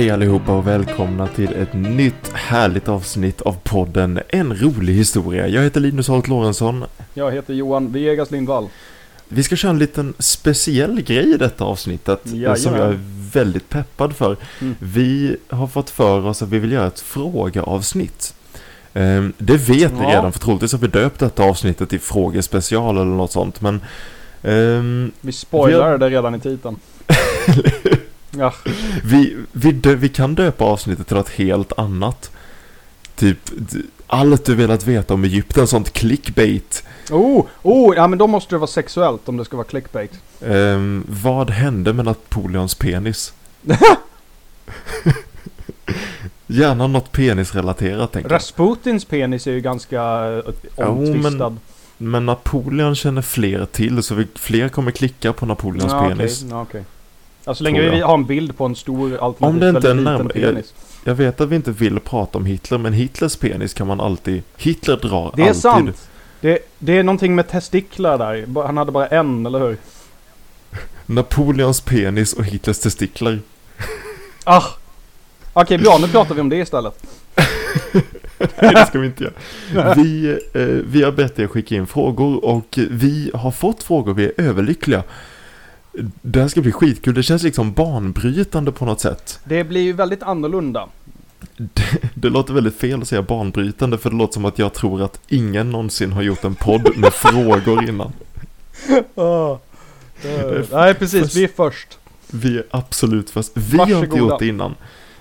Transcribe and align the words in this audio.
Hej 0.00 0.10
allihopa 0.10 0.52
och 0.52 0.66
välkomna 0.66 1.26
till 1.26 1.52
ett 1.54 1.72
nytt 1.74 2.32
härligt 2.32 2.88
avsnitt 2.88 3.40
av 3.40 3.56
podden 3.62 4.20
En 4.28 4.56
rolig 4.56 4.94
historia. 4.94 5.48
Jag 5.48 5.62
heter 5.62 5.80
Linus 5.80 6.08
Holt 6.08 6.28
Lorentzon. 6.28 6.84
Jag 7.14 7.32
heter 7.32 7.54
Johan 7.54 7.92
Vegas 7.92 8.30
Lindvall. 8.30 8.68
Vi 9.28 9.42
ska 9.42 9.56
köra 9.56 9.70
en 9.70 9.78
liten 9.78 10.14
speciell 10.18 11.02
grej 11.02 11.34
i 11.34 11.36
detta 11.36 11.64
avsnittet 11.64 12.20
Jajamän. 12.24 12.56
som 12.58 12.74
jag 12.76 12.88
är 12.88 12.98
väldigt 13.32 13.68
peppad 13.68 14.16
för. 14.16 14.36
Mm. 14.60 14.74
Vi 14.78 15.36
har 15.48 15.66
fått 15.66 15.90
för 15.90 16.26
oss 16.26 16.42
att 16.42 16.48
vi 16.48 16.58
vill 16.58 16.72
göra 16.72 16.86
ett 16.86 17.00
frågeavsnitt. 17.00 18.34
Ehm, 18.94 19.32
Det 19.38 19.56
vet 19.56 19.92
ni 19.92 20.02
Ja. 20.02 20.08
redan 20.10 20.32
för 20.32 20.38
troligtvis 20.40 20.72
har 20.72 20.78
vi 20.78 20.88
döpt 20.88 21.18
detta 21.20 21.42
avsnittet 21.42 21.88
till 21.88 22.00
frågespecial 22.00 22.96
eller 22.96 23.04
något 23.16 23.32
sånt 23.32 23.60
men 23.60 23.80
ehm, 24.42 25.12
Vi 25.20 25.32
spoilar 25.32 25.78
Vi 25.84 25.90
har- 25.90 25.98
det 25.98 26.08
redan 26.10 26.34
i 26.34 26.40
titeln. 26.40 26.76
Ja, 28.40 28.54
Vi, 29.04 29.36
vi, 29.52 29.72
dö, 29.72 29.94
vi 29.94 30.08
kan 30.08 30.34
döpa 30.34 30.64
avsnittet 30.64 31.06
till 31.06 31.16
något 31.16 31.28
helt 31.28 31.72
annat. 31.78 32.30
Typ, 33.14 33.38
allt 34.06 34.44
du 34.44 34.54
velat 34.54 34.86
veta 34.86 35.14
om 35.14 35.24
Egypten, 35.24 35.66
sånt 35.66 35.92
clickbait. 35.92 36.84
oh, 37.10 37.46
oh, 37.62 37.96
ja 37.96 38.06
men 38.06 38.18
då 38.18 38.26
måste 38.26 38.54
det 38.54 38.58
vara 38.58 38.66
sexuellt 38.70 39.28
om 39.28 39.36
det 39.36 39.44
ska 39.44 39.56
vara 39.56 39.66
clickbait. 39.66 40.12
Ehm, 40.46 41.04
vad 41.08 41.50
hände 41.50 41.92
med 41.92 42.04
Napoleons 42.04 42.74
penis? 42.74 43.32
Gärna 46.46 46.86
något 46.86 47.12
penisrelaterat 47.12 48.12
tänker 48.12 48.30
jag. 48.30 48.36
Rasputins 48.36 49.04
penis 49.04 49.46
är 49.46 49.52
ju 49.52 49.60
ganska 49.60 50.02
eh, 50.46 50.54
Jo, 50.78 50.84
omtvistad. 50.84 51.56
Men 51.98 52.26
Napoleon 52.26 52.94
känner 52.94 53.22
fler 53.22 53.66
till, 53.66 54.02
så 54.02 54.14
vi, 54.14 54.26
fler 54.34 54.68
kommer 54.68 54.90
klicka 54.90 55.32
på 55.32 55.46
Napoleons 55.46 55.92
Ja, 55.92 56.08
penis. 56.08 56.42
okej, 56.42 56.50
ja, 56.50 56.62
okej. 56.62 56.84
Ja, 57.44 57.54
så 57.54 57.64
länge 57.64 57.82
jag. 57.82 57.90
vi 57.92 58.00
har 58.00 58.14
en 58.14 58.24
bild 58.24 58.56
på 58.56 58.64
en 58.64 58.74
stor 58.76 59.16
alternativt 59.18 59.42
Om 59.42 59.60
det 59.60 59.68
inte 59.68 59.90
är 59.90 59.94
närmare- 59.94 60.32
penis. 60.32 60.74
Jag 61.04 61.14
vet 61.14 61.40
att 61.40 61.48
vi 61.48 61.56
inte 61.56 61.70
vill 61.70 62.00
prata 62.00 62.38
om 62.38 62.44
Hitler, 62.46 62.78
men 62.78 62.92
Hitlers 62.92 63.36
penis 63.36 63.74
kan 63.74 63.86
man 63.86 64.00
alltid... 64.00 64.42
Hitler 64.56 64.96
drar 64.96 65.32
Det 65.36 65.42
är 65.42 65.46
alltid... 65.46 65.62
sant. 65.62 66.08
Det, 66.40 66.58
det 66.78 66.98
är 66.98 67.02
någonting 67.02 67.34
med 67.34 67.48
testiklar 67.48 68.18
där. 68.18 68.62
Han 68.66 68.76
hade 68.76 68.92
bara 68.92 69.06
en, 69.06 69.46
eller 69.46 69.58
hur? 69.58 69.76
Napoleons 71.06 71.80
penis 71.80 72.32
och 72.32 72.44
Hitlers 72.44 72.78
testiklar. 72.78 73.38
Ah! 74.44 74.62
Okej, 75.52 75.78
bra. 75.78 75.98
Nu 76.00 76.08
pratar 76.08 76.34
vi 76.34 76.40
om 76.40 76.48
det 76.48 76.56
istället. 76.56 77.04
Nej, 78.62 78.74
det 78.74 78.86
ska 78.88 78.98
vi 78.98 79.06
inte 79.06 79.32
göra. 79.74 79.94
Vi, 79.94 80.30
eh, 80.54 80.60
vi 80.64 81.02
har 81.02 81.12
bett 81.12 81.38
er 81.38 81.46
skicka 81.46 81.74
in 81.74 81.86
frågor 81.86 82.44
och 82.44 82.78
vi 82.90 83.30
har 83.34 83.50
fått 83.50 83.82
frågor. 83.82 84.14
Vi 84.14 84.24
är 84.24 84.32
överlyckliga. 84.36 85.02
Det 86.22 86.40
här 86.40 86.48
ska 86.48 86.60
bli 86.60 86.72
skitkul. 86.72 87.14
Det 87.14 87.22
känns 87.22 87.42
liksom 87.42 87.72
banbrytande 87.72 88.72
på 88.72 88.84
något 88.84 89.00
sätt. 89.00 89.40
Det 89.44 89.64
blir 89.64 89.80
ju 89.80 89.92
väldigt 89.92 90.22
annorlunda. 90.22 90.88
Det, 91.56 91.82
det 92.14 92.28
låter 92.28 92.54
väldigt 92.54 92.76
fel 92.76 93.02
att 93.02 93.08
säga 93.08 93.22
banbrytande 93.22 93.98
för 93.98 94.10
det 94.10 94.16
låter 94.16 94.34
som 94.34 94.44
att 94.44 94.58
jag 94.58 94.72
tror 94.74 95.02
att 95.02 95.20
ingen 95.28 95.70
någonsin 95.70 96.12
har 96.12 96.22
gjort 96.22 96.44
en 96.44 96.54
podd 96.54 96.96
med 96.96 97.12
frågor 97.14 97.88
innan. 97.88 98.12
Ah. 99.14 99.56
Nej, 100.72 100.94
precis. 100.94 101.20
Först- 101.22 101.36
Vi 101.36 101.44
är 101.44 101.50
först. 101.56 101.98
Vi 102.30 102.58
är 102.58 102.64
absolut 102.70 103.30
först. 103.30 103.50
Vi 103.54 103.78
har 103.78 103.84
inte 103.86 103.94
Varsågoda. 103.96 104.18
gjort 104.32 104.38
det 104.38 104.46
innan. 104.46 104.74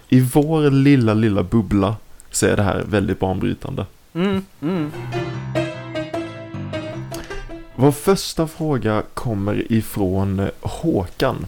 I 0.09 0.19
vår 0.21 0.71
lilla, 0.71 1.13
lilla 1.13 1.43
bubbla 1.43 1.95
så 2.31 2.45
är 2.45 2.55
det 2.57 2.63
här 2.63 2.83
väldigt 2.89 3.19
banbrytande. 3.19 3.85
Mm, 4.13 4.45
mm. 4.61 4.91
Vår 7.81 7.91
första 7.91 8.47
fråga 8.47 9.03
kommer 9.13 9.71
ifrån 9.71 10.49
Håkan. 10.61 11.45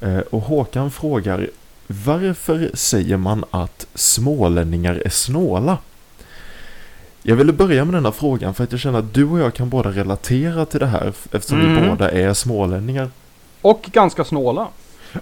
Eh, 0.00 0.18
Och 0.18 0.40
Håkan 0.40 0.90
frågar 0.90 1.48
Varför 1.86 2.70
säger 2.74 3.16
man 3.16 3.44
att 3.50 3.86
smålänningar 3.94 4.94
är 5.04 5.08
snåla? 5.10 5.78
Jag 7.22 7.36
ville 7.36 7.52
börja 7.52 7.84
med 7.84 7.94
denna 7.94 8.12
frågan 8.12 8.54
för 8.54 8.64
att 8.64 8.72
jag 8.72 8.80
känner 8.80 8.98
att 8.98 9.14
du 9.14 9.24
och 9.24 9.38
jag 9.38 9.54
kan 9.54 9.68
båda 9.68 9.90
relatera 9.90 10.66
till 10.66 10.80
det 10.80 10.86
här 10.86 11.12
eftersom 11.32 11.60
vi 11.60 11.66
Mhm. 11.66 11.88
båda 11.88 12.10
är 12.10 12.34
smålänningar. 12.34 13.10
Och 13.62 13.88
ganska 13.92 14.24
snåla. 14.24 14.68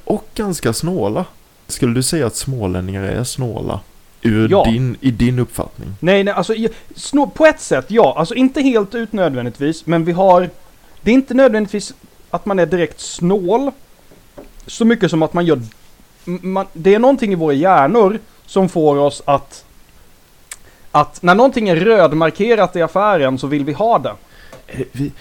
Och 0.04 0.24
ganska 0.34 0.72
snåla. 0.72 1.24
Skulle 1.66 1.94
du 1.94 2.02
säga 2.02 2.26
att 2.26 2.36
smålänningar 2.36 3.02
är 3.02 3.24
snåla? 3.24 3.80
Ur 4.22 4.48
Ja. 4.50 4.64
din, 4.64 4.96
I 5.00 5.10
din 5.10 5.38
uppfattning? 5.38 5.94
Nej, 6.00 6.24
nej, 6.24 6.34
alltså 6.34 6.54
på 7.34 7.46
ett 7.46 7.60
sätt, 7.60 7.84
ja. 7.88 8.14
Alltså 8.18 8.34
inte 8.34 8.60
helt 8.62 8.94
ut 8.94 9.12
nödvändigtvis, 9.12 9.86
men 9.86 10.04
vi 10.04 10.12
har... 10.12 10.50
Det 11.00 11.10
är 11.10 11.14
inte 11.14 11.34
nödvändigtvis 11.34 11.94
att 12.30 12.46
man 12.46 12.58
är 12.58 12.66
direkt 12.66 13.00
snål. 13.00 13.70
Så 14.66 14.84
mycket 14.84 15.10
som 15.10 15.22
att 15.22 15.32
man 15.32 15.46
gör... 15.46 15.60
Man, 16.24 16.66
det 16.72 16.94
är 16.94 16.98
någonting 16.98 17.32
i 17.32 17.34
våra 17.34 17.52
hjärnor 17.52 18.18
som 18.46 18.68
får 18.68 18.96
oss 18.96 19.22
att... 19.24 19.64
Att 20.90 21.22
när 21.22 21.34
någonting 21.34 21.68
är 21.68 21.76
rödmarkerat 21.76 22.76
i 22.76 22.82
affären 22.82 23.38
så 23.38 23.46
vill 23.46 23.64
vi 23.64 23.72
ha 23.72 23.98
det. 23.98 24.12
Eh, 24.66 24.80
Vi, 24.92 25.12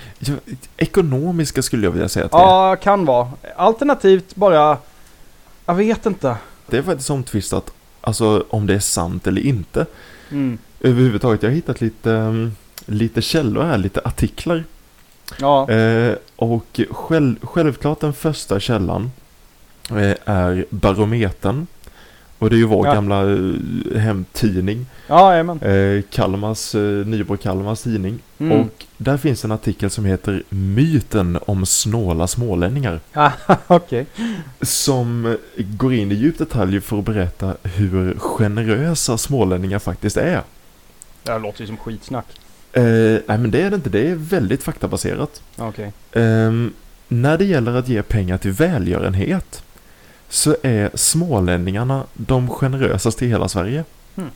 ekonomiska 0.77 1.61
skulle 1.61 1.83
jag 1.87 1.91
vilja 1.91 2.09
säga 2.09 2.25
att 2.25 2.33
vi 2.33 2.37
är. 2.37 2.41
Ja, 2.41 2.75
kan 2.75 3.05
vara. 3.05 3.29
Alternativt 3.55 4.35
bara... 4.35 4.77
Jag 5.65 5.75
vet 5.75 6.05
inte. 6.05 6.35
Det 6.67 6.77
är 6.77 6.81
faktiskt 6.83 7.09
omtvistat, 7.09 7.71
alltså 8.07 8.45
om 8.49 8.67
det 8.67 8.73
är 8.73 8.79
sant 8.79 9.27
eller 9.27 9.41
inte. 9.41 9.85
Mm. 10.31 10.57
Överhuvudtaget, 10.79 11.43
jag 11.43 11.49
har 11.49 11.55
hittat 11.55 11.81
lite, 11.81 12.11
mm, 12.11 12.51
lite 12.85 13.21
källor 13.21 13.63
här, 13.63 13.77
lite 13.77 14.01
artiklar. 14.03 14.63
Ja. 15.39 15.69
Eh, 15.69 16.15
och 16.35 16.79
själv, 16.89 17.35
självklart 17.41 17.99
den 17.99 18.13
första 18.13 18.59
källan 18.59 19.11
eh, 19.89 20.15
är 20.25 20.65
Barometern. 20.69 21.67
Och 22.39 22.49
det 22.49 22.55
är 22.55 22.57
ju 22.57 22.65
vår 22.65 22.87
Ja. 22.87 22.93
gamla 22.93 23.31
eh, 23.31 23.99
hemtidning. 23.99 24.85
Ja, 25.07 25.31
jajamän. 25.31 25.59
Eh, 25.61 26.01
Kalmars, 26.09 26.75
eh, 26.75 26.81
Nybro 26.81 27.37
Kalmars 27.37 27.81
tidning. 27.81 28.19
Mm. 28.39 28.59
Och 28.61 28.85
där 28.97 29.17
finns 29.17 29.45
en 29.45 29.51
artikel 29.51 29.89
som 29.89 30.05
heter 30.05 30.43
Myten 30.49 31.39
om 31.45 31.65
snåla 31.65 32.27
smålänningar. 32.27 32.99
Ah, 33.13 33.31
Okej. 33.67 34.05
Som 34.61 35.25
eh, 35.25 35.65
går 35.65 35.93
in 35.93 36.11
i 36.11 36.15
djup 36.15 36.37
detalj 36.37 36.81
för 36.81 36.99
att 36.99 37.05
berätta 37.05 37.53
hur 37.63 38.13
generösa 38.19 39.17
smålänningar 39.17 39.79
faktiskt 39.79 40.17
är. 40.17 40.41
Det 41.23 41.31
här 41.31 41.39
låter 41.39 41.61
ju 41.61 41.67
som 41.67 41.77
skitsnack. 41.77 42.25
Eh, 42.73 42.83
nej 42.83 43.21
men 43.37 43.51
det 43.51 43.61
är 43.61 43.69
det 43.69 43.75
inte, 43.75 43.89
det 43.89 44.07
är 44.09 44.15
väldigt 44.15 44.63
faktabaserat. 44.63 45.41
Okej. 45.57 45.91
Ehm, 46.11 46.73
när 47.07 47.37
det 47.37 47.45
gäller 47.45 47.75
att 47.75 47.87
ge 47.87 48.01
pengar 48.03 48.37
till 48.37 48.51
välgörenhet 48.51 49.63
så 50.29 50.55
är 50.63 50.91
smålänningarna 50.93 52.03
de 52.13 52.49
generösaste 52.49 53.25
i 53.25 53.27
hela 53.27 53.49
Sverige. 53.49 53.83
Hmm. 54.15 54.29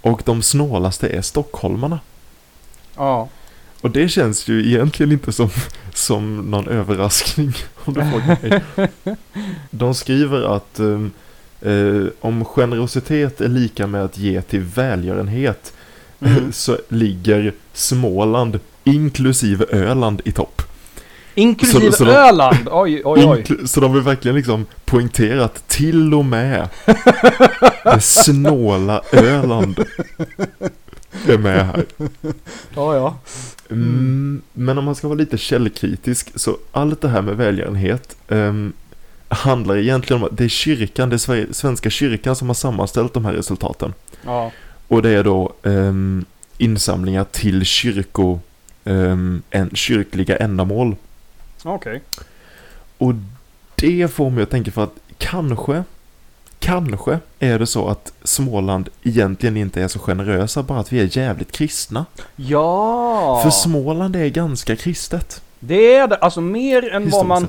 Och 0.00 0.22
de 0.24 0.42
snålaste 0.42 1.08
är 1.08 1.22
stockholmarna. 1.22 2.00
Ja. 2.96 3.28
Och 3.80 3.90
det 3.90 4.08
känns 4.08 4.48
ju 4.48 4.66
egentligen 4.66 5.12
inte 5.12 5.32
som, 5.32 5.50
som 5.94 6.36
någon 6.36 6.68
överraskning 6.68 7.52
om 7.84 7.94
du 7.94 8.00
frågar 8.00 8.38
mig. 8.42 8.62
De 9.70 9.94
skriver 9.94 10.56
att 10.56 10.78
ehm, 10.78 11.10
eh, 11.60 12.04
om 12.20 12.44
generositet 12.44 13.40
är 13.40 13.48
lika 13.48 13.86
med 13.86 14.04
att 14.04 14.18
ge 14.18 14.42
till 14.42 14.60
välgörenhet 14.60 15.72
Mm. 16.20 16.52
så 16.52 16.78
ligger 16.88 17.52
Småland 17.72 18.60
inklusive 18.84 19.64
Öland 19.70 20.22
i 20.24 20.32
topp. 20.32 20.62
Inklusive 21.38 21.92
Så- 21.92 21.96
så 21.96 22.04
de- 22.04 22.10
Öland! 22.10 22.68
Oj, 22.70 23.02
oj, 23.04 23.24
oj. 23.24 23.44
Så 23.66 23.80
de 23.80 23.92
vill 23.92 24.02
verkligen 24.02 24.36
liksom 24.36 24.66
poängtera 24.84 25.44
att 25.44 25.68
till 25.68 26.14
och 26.14 26.24
med 26.24 26.68
det 27.84 28.00
snåla 28.00 29.02
Öland 29.12 29.84
är 31.28 31.38
med 31.38 31.66
här. 31.66 31.84
Ja, 32.74 32.94
ja. 32.96 33.16
Mm, 33.70 34.42
men 34.52 34.78
om 34.78 34.84
man 34.84 34.94
ska 34.94 35.08
vara 35.08 35.18
lite 35.18 35.38
källkritisk 35.38 36.32
så 36.38 36.56
allt 36.72 37.00
det 37.00 37.08
här 37.08 37.22
med 37.22 37.36
välgörenhet 37.36 38.16
ehm, 38.28 38.72
handlar 39.28 39.76
egentligen 39.76 40.22
om 40.22 40.28
att 40.28 40.36
det 40.36 40.44
är 40.44 40.48
kyrkan, 40.48 41.08
det 41.10 41.14
är 41.28 41.52
Svenska 41.52 41.90
kyrkan 41.90 42.36
som 42.36 42.48
har 42.48 42.54
sammanställt 42.54 43.14
de 43.14 43.24
här 43.24 43.32
resultaten. 43.32 43.94
Ja. 44.24 44.50
Och 44.88 45.02
det 45.02 45.10
är 45.10 45.24
då 45.24 45.52
ehm, 45.62 46.24
insamlingar 46.58 47.24
till 47.24 47.64
kyrko, 47.64 48.38
ehm, 48.84 49.42
en, 49.50 49.70
kyrkliga 49.74 50.36
ändamål. 50.36 50.96
Okej. 51.66 52.02
Och 52.98 53.14
det 53.74 54.10
får 54.12 54.30
mig 54.30 54.42
att 54.42 54.50
tänka 54.50 54.70
för 54.70 54.84
att 54.84 54.94
kanske, 55.18 55.84
kanske 56.58 57.18
är 57.38 57.58
det 57.58 57.66
så 57.66 57.88
att 57.88 58.12
Småland 58.22 58.88
egentligen 59.02 59.56
inte 59.56 59.82
är 59.82 59.88
så 59.88 59.98
generösa, 59.98 60.62
bara 60.62 60.80
att 60.80 60.92
vi 60.92 61.00
är 61.00 61.18
jävligt 61.18 61.52
kristna. 61.52 62.06
Ja! 62.36 63.40
För 63.42 63.50
Småland 63.50 64.16
är 64.16 64.28
ganska 64.28 64.76
kristet. 64.76 65.42
Det 65.60 65.94
är 65.94 66.08
det, 66.08 66.16
alltså 66.16 66.40
mer 66.40 66.92
än 66.92 67.10
vad 67.10 67.26
man... 67.26 67.48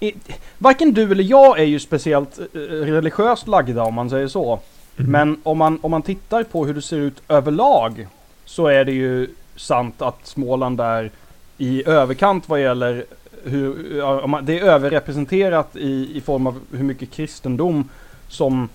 I, 0.00 0.14
varken 0.58 0.94
du 0.94 1.12
eller 1.12 1.24
jag 1.24 1.58
är 1.58 1.64
ju 1.64 1.80
speciellt 1.80 2.38
eh, 2.38 2.58
religiöst 2.68 3.48
lagda 3.48 3.82
om 3.82 3.94
man 3.94 4.10
säger 4.10 4.28
så. 4.28 4.60
Mm. 4.96 5.10
Men 5.10 5.40
om 5.42 5.58
man, 5.58 5.78
om 5.82 5.90
man 5.90 6.02
tittar 6.02 6.42
på 6.42 6.66
hur 6.66 6.74
det 6.74 6.82
ser 6.82 6.96
ut 6.96 7.22
överlag 7.28 8.08
så 8.44 8.66
är 8.66 8.84
det 8.84 8.92
ju 8.92 9.28
sant 9.56 10.02
att 10.02 10.26
Småland 10.26 10.80
är 10.80 11.10
i 11.58 11.88
överkant 11.88 12.48
vad 12.48 12.60
gäller 12.60 13.04
hur, 13.46 13.96
ja, 13.98 14.40
det 14.42 14.58
är 14.58 14.62
överrepresenterat 14.62 15.76
i, 15.76 16.16
i 16.16 16.20
form 16.20 16.46
av 16.46 16.60
hur 16.72 16.84
mycket 16.84 17.10
kristendom 17.10 17.88
som 18.28 18.68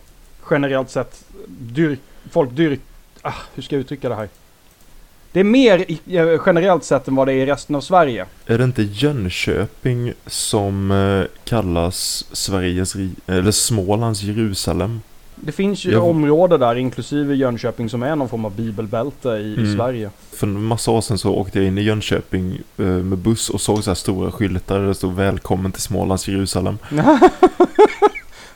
generellt 0.49 0.89
sett 0.89 1.25
dyr, 1.47 1.97
folk 2.31 2.51
dyrk... 2.51 2.79
Ah, 3.21 3.33
hur 3.55 3.63
ska 3.63 3.75
jag 3.75 3.81
uttrycka 3.81 4.09
det 4.09 4.15
här? 4.15 4.29
Det 5.31 5.39
är 5.39 5.43
mer 5.43 5.85
eh, 5.89 6.41
generellt 6.45 6.83
sett 6.83 7.07
än 7.07 7.15
vad 7.15 7.27
det 7.27 7.33
är 7.33 7.37
i 7.37 7.45
resten 7.45 7.75
av 7.75 7.81
Sverige. 7.81 8.25
Är 8.45 8.57
det 8.57 8.63
inte 8.63 8.83
Jönköping 8.83 10.13
som 10.25 10.91
eh, 10.91 11.25
kallas 11.43 12.25
Sveriges, 12.31 12.95
eller 13.27 13.51
Smålands 13.51 14.21
Jerusalem? 14.21 15.01
Det 15.43 15.51
finns 15.51 15.85
ju 15.85 15.91
Jag- 15.91 16.03
områden 16.09 16.59
där, 16.59 16.75
inklusive 16.75 17.35
Jönköping, 17.35 17.89
som 17.89 18.03
är 18.03 18.15
någon 18.15 18.29
form 18.29 18.45
av 18.45 18.55
bibelbälte 18.55 19.29
i, 19.29 19.33
i 19.33 19.57
Mm. 19.57 19.75
Sverige. 19.77 20.09
För 20.31 20.47
en 20.47 20.63
massa 20.63 20.91
år 20.91 21.01
sedan 21.01 21.17
så 21.17 21.33
åkte 21.35 21.59
jag 21.59 21.67
in 21.67 21.77
i 21.77 21.81
Jönköping 21.81 22.59
eh, 22.77 22.85
med 22.85 23.17
buss 23.17 23.49
och 23.49 23.61
såg 23.61 23.83
så 23.83 23.89
här 23.89 23.95
stora 23.95 24.31
skyltar 24.31 24.79
där 24.79 24.87
det 24.87 24.95
stod 24.95 25.13
Välkommen 25.15 25.71
till 25.71 25.81
Smålands 25.81 26.27
Jerusalem. 26.27 26.77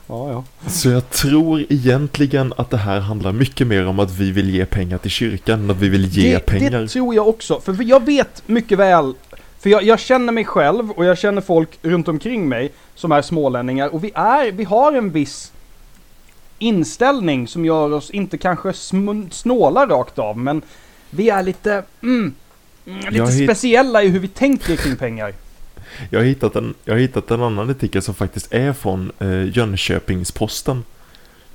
Ja, 0.08 0.32
ja. 0.32 0.70
Så 0.70 0.90
jag 0.90 1.10
tror 1.10 1.66
egentligen 1.70 2.54
att 2.58 2.70
det 2.70 2.78
här 2.78 3.00
handlar 3.00 3.32
mycket 3.32 3.68
mer 3.68 3.88
om 3.88 4.00
att 4.00 4.12
vi 4.12 4.32
vill 4.32 4.50
ge 4.50 4.66
pengar 4.66 4.98
till 4.98 5.12
kyrkan 5.12 5.60
än 5.64 5.72
att 5.72 5.78
vi 5.78 5.90
vill 5.90 6.06
ge 6.06 6.34
det, 6.34 6.40
pengar. 6.40 6.82
det 6.82 6.88
tror 6.88 7.16
jag 7.16 7.28
också. 7.28 7.60
För 7.60 7.84
jag 7.84 8.06
vet 8.06 8.44
mycket 8.46 8.78
väl, 8.78 9.14
för 9.60 9.70
jag, 9.70 9.84
jag 9.84 10.00
känner 10.00 10.34
mig 10.34 10.46
själv 10.46 10.92
och 10.92 11.06
jag 11.06 11.18
känner 11.18 11.42
folk 11.42 11.70
runt 11.82 12.08
omkring 12.08 12.50
mig 12.50 12.72
som 12.96 13.12
är 13.12 13.22
smålänningar 13.22 13.88
och 13.94 14.04
vi 14.04 14.12
är, 14.16 14.52
vi 14.52 14.64
har 14.64 14.94
en 14.94 15.12
viss 15.12 15.52
inställning 16.60 17.48
som 17.48 17.66
gör 17.66 17.94
oss 17.94 18.10
inte 18.10 18.38
kanske 18.38 18.74
snåla 19.32 19.86
rakt 19.86 20.20
av, 20.20 20.38
men 20.38 20.62
vi 21.10 21.30
är 21.30 21.44
lite, 21.44 21.84
mm, 22.02 22.34
mm, 22.86 23.14
lite 23.14 23.32
speciella 23.32 24.04
i 24.04 24.08
hur 24.08 24.20
vi 24.20 24.28
tänker 24.28 24.76
kring 24.76 24.96
pengar. 24.96 25.34
Jag 26.10 26.20
har, 26.20 26.26
hittat 26.26 26.56
en, 26.56 26.74
jag 26.86 26.94
har 26.94 27.00
hittat 27.00 27.32
en 27.32 27.42
annan 27.42 27.70
artikel 27.70 28.02
som 28.02 28.16
faktiskt 28.16 28.54
är 28.54 28.74
från 28.74 29.12
eh, 29.20 29.58
Jönköpingsposten. 29.58 30.84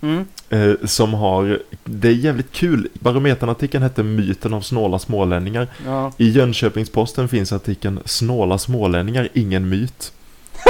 Mm. 0.03 0.27
Eh, 0.51 0.73
som 0.85 1.15
har, 1.15 1.63
det 1.85 2.09
är 2.09 2.13
jävligt 2.13 2.53
kul. 2.53 2.89
Barometern-artikeln 2.93 3.83
hette 3.83 4.03
Myten 4.03 4.55
av 4.55 4.61
snåla 4.61 4.99
smålänningar. 4.99 5.69
Ja. 5.87 6.13
I 6.17 6.31
Jönköpingsposten 6.31 7.29
finns 7.29 7.53
artikeln 7.53 8.01
Snåla 8.05 8.59
smålänningar, 8.59 9.29
ingen 9.33 9.69
myt. 9.69 10.13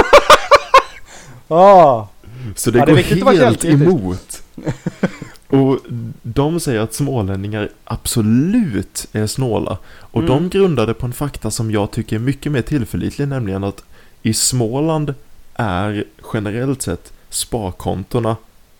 Ah. 1.53 2.07
Så 2.55 2.71
det 2.71 2.79
Ja, 2.79 2.85
går 2.85 2.95
helt 2.95 3.09
källkritisk. 3.39 3.81
emot. 3.83 4.43
Och 5.47 5.79
de 6.21 6.59
säger 6.59 6.79
att 6.79 6.93
smålänningar 6.93 7.69
absolut 7.83 9.07
är 9.11 9.27
snåla. 9.27 9.77
Och 9.99 10.21
Mm. 10.23 10.27
de 10.33 10.49
grundade 10.49 10.93
på 10.93 11.05
en 11.05 11.13
fakta 11.13 11.51
som 11.51 11.71
jag 11.71 11.91
tycker 11.91 12.15
är 12.15 12.19
mycket 12.19 12.51
mer 12.51 12.61
tillförlitlig, 12.61 13.27
nämligen 13.27 13.63
att 13.63 13.83
i 14.21 14.33
Småland 14.33 15.13
är 15.53 16.03
generellt 16.33 16.81
sett 16.81 17.13
sparkontona 17.29 18.35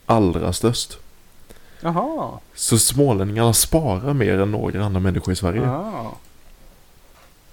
allra 0.05 0.53
störst. 0.53 0.97
Jaha. 1.81 2.29
Så 2.55 2.77
smålänningarna 2.79 3.53
sparar 3.53 4.13
mer 4.13 4.39
än 4.39 4.51
några 4.51 4.85
andra 4.85 4.99
människor 4.99 5.31
i 5.33 5.35
Sverige. 5.35 5.69
Ah. 5.69 6.11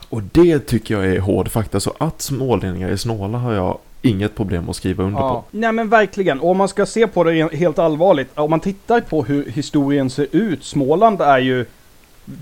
Och 0.09 0.23
det 0.23 0.59
tycker 0.59 0.95
jag 0.95 1.07
är 1.07 1.21
hård 1.21 1.49
fakta. 1.51 1.81
Så 1.81 1.95
att 1.99 2.23
smålänningar 2.23 2.89
är 2.89 2.97
snåla 2.97 3.39
har 3.39 3.53
jag 3.53 3.79
inget 4.03 4.35
problem 4.37 4.69
att 4.71 4.77
skriva 4.77 5.05
under 5.05 5.21
Ja. 5.21 5.29
på. 5.29 5.45
Nej 5.51 5.73
men 5.73 5.89
verkligen, 5.89 6.41
och 6.41 6.51
om 6.51 6.57
man 6.57 6.69
ska 6.69 6.87
se 6.87 7.07
på 7.07 7.25
det 7.25 7.55
helt 7.57 7.79
allvarligt, 7.79 8.29
om 8.35 8.51
man 8.51 8.61
tittar 8.61 9.01
på 9.01 9.25
hur 9.25 9.51
historien 9.51 10.11
ser 10.11 10.27
ut, 10.33 10.65
Småland 10.65 11.21
är 11.21 11.39
ju, 11.39 11.65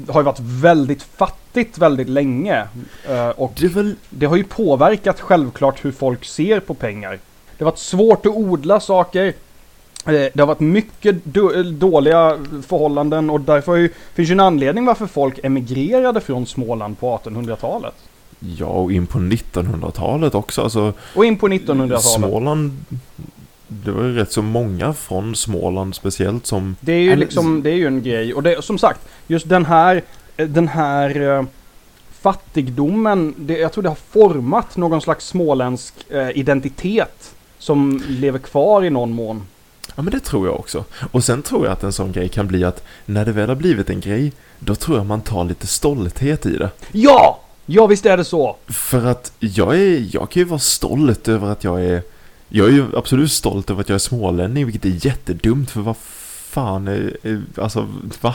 har 0.09 0.21
ju 0.21 0.25
varit 0.25 0.41
väldigt 0.41 1.03
fattigt 1.03 1.79
väldigt 1.79 2.09
länge. 2.09 2.65
Eh, 3.09 3.29
och 3.29 3.53
Det 3.61 3.69
väl 3.69 3.95
det 4.11 4.27
har 4.27 4.37
ju 4.37 4.45
påverkat 4.45 5.21
självklart 5.21 5.85
hur 5.85 5.93
folk 5.93 6.25
ser 6.25 6.61
på 6.61 6.75
pengar. 6.75 7.19
Det 7.59 7.65
har 7.65 7.71
varit 7.71 7.79
svårt 7.79 8.27
att 8.27 8.37
odla 8.37 8.81
saker. 8.81 9.27
Eh, 9.27 9.33
Det 10.13 10.39
har 10.39 10.47
varit 10.47 10.61
mycket 10.61 11.17
do- 11.25 11.63
dåliga 11.73 12.39
förhållanden 12.67 13.31
och 13.31 13.41
därför 13.41 13.77
ju, 13.77 13.91
finns 14.15 14.29
ju 14.31 14.33
en 14.33 14.41
anledning 14.41 14.85
varför 14.87 15.07
folk 15.07 15.39
emigrerade 15.43 16.21
från 16.21 16.47
Småland 16.47 16.99
på 17.01 17.19
1800-talet. 17.25 17.95
Ja, 18.41 18.67
och 18.67 18.93
in 18.93 19.07
på 19.07 19.19
1900-talet 19.19 20.35
också. 20.35 20.63
Alltså, 20.63 20.93
Och 21.15 21.25
in 21.25 21.39
på 21.39 21.49
1900-talet. 21.49 22.03
Småland, 22.03 22.85
det 23.69 23.91
var 23.91 24.05
ju 24.05 24.15
rätt 24.15 24.33
så 24.33 24.43
många 24.43 24.93
från 24.93 25.37
Småland 25.37 25.95
speciellt 25.95 26.47
som... 26.47 26.77
Det 26.81 26.93
är 26.93 27.01
ju 27.01 27.17
liksom, 27.17 27.63
det 27.63 27.71
är 27.71 27.75
ju 27.75 27.87
en 27.87 28.03
grej. 28.03 28.35
Och 28.35 28.43
det, 28.43 28.65
som 28.65 28.79
sagt, 28.79 29.01
just 29.27 29.49
den 29.49 29.65
här, 29.65 30.03
eh, 30.37 30.49
den 30.49 30.69
här 30.69 31.39
eh, 31.39 31.45
fattigdomen, 32.21 33.35
det, 33.39 33.59
jag 33.59 33.73
tror 33.73 33.83
det 33.83 33.89
har 33.89 33.99
format 34.11 34.77
någon 34.77 35.01
slags 35.01 35.27
småländsk 35.27 35.95
eh, 36.11 36.31
identitet 36.39 37.35
som 37.59 38.03
lever 38.09 38.39
kvar 38.39 38.85
i 38.85 38.91
någon 38.91 39.13
mån. 39.13 39.43
Ja, 39.95 40.03
men 40.03 40.13
det 40.13 40.21
tror 40.21 40.47
jag 40.47 40.57
också. 40.57 40.85
Och 41.13 41.25
sen 41.25 41.43
tror 41.43 41.65
jag 41.65 41.73
att 41.73 41.83
en 41.83 41.93
sån 41.93 42.13
grej 42.13 42.29
kan 42.29 42.47
bli 42.47 42.65
att 42.65 42.85
när 43.05 43.25
det 43.25 43.33
väl 43.33 43.49
har 43.49 43.57
blivit 43.57 43.91
en 43.91 44.01
grej, 44.01 44.33
då 44.59 44.75
tror 44.75 44.97
jag 44.97 45.07
man 45.07 45.21
tar 45.21 45.45
lite 45.45 45.67
stolthet 45.67 46.47
i 46.47 46.57
det. 46.57 46.71
Ja! 46.93 47.41
Ja, 47.67 47.87
visst 47.87 48.07
är 48.07 48.17
det 48.17 48.25
så. 48.25 48.57
För 48.67 49.07
att 49.07 49.33
jag 49.39 49.77
är, 49.77 50.07
jag 50.11 50.31
kan 50.31 50.41
ju 50.41 50.45
vara 50.45 50.61
stolt 50.61 51.29
över 51.29 51.49
att 51.49 51.65
jag 51.65 51.85
är... 51.85 52.03
Jag 52.49 52.67
är 52.69 52.73
ju 52.73 52.85
absolut 52.97 53.33
stolt 53.33 53.71
över 53.71 53.81
att 53.81 53.89
jag 53.89 53.95
är 53.95 53.99
smålänning, 53.99 54.65
vilket 54.67 54.85
är 54.85 55.07
jättedumt 55.07 55.71
för 55.71 55.81
vad 55.81 55.97
fan 55.97 56.89
är, 56.89 57.17
alltså 57.57 57.89
va? 58.21 58.35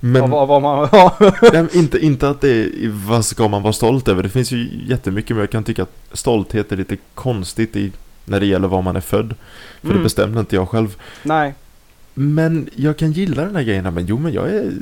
Men... 0.00 0.22
Ja, 0.22 0.26
vad, 0.28 0.48
vad 0.48 0.62
man, 0.62 0.88
ja. 0.92 1.16
Nej, 1.52 1.66
inte, 1.72 1.98
inte 1.98 2.28
att 2.28 2.40
det 2.40 2.50
är, 2.50 2.88
vad 3.06 3.24
ska 3.24 3.48
man 3.48 3.62
vara 3.62 3.72
stolt 3.72 4.08
över? 4.08 4.22
Det 4.22 4.28
finns 4.28 4.52
ju 4.52 4.84
jättemycket, 4.88 5.30
men 5.30 5.38
jag 5.40 5.50
kan 5.50 5.64
tycka 5.64 5.82
att 5.82 5.92
stolthet 6.12 6.72
är 6.72 6.76
lite 6.76 6.96
konstigt 7.14 7.76
i, 7.76 7.92
när 8.24 8.40
det 8.40 8.46
gäller 8.46 8.68
var 8.68 8.82
man 8.82 8.96
är 8.96 9.00
född. 9.00 9.34
För 9.80 9.88
det 9.88 9.92
Mm. 9.92 10.02
bestämde 10.02 10.40
inte 10.40 10.56
jag 10.56 10.68
själv. 10.68 10.96
Nej. 11.22 11.54
Men 12.20 12.68
jag 12.74 12.96
kan 12.96 13.12
gilla 13.12 13.44
den 13.44 13.56
här 13.56 13.62
grejen, 13.62 13.94
men 13.94 14.06
jo 14.06 14.18
men 14.18 14.32
jag 14.32 14.48
är 14.48 14.72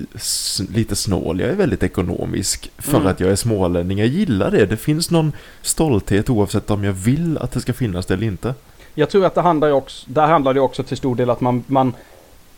lite 0.73 0.97
snål, 0.97 1.41
jag 1.41 1.51
är 1.51 1.55
väldigt 1.55 1.83
ekonomisk 1.83 2.71
för 2.79 2.97
Mm. 2.97 3.07
att 3.07 3.21
jag 3.21 3.31
är 3.31 3.37
smålänning. 3.37 3.99
Jag 3.99 4.09
gillar 4.09 4.51
det, 4.51 4.67
det 4.67 4.77
finns 4.77 5.11
någon 5.11 5.33
stolthet 5.63 6.31
oavsett 6.31 6.71
om 6.71 6.85
jag 6.85 6.93
vill 6.93 7.39
att 7.39 7.53
det 7.53 7.61
ska 7.61 7.73
finnas 7.73 8.07
det 8.07 8.15
eller 8.15 8.27
inte. 8.27 8.55
Jag 8.95 9.11
tror 9.11 9.25
att 9.25 9.35
det 9.35 9.41
handlar 9.41 9.71
också, 9.71 10.07
där 10.11 10.27
handlar 10.27 10.55
det 10.55 10.61
också 10.61 10.83
till 10.83 10.97
stor 10.97 11.15
del 11.17 11.31
att 11.31 11.41
man, 11.41 11.65
man 11.67 11.95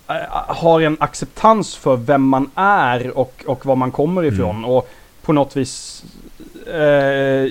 äh, 0.08 0.14
har 0.48 0.80
en 0.80 0.96
acceptans 1.00 1.76
för 1.76 1.96
vem 1.96 2.28
man 2.28 2.50
är 2.54 3.18
och, 3.18 3.44
och 3.46 3.66
var 3.66 3.76
man 3.76 3.90
kommer 3.90 4.24
ifrån. 4.24 4.56
Mm. 4.56 4.70
Och 4.70 4.88
på 5.22 5.32
något 5.32 5.56
vis 5.56 6.04
eh, 6.72 6.80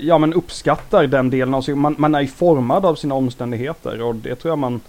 ja, 0.07 0.17
men 0.17 0.33
uppskattar 0.33 1.07
den 1.07 1.29
delen 1.29 1.53
av 1.53 1.61
sig. 1.61 1.75
Man, 1.75 1.95
man 1.97 2.15
är 2.15 2.25
formad 2.27 2.85
av 2.85 2.95
sina 2.95 3.15
omständigheter 3.15 4.01
och 4.01 4.15
det 4.15 4.35
tror 4.35 4.51
jag 4.51 4.57
man 4.57 4.81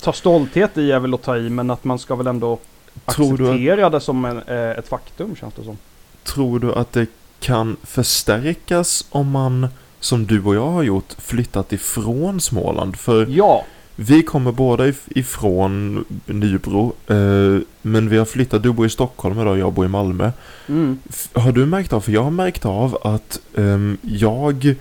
tar 0.00 0.12
stolthet 0.12 0.78
i 0.78 0.92
är 0.92 0.98
väl 1.00 1.14
att 1.14 1.22
ta 1.22 1.36
i 1.36 1.50
men 1.50 1.70
att 1.70 1.84
man 1.84 1.98
ska 1.98 2.14
väl 2.16 2.26
ändå 2.26 2.58
Tror 3.06 3.36
du, 3.36 3.44
att, 3.44 3.50
acceptera 3.50 3.90
det 3.90 4.00
som 4.00 4.24
en, 4.24 4.42
eh, 4.46 4.70
ett 4.78 4.88
faktum 4.88 5.36
känns 5.36 5.54
det 5.54 5.64
som. 5.64 5.78
tror 6.24 6.60
du 6.60 6.72
att 6.74 6.92
det 6.92 7.06
kan 7.40 7.76
förstärkas 7.82 9.04
om 9.10 9.30
man, 9.30 9.68
som 10.00 10.26
du 10.26 10.42
och 10.44 10.54
jag 10.54 10.70
har 10.70 10.82
gjort, 10.82 11.12
flyttat 11.18 11.72
ifrån 11.72 12.40
Småland? 12.40 12.96
För 12.96 13.26
Ja, 13.30 13.64
Vi 14.00 14.22
kommer 14.22 14.52
båda 14.52 14.86
if- 14.86 15.08
ifrån 15.18 16.04
Nybro, 16.26 16.92
eh, 17.06 17.60
men 17.82 18.08
vi 18.08 18.18
har 18.18 18.24
flyttat, 18.24 18.62
du 18.62 18.72
bor 18.72 18.86
i 18.86 18.90
Stockholm 18.90 19.40
idag 19.40 19.58
jag 19.58 19.72
bor 19.72 19.84
i 19.84 19.88
Malmö. 19.88 20.30
mm. 20.68 20.98
Har 21.32 21.52
du 21.52 21.66
märkt 21.66 21.92
av, 21.92 22.00
för 22.00 22.12
jag 22.12 22.22
har 22.24 22.30
märkt 22.30 22.64
av 22.64 22.98
att 23.02 23.40
ehm, 23.56 23.98
jag 24.02 24.74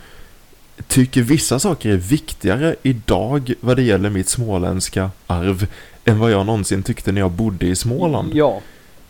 tycker 0.88 1.22
vissa 1.22 1.60
saker 1.60 1.89
är 1.89 1.98
viktigare 1.98 2.75
idag 2.84 3.53
vad 3.60 3.75
det 3.77 3.84
gäller 3.84 4.10
mitt 4.10 4.29
småländska 4.29 5.12
arv 5.27 5.67
än 6.05 6.19
vad 6.19 6.31
jag 6.31 6.46
någonsin 6.46 6.84
tyckte 6.84 7.12
när 7.12 7.22
jag 7.22 7.31
bodde 7.31 7.65
i 7.65 7.75
Småland. 7.75 8.36
ja, 8.36 8.62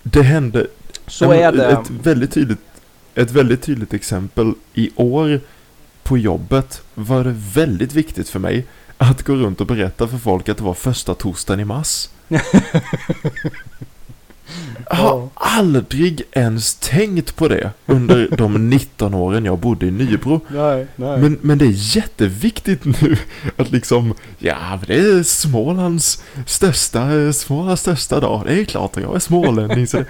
Det 0.03 0.23
hände, 0.23 0.67
så 1.07 1.27
men 1.27 1.39
är 1.39 1.51
det. 1.51 1.65
Ett 1.65 1.89
väldigt 1.89 2.31
tydligt, 2.31 2.59
ett 3.15 3.31
väldigt 3.31 3.61
tydligt 3.61 3.93
exempel. 3.93 4.53
I 4.73 4.89
år 4.95 5.41
på 6.03 6.17
jobbet 6.17 6.81
var 6.93 7.23
det 7.23 7.35
väldigt 7.53 7.93
viktigt 7.93 8.29
för 8.29 8.39
mig 8.39 8.65
att 8.97 9.23
gå 9.23 9.33
runt 9.35 9.61
och 9.61 9.67
berätta 9.67 10.07
för 10.07 10.17
folk 10.17 10.49
att 10.49 10.57
det 10.57 10.63
var 10.63 10.73
första 10.73 11.13
torsdagen 11.13 11.59
i 11.59 11.65
mars. 11.65 12.09
Jag 14.89 14.95
har 14.95 15.29
aldrig 15.33 16.21
ens 16.31 16.75
tänkt 16.75 17.35
på 17.35 17.47
det 17.47 17.71
under 17.85 18.27
de 18.37 18.69
19 18.69 19.13
åren 19.13 19.45
jag 19.45 19.57
bodde 19.59 19.85
i 19.85 19.91
Nybro. 19.91 20.41
Nej, 20.47 20.87
nej. 20.95 21.17
Men, 21.17 21.39
men 21.41 21.57
det 21.57 21.65
är 21.65 21.95
jätteviktigt 21.97 22.85
nu 22.85 23.17
att 23.57 23.71
liksom, 23.71 24.13
ja 24.39 24.79
det 24.87 24.95
är 24.95 25.23
Smålands 25.23 26.23
största, 26.45 27.33
Smålands 27.33 27.81
största 27.81 28.19
dag. 28.19 28.41
Det 28.45 28.61
är 28.61 28.65
klart 28.65 28.97
att 28.97 29.03
jag 29.03 29.15
är 29.15 29.19
smålänning. 29.19 29.87
Så 29.87 29.97
det, 29.97 30.05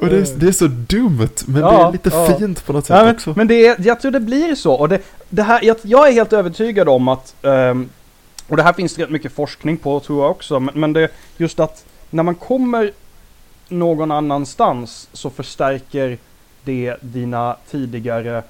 och 0.00 0.08
det, 0.08 0.16
är- 0.16 0.38
det 0.38 0.46
är 0.48 0.52
så 0.52 0.66
dumt, 0.66 1.28
men 1.46 1.54
det 1.54 1.60
Ja, 1.60 1.88
är 1.88 1.92
lite 1.92 2.10
ja. 2.12 2.38
fint 2.38 2.66
på 2.66 2.72
något 2.72 2.86
sätt 2.86 2.96
Ja, 2.96 3.04
men, 3.04 3.14
också. 3.14 3.32
men 3.36 3.46
det 3.46 3.66
är, 3.66 3.76
jag 3.78 4.00
tror 4.00 4.10
det 4.12 4.20
blir 4.20 4.54
så. 4.54 4.72
Och 4.74 4.88
det, 4.88 4.98
det 5.28 5.42
här, 5.42 5.64
jag, 5.64 5.76
jag 5.82 6.08
är 6.08 6.12
helt 6.12 6.32
övertygad 6.32 6.88
om 6.88 7.08
att, 7.08 7.34
ehm, 7.44 7.88
och 8.48 8.56
det 8.56 8.62
här 8.62 8.72
finns 8.72 8.94
det 8.94 9.02
rätt 9.02 9.10
mycket 9.10 9.32
forskning 9.32 9.76
på 9.76 10.00
tror 10.00 10.22
jag 10.22 10.30
också, 10.30 10.60
men, 10.60 10.80
men 10.80 10.92
det 10.92 11.08
just 11.36 11.60
att 11.60 11.84
när 12.10 12.22
man 12.22 12.34
kommer 12.34 12.90
någon 13.68 14.10
annanstans 14.10 15.08
så 15.12 15.30
förstärker 15.30 16.18
det 16.64 16.96
dina 17.00 17.56
tidigare 17.70 18.42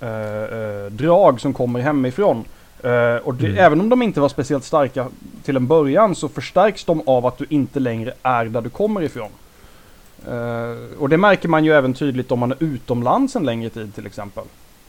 eh, 0.00 0.08
eh, 0.44 0.86
drag 0.90 1.40
som 1.40 1.52
kommer 1.52 1.80
hemifrån. 1.80 2.44
Eh, 2.82 3.16
och 3.16 3.34
det, 3.34 3.46
Mm. 3.46 3.58
även 3.58 3.80
om 3.80 3.88
de 3.88 4.02
inte 4.02 4.20
var 4.20 4.28
speciellt 4.28 4.64
starka 4.64 5.06
till 5.44 5.56
en 5.56 5.66
början 5.66 6.14
så 6.14 6.28
förstärks 6.28 6.84
de 6.84 7.02
av 7.06 7.26
att 7.26 7.38
du 7.38 7.46
inte 7.48 7.80
längre 7.80 8.12
är 8.22 8.44
där 8.44 8.60
du 8.60 8.70
kommer 8.70 9.02
ifrån. 9.02 9.28
Eh, 10.28 10.98
och 10.98 11.08
det 11.08 11.16
märker 11.16 11.48
man 11.48 11.64
ju 11.64 11.72
även 11.72 11.94
tydligt 11.94 12.32
om 12.32 12.38
man 12.38 12.52
är 12.52 12.56
utomlands 12.64 13.36
en 13.36 13.42
längre 13.44 13.70
tid 13.70 13.94
till 13.94 14.06
exempel. 14.06 14.44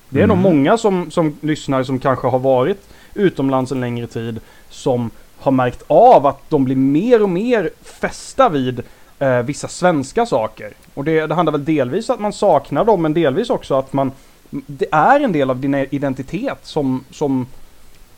Det 0.10 0.22
är 0.22 0.28
nog 0.28 0.38
Mm. 0.38 0.52
många 0.56 0.78
som, 0.78 1.12
som 1.12 1.38
lyssnar 1.42 1.84
som 1.84 2.00
kanske 2.00 2.28
har 2.28 2.40
varit 2.40 2.88
utomlands 3.14 3.72
en 3.72 3.80
längre 3.80 4.08
tid 4.08 4.40
som 4.70 5.10
har 5.40 5.52
märkt 5.52 5.84
av 5.88 6.26
att 6.28 6.50
de 6.50 6.64
blir 6.66 6.76
mer 6.76 7.24
och 7.24 7.30
mer 7.30 7.70
fästa 7.82 8.50
vid 8.50 8.82
eh, 9.22 9.42
vissa 9.42 9.68
svenska 9.68 10.26
saker. 10.26 10.74
Och 10.94 11.04
det, 11.04 11.28
det 11.28 11.36
handlar 11.36 11.52
väl 11.52 11.66
delvis 11.66 12.10
att 12.10 12.20
man 12.20 12.34
saknar 12.34 12.86
dem 12.86 13.02
men 13.02 13.14
delvis 13.14 13.50
också 13.50 13.76
att 13.76 13.94
man 13.94 14.12
det 14.52 14.88
är 14.92 15.20
en 15.20 15.32
del 15.32 15.50
av 15.50 15.60
din 15.60 15.76
identitet 15.76 16.58
som, 16.64 17.04
som 17.12 17.48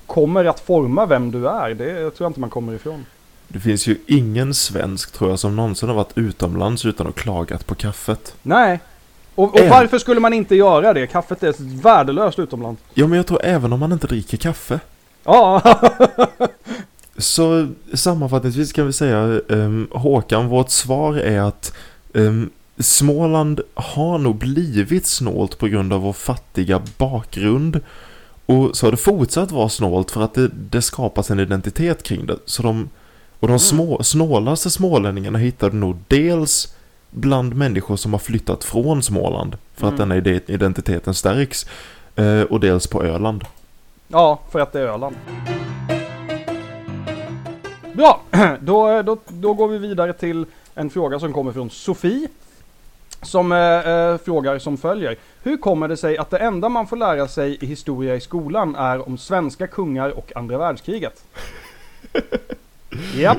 kommer 0.06 0.46
att 0.46 0.60
forma 0.60 1.06
vem 1.06 1.32
du 1.32 1.48
är. 1.48 1.74
Det 1.74 1.94
tror 1.94 2.14
jag 2.18 2.30
inte 2.30 2.40
man 2.40 2.50
kommer 2.50 2.74
ifrån. 2.74 3.06
Det 3.48 3.60
finns 3.60 3.88
ju 3.88 3.98
ingen 4.08 4.54
svensk 4.54 5.12
tror 5.12 5.30
jag 5.30 5.40
som 5.40 5.56
någonsin 5.56 5.90
har 5.90 5.96
varit 5.96 6.18
utomlands 6.18 6.86
utan 6.86 7.08
att 7.08 7.16
klagat 7.16 7.68
på 7.68 7.76
kaffet. 7.76 8.36
Nej. 8.42 8.80
Och, 9.36 9.60
och 9.60 9.70
varför 9.70 9.98
skulle 9.98 10.20
man 10.20 10.34
inte 10.34 10.56
göra 10.56 10.94
det? 10.94 11.08
Kaffet 11.08 11.44
är 11.44 11.82
värdelöst 11.82 12.40
utomlands. 12.40 12.82
Ja 12.94 13.08
men 13.08 13.18
jag 13.18 13.28
tror 13.28 13.46
även 13.46 13.74
om 13.74 13.80
man 13.80 13.92
inte 13.92 14.08
dricker 14.08 14.38
kaffe. 14.38 14.80
Ja, 15.24 15.62
Så 17.18 17.68
sammanfattningsvis 17.94 18.74
kan 18.74 18.88
vi 18.88 18.94
säga 18.94 19.24
um, 19.48 19.88
Håkan, 19.92 20.48
vårt 20.48 20.70
svar 20.70 21.16
är 21.18 21.42
att 21.42 21.74
ehm, 22.14 22.50
Småland 22.80 23.62
har 23.74 24.18
nog 24.18 24.36
blivit 24.36 25.06
snålt 25.06 25.58
på 25.58 25.68
grund 25.68 25.94
av 25.94 26.02
vår 26.02 26.14
fattiga 26.14 26.82
bakgrund. 26.98 27.80
Och 28.46 28.78
så 28.78 28.86
har 28.86 28.92
det 28.92 28.98
fortsatt 28.98 29.52
vara 29.52 29.70
snålt 29.70 30.12
för 30.12 30.22
att 30.22 30.34
det, 30.34 30.48
det 30.54 30.82
skapas 30.82 31.32
en 31.32 31.40
identitet 31.40 32.04
kring 32.04 32.26
det. 32.26 32.38
Så 32.46 32.64
de, 32.64 32.90
och 33.40 33.48
de 33.48 33.60
små, 33.60 34.04
snålaste 34.04 34.70
smålänningarna 34.70 35.40
hittar 35.40 35.70
du 35.70 35.78
nog 35.78 35.98
dels 36.08 36.76
bland 37.12 37.56
människor 37.56 37.96
som 37.96 38.14
har 38.14 38.20
flyttat 38.20 38.64
från 38.64 39.04
Småland 39.04 39.58
för 39.76 39.88
att 39.88 39.94
Mm. 39.94 40.10
denna 40.10 40.22
ide- 40.22 40.42
identiteten 40.54 41.14
stärks. 41.14 41.66
eh, 42.16 42.42
och 42.42 42.60
dels 42.60 42.88
på 42.88 43.04
Öland. 43.04 43.44
ja, 44.08 44.40
för 44.52 44.60
att 44.60 44.74
det 44.74 44.80
är 44.80 44.86
Öland. 44.88 45.16
Bra, 47.94 48.22
då, 48.62 49.02
då, 49.02 49.18
då 49.28 49.54
går 49.54 49.68
vi 49.68 49.78
vidare 49.78 50.14
till 50.14 50.46
en 50.76 50.90
fråga 50.90 51.20
som 51.20 51.34
kommer 51.34 51.52
från 51.52 51.70
Sofie. 51.70 52.28
Som 53.22 53.52
eh, 53.52 53.58
eh, 53.60 54.18
frågar 54.18 54.60
som 54.60 54.78
följer. 54.78 55.16
Hur 55.44 55.58
kommer 55.58 55.88
det 55.88 55.98
sig 55.98 56.18
att 56.18 56.30
det 56.30 56.38
enda 56.38 56.70
man 56.70 56.88
får 56.88 56.98
lära 56.98 57.28
sig 57.28 57.58
i 57.62 57.66
historia 57.66 58.16
i 58.16 58.20
skolan 58.22 58.76
är 58.76 59.08
om 59.08 59.18
svenska 59.18 59.68
kungar 59.68 60.10
och 60.10 60.32
andra 60.36 60.58
världskriget? 60.58 61.24
Japp. 63.16 63.38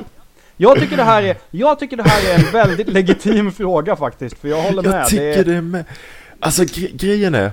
Jag 0.57 0.79
tycker, 0.79 0.97
det 0.97 1.03
här 1.03 1.23
är, 1.23 1.37
jag 1.51 1.79
tycker 1.79 1.97
det 1.97 2.03
här 2.03 2.33
är 2.33 2.45
en 2.45 2.51
väldigt 2.51 2.87
legitim 2.87 3.51
fråga 3.51 3.95
faktiskt, 3.95 4.37
för 4.37 4.47
jag 4.47 4.61
håller 4.61 4.83
med. 4.83 5.01
Jag 5.01 5.07
tycker 5.07 5.23
det 5.23 5.39
är, 5.39 5.43
det 5.43 5.55
är 5.55 5.61
med. 5.61 5.85
Alltså 6.39 6.63
gre- 6.63 6.97
grejen 6.97 7.35
är, 7.35 7.51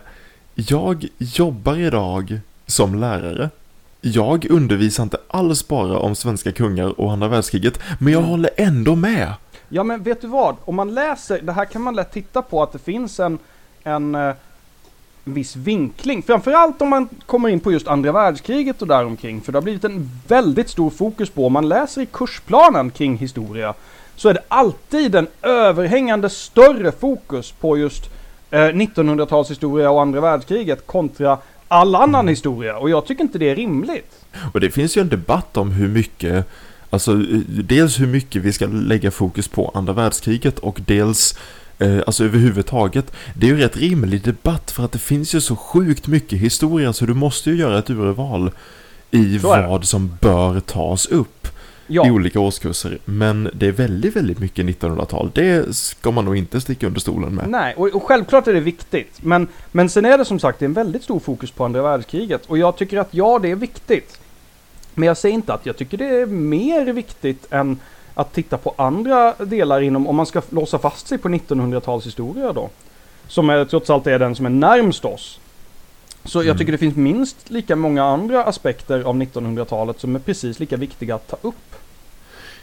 jag 0.54 1.06
jobbar 1.18 1.76
idag 1.78 2.40
som 2.66 2.94
lärare. 3.00 3.50
Jag 4.04 4.50
undervisar 4.50 5.02
inte 5.02 5.18
alls 5.28 5.68
bara 5.68 5.98
om 5.98 6.14
svenska 6.14 6.52
kungar 6.52 7.00
och 7.00 7.12
andra 7.12 7.28
världskriget, 7.28 7.78
men 8.00 8.12
jag 8.12 8.20
håller 8.20 8.50
ändå 8.56 8.96
med. 8.96 9.32
Ja 9.68 9.82
men 9.82 10.02
vet 10.02 10.20
du 10.20 10.26
vad? 10.26 10.56
Om 10.64 10.74
man 10.76 10.94
läser, 10.94 11.40
det 11.42 11.52
här 11.52 11.64
kan 11.64 11.82
man 11.82 11.94
lätt 11.94 12.12
titta 12.12 12.42
på 12.42 12.62
att 12.62 12.72
det 12.72 12.78
finns 12.78 13.20
en, 13.20 13.38
en 13.82 14.16
en 15.24 15.34
viss 15.34 15.56
vinkling. 15.56 16.22
Framförallt 16.22 16.82
om 16.82 16.88
man 16.88 17.08
kommer 17.26 17.48
in 17.48 17.60
på 17.60 17.72
just 17.72 17.88
andra 17.88 18.12
världskriget 18.12 18.82
och 18.82 18.88
däromkring. 18.88 19.40
För 19.40 19.52
det 19.52 19.56
har 19.56 19.62
blivit 19.62 19.84
en 19.84 20.10
väldigt 20.28 20.68
stor 20.68 20.90
fokus 20.90 21.30
på, 21.30 21.46
om 21.46 21.52
man 21.52 21.68
läser 21.68 22.02
i 22.02 22.06
kursplanen 22.06 22.90
kring 22.90 23.16
historia, 23.16 23.74
så 24.16 24.28
är 24.28 24.34
det 24.34 24.42
alltid 24.48 25.14
en 25.14 25.26
överhängande 25.42 26.30
större 26.30 26.92
fokus 26.92 27.52
på 27.52 27.78
just 27.78 28.10
eh, 28.50 28.58
1900-talshistoria 28.58 29.86
och 29.86 30.02
andra 30.02 30.20
världskriget 30.20 30.86
kontra 30.86 31.38
all 31.72 31.94
annan 31.94 32.28
historia. 32.28 32.76
Och 32.76 32.90
jag 32.90 33.06
tycker 33.06 33.22
inte 33.22 33.38
det 33.38 33.50
är 33.50 33.56
rimligt. 33.56 34.24
Och 34.52 34.60
det 34.60 34.70
finns 34.70 34.96
ju 34.96 35.00
en 35.00 35.08
debatt 35.08 35.56
om 35.56 35.70
hur 35.70 35.88
mycket, 35.88 36.46
alltså 36.90 37.14
dels 37.46 38.00
hur 38.00 38.06
mycket 38.06 38.42
vi 38.42 38.52
ska 38.52 38.66
lägga 38.66 39.10
fokus 39.10 39.48
på 39.48 39.72
andra 39.74 39.92
världskriget 39.92 40.58
och 40.58 40.80
dels 40.86 41.38
eh, 41.78 41.98
Alltså 42.06 42.24
överhuvudtaget, 42.24 43.12
det 43.34 43.46
är 43.46 43.50
ju 43.50 43.56
rätt 43.56 43.76
rimlig 43.76 44.22
debatt 44.22 44.70
för 44.70 44.84
att 44.84 44.92
det 44.92 44.98
finns 44.98 45.34
ju 45.34 45.40
så 45.40 45.56
sjukt 45.56 46.06
mycket 46.06 46.38
historia 46.38 46.92
så 46.92 47.06
du 47.06 47.14
måste 47.14 47.50
ju 47.50 47.56
göra 47.56 47.78
ett 47.78 47.90
urval 47.90 48.50
i 49.10 49.38
vad 49.38 49.84
som 49.84 50.16
bör 50.20 50.60
tas 50.60 51.06
upp. 51.06 51.41
Ja. 51.86 52.06
i 52.06 52.10
olika 52.10 52.40
årskurser. 52.40 52.98
Men 53.04 53.50
det 53.54 53.66
är 53.66 53.72
väldigt, 53.72 54.16
väldigt 54.16 54.38
mycket 54.38 54.66
1900-tal. 54.66 55.30
Det 55.34 55.76
ska 55.76 56.10
man 56.10 56.24
nog 56.24 56.36
inte 56.36 56.60
sticka 56.60 56.86
under 56.86 57.00
stolen 57.00 57.34
med. 57.34 57.48
Nej, 57.48 57.74
och, 57.76 57.88
och 57.88 58.02
självklart 58.02 58.46
är 58.46 58.52
det 58.52 58.60
viktigt. 58.60 59.18
Men, 59.22 59.48
men 59.72 59.88
sen 59.88 60.04
är 60.04 60.18
det 60.18 60.24
som 60.24 60.38
sagt 60.38 60.58
det 60.58 60.64
är 60.64 60.68
en 60.68 60.72
väldigt 60.72 61.02
stor 61.02 61.20
fokus 61.20 61.50
på 61.50 61.64
andra 61.64 61.82
världskriget. 61.82 62.46
Och 62.46 62.58
jag 62.58 62.76
tycker 62.76 62.98
att 62.98 63.14
ja, 63.14 63.38
det 63.38 63.50
är 63.50 63.56
viktigt. 63.56 64.20
Men 64.94 65.06
jag 65.06 65.16
säger 65.16 65.34
inte 65.34 65.54
att 65.54 65.66
jag 65.66 65.76
tycker 65.76 65.98
det 65.98 66.08
är 66.08 66.26
mer 66.26 66.92
viktigt 66.92 67.46
än 67.50 67.78
att 68.14 68.32
titta 68.32 68.58
på 68.58 68.74
andra 68.76 69.34
delar 69.34 69.80
inom, 69.80 70.06
om 70.06 70.16
man 70.16 70.26
ska 70.26 70.42
låsa 70.50 70.78
fast 70.78 71.08
sig 71.08 71.18
på 71.18 71.28
1900-talshistoria 71.28 72.52
då. 72.52 72.70
Som 73.28 73.50
är, 73.50 73.64
trots 73.64 73.90
allt 73.90 74.06
är 74.06 74.18
den 74.18 74.34
som 74.34 74.46
är 74.46 74.50
närmst 74.50 75.04
oss. 75.04 75.40
Så 76.24 76.38
jag 76.38 76.44
Mm. 76.46 76.58
tycker 76.58 76.72
det 76.72 76.78
finns 76.78 76.96
minst 76.96 77.50
lika 77.50 77.76
många 77.76 78.04
andra 78.04 78.44
aspekter 78.44 79.00
av 79.00 79.16
1900-talet 79.16 80.00
som 80.00 80.14
är 80.14 80.18
precis 80.20 80.60
lika 80.60 80.76
viktiga 80.76 81.14
att 81.14 81.28
ta 81.28 81.36
upp. 81.48 81.74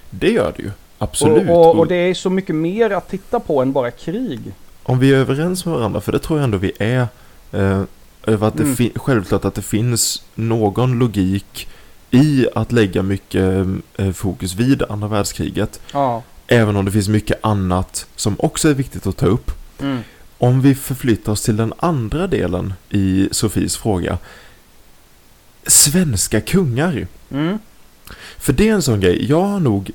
Det 0.09 0.31
gör 0.31 0.53
det 0.57 0.63
ju. 0.63 0.71
Absolut. 0.97 1.49
Och, 1.49 1.69
och, 1.69 1.79
och 1.79 1.87
det 1.87 1.95
är 1.95 2.13
så 2.13 2.29
mycket 2.29 2.55
mer 2.55 2.89
att 2.89 3.09
titta 3.09 3.39
på 3.39 3.61
än 3.61 3.71
bara 3.73 3.91
krig. 3.91 4.39
Om 4.83 4.99
vi 4.99 5.13
är 5.13 5.17
överens 5.17 5.65
med 5.65 5.75
varandra, 5.75 6.01
för 6.01 6.11
det 6.11 6.19
tror 6.19 6.39
jag 6.39 6.43
ändå 6.43 6.57
vi 6.57 6.71
är. 6.79 7.07
Eh, 7.51 7.81
över 8.23 8.47
att 8.47 8.57
det 8.57 8.63
Mm. 8.63 8.75
fin- 8.75 8.91
självklart 8.95 9.45
att 9.45 9.55
det 9.55 9.61
finns 9.61 10.23
någon 10.35 10.99
logik 10.99 11.67
i 12.11 12.47
att 12.55 12.71
lägga 12.71 13.01
mycket 13.03 13.65
eh, 13.97 14.11
fokus 14.11 14.55
vid 14.55 14.83
andra 14.89 15.07
världskriget. 15.07 15.81
Ja. 15.93 16.23
Även 16.47 16.75
om 16.75 16.85
det 16.85 16.91
finns 16.91 17.07
mycket 17.09 17.39
annat 17.45 18.07
som 18.15 18.35
också 18.39 18.69
är 18.69 18.73
viktigt 18.73 19.07
att 19.07 19.17
ta 19.17 19.25
upp. 19.25 19.51
Mm. 19.81 19.99
Om 20.41 20.61
vi 20.61 20.75
förflyttar 20.75 21.31
oss 21.31 21.41
till 21.41 21.57
den 21.57 21.73
andra 21.79 22.27
delen 22.27 22.73
i 22.89 23.29
Sofies 23.31 23.77
fråga. 23.77 24.17
Svenska 25.67 26.41
kungar. 26.41 27.07
Mm. 27.31 27.59
För 28.37 28.53
det 28.53 28.69
är 28.69 28.73
en 28.73 28.81
sån 28.81 28.99
grej, 28.99 29.25
jag 29.29 29.41
har 29.41 29.59
nog... 29.59 29.91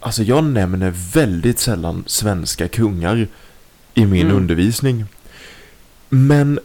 Alltså 0.00 0.22
jag 0.22 0.44
nämner 0.44 0.90
väldigt 1.12 1.58
sällan 1.58 2.04
svenska 2.06 2.68
kungar 2.68 3.28
i 3.94 4.06
min 4.06 4.26
Mm. 4.26 4.36
undervisning. 4.36 5.04
Men 6.08 6.58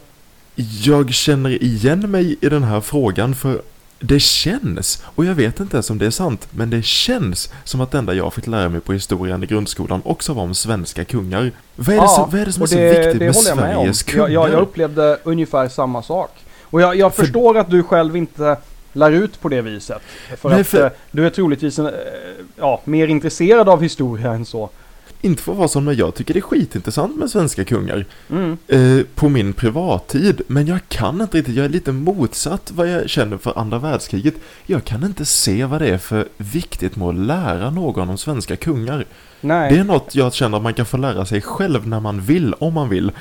jag 0.83 1.13
känner 1.13 1.63
igen 1.63 2.11
mig 2.11 2.37
i 2.41 2.49
den 2.49 2.63
här 2.63 2.81
frågan 2.81 3.35
för 3.35 3.61
det 3.99 4.19
känns, 4.19 5.03
och 5.15 5.25
jag 5.25 5.35
vet 5.35 5.59
inte 5.59 5.75
ens 5.75 5.89
om 5.89 5.97
det 5.97 6.05
är 6.05 6.09
sant, 6.09 6.47
men 6.51 6.69
det 6.69 6.85
känns 6.85 7.53
som 7.63 7.81
att 7.81 7.91
det 7.91 7.97
enda 7.97 8.13
jag 8.13 8.33
fick 8.33 8.47
lära 8.47 8.69
mig 8.69 8.81
på 8.81 8.93
historien 8.93 9.43
i 9.43 9.45
grundskolan 9.45 10.01
också 10.05 10.33
var 10.33 10.43
om 10.43 10.55
svenska 10.55 11.05
kungar. 11.05 11.51
Vad 11.75 11.87
är 11.87 11.91
det, 11.91 11.97
Ja, 11.97 12.07
så, 12.07 12.25
vad 12.31 12.41
är 12.41 12.45
det 12.45 12.51
som 12.53 12.63
är 12.63 12.67
så 12.67 12.75
det, 12.75 12.89
viktigt 12.89 13.19
det 13.19 13.25
med 13.25 13.35
jag 13.35 13.55
med 13.57 13.65
om. 13.77 13.81
Sveriges 13.83 14.03
kungar? 14.03 14.27
Jag, 14.29 14.49
jag, 14.49 14.61
upplevde 14.61 15.19
ungefär 15.23 15.67
samma 15.69 16.03
sak. 16.03 16.31
Och 16.63 16.81
jag, 16.81 16.95
jag 16.95 17.13
För- 17.15 17.23
förstår 17.23 17.57
att 17.57 17.69
du 17.69 17.83
själv 17.83 18.15
inte 18.17 18.57
lär 18.93 19.11
ut 19.11 19.41
på 19.41 19.49
det 19.49 19.61
viset. 19.61 20.01
För 20.37 20.49
Nej, 20.49 20.61
att 20.61 20.67
för- 20.67 20.85
eh, 20.85 20.91
du 21.11 21.25
är 21.25 21.29
troligtvis 21.29 21.79
en, 21.79 21.85
eh, 21.85 21.91
ja, 22.57 22.81
mer 22.83 23.07
intresserad 23.07 23.69
av 23.69 23.81
historia 23.83 24.31
än 24.33 24.45
så. 24.45 24.69
Inte 25.21 25.43
för 25.43 25.51
att 25.51 25.57
vara 25.57 25.67
sån, 25.67 25.85
men 25.85 25.95
jag 25.95 26.15
tycker 26.15 26.33
det 26.33 26.39
är 26.39 26.41
skitintressant 26.41 27.17
med 27.17 27.29
svenska 27.29 27.65
kungar. 27.65 28.05
Mm. 28.29 28.57
eh, 28.67 29.05
på 29.15 29.29
min 29.29 29.53
privattid. 29.53 30.41
Men 30.47 30.67
jag 30.67 30.79
kan 30.87 31.21
inte 31.21 31.37
riktigt, 31.37 31.55
jag 31.55 31.65
är 31.65 31.69
lite 31.69 31.91
motsatt 31.91 32.71
vad 32.75 32.87
jag 32.87 33.09
känner 33.09 33.37
för 33.37 33.59
andra 33.59 33.79
världskriget. 33.79 34.33
Jag 34.65 34.83
kan 34.83 35.03
inte 35.03 35.25
se 35.25 35.65
vad 35.65 35.81
det 35.81 35.87
är 35.87 35.97
för 35.97 36.27
viktigt 36.37 36.95
med 36.95 37.07
att 37.07 37.15
lära 37.15 37.69
någon 37.69 38.09
om 38.09 38.17
svenska 38.17 38.55
kungar. 38.55 39.05
Nej. 39.41 39.73
Det 39.73 39.79
är 39.79 39.83
något 39.83 40.15
jag 40.15 40.33
känner 40.33 40.57
att 40.57 40.63
man 40.63 40.73
kan 40.73 40.85
få 40.85 40.97
lära 40.97 41.25
sig 41.25 41.41
själv 41.41 41.87
när 41.87 41.99
man 41.99 42.21
vill, 42.21 42.53
om 42.53 42.73
man 42.73 42.89
vill. 42.89 43.11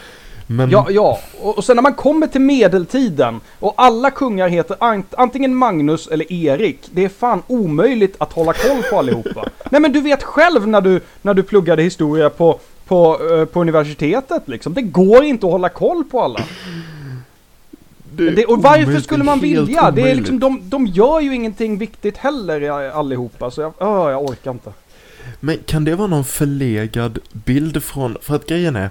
Men 0.50 0.70
Ja, 0.70 0.86
ja. 0.90 1.18
Och, 1.40 1.58
och 1.58 1.64
sen 1.64 1.76
när 1.76 1.82
man 1.82 1.94
kommer 1.94 2.26
till 2.26 2.40
medeltiden 2.40 3.40
och 3.58 3.74
alla 3.76 4.10
kungar 4.10 4.48
heter 4.48 4.76
ant, 4.80 5.14
antingen 5.18 5.54
Magnus 5.54 6.06
eller 6.06 6.32
Erik. 6.32 6.78
Det 6.90 7.04
är 7.04 7.08
fan 7.08 7.42
omöjligt 7.46 8.16
att 8.18 8.32
hålla 8.32 8.52
koll 8.52 8.82
på 8.90 8.98
allihopa. 8.98 9.48
Nej 9.70 9.80
men 9.80 9.92
du 9.92 10.00
vet 10.00 10.22
själv 10.22 10.68
när 10.68 10.80
du, 10.80 11.00
när 11.22 11.34
du 11.34 11.42
pluggade 11.42 11.82
historia 11.82 12.30
på, 12.30 12.60
på, 12.86 13.18
eh, 13.32 13.44
på 13.44 13.60
universitetet 13.60 14.48
liksom. 14.48 14.74
Det 14.74 14.82
går 14.82 15.24
inte 15.24 15.46
att 15.46 15.52
hålla 15.52 15.68
koll 15.68 16.04
på 16.04 16.22
alla. 16.22 16.40
det 18.12 18.44
och 18.44 18.62
varför 18.62 19.00
skulle 19.00 19.24
man 19.24 19.40
vilja? 19.40 19.90
Det 19.90 20.10
är 20.10 20.14
liksom, 20.14 20.38
de, 20.38 20.60
de 20.64 20.86
gör 20.86 21.20
ju 21.20 21.34
ingenting 21.34 21.78
viktigt 21.78 22.16
heller 22.16 22.62
eh, 22.62 22.96
allihopa. 22.96 23.50
Så 23.50 23.60
jag, 23.60 23.72
öh, 23.80 24.10
jag 24.10 24.22
orkar 24.22 24.50
inte. 24.50 24.72
Men 25.40 25.58
kan 25.66 25.84
det 25.84 25.94
vara 25.94 26.08
någon 26.08 26.24
förlegad 26.24 27.18
bild 27.32 27.82
från, 27.82 28.16
för 28.22 28.34
att 28.34 28.46
grejen 28.46 28.76
är, 28.76 28.90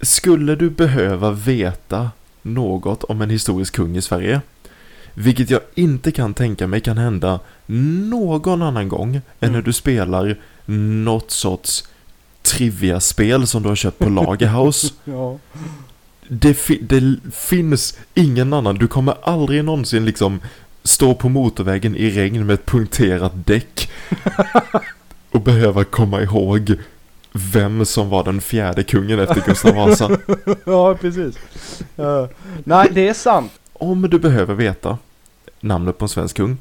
skulle 0.00 0.54
du 0.56 0.70
behöva 0.70 1.30
veta 1.30 2.10
något 2.42 3.04
om 3.04 3.22
en 3.22 3.30
historisk 3.30 3.74
kung 3.74 3.96
i 3.96 4.02
Sverige? 4.02 4.40
Vilket 5.14 5.50
jag 5.50 5.60
inte 5.74 6.12
kan 6.12 6.34
tänka 6.34 6.66
mig 6.66 6.80
kan 6.80 6.98
hända 6.98 7.40
någon 7.66 8.62
annan 8.62 8.88
gång 8.88 9.14
än 9.16 9.22
när 9.40 9.48
Mm. 9.48 9.62
du 9.62 9.72
spelar 9.72 10.36
något 11.04 11.30
sorts 11.30 11.84
trivia-spel 12.42 13.46
som 13.46 13.62
du 13.62 13.68
har 13.68 13.76
köpt 13.76 13.98
på 13.98 14.08
Lagerhouse. 14.08 14.92
Ja. 15.04 15.38
Det, 16.28 16.54
fi- 16.54 16.80
det 16.82 17.16
finns 17.34 17.98
ingen 18.14 18.52
annan. 18.52 18.74
Du 18.74 18.88
kommer 18.88 19.14
aldrig 19.22 19.64
någonsin 19.64 20.04
liksom 20.04 20.40
stå 20.84 21.14
på 21.14 21.28
motorvägen 21.28 21.96
i 21.96 22.10
regn 22.10 22.46
med 22.46 22.54
ett 22.54 22.66
punkterat 22.66 23.32
däck. 23.46 23.90
och 25.30 25.40
behöva 25.40 25.84
komma 25.84 26.22
ihåg 26.22 26.74
vem 27.32 27.84
som 27.84 28.08
var 28.08 28.24
den 28.24 28.40
fjärde 28.40 28.82
kungen 28.82 29.20
efter 29.20 29.42
Gustav 29.46 29.74
Vasa. 29.74 30.10
ja, 30.64 30.94
precis. 30.94 31.38
Eh, 31.96 32.26
nej, 32.64 32.88
det 32.92 33.08
är 33.08 33.14
sant. 33.14 33.52
Om 33.72 34.02
du 34.02 34.18
behöver 34.18 34.54
veta 34.54 34.98
namnet 35.60 35.98
på 35.98 36.04
en 36.04 36.08
svensk 36.08 36.36
kung 36.36 36.58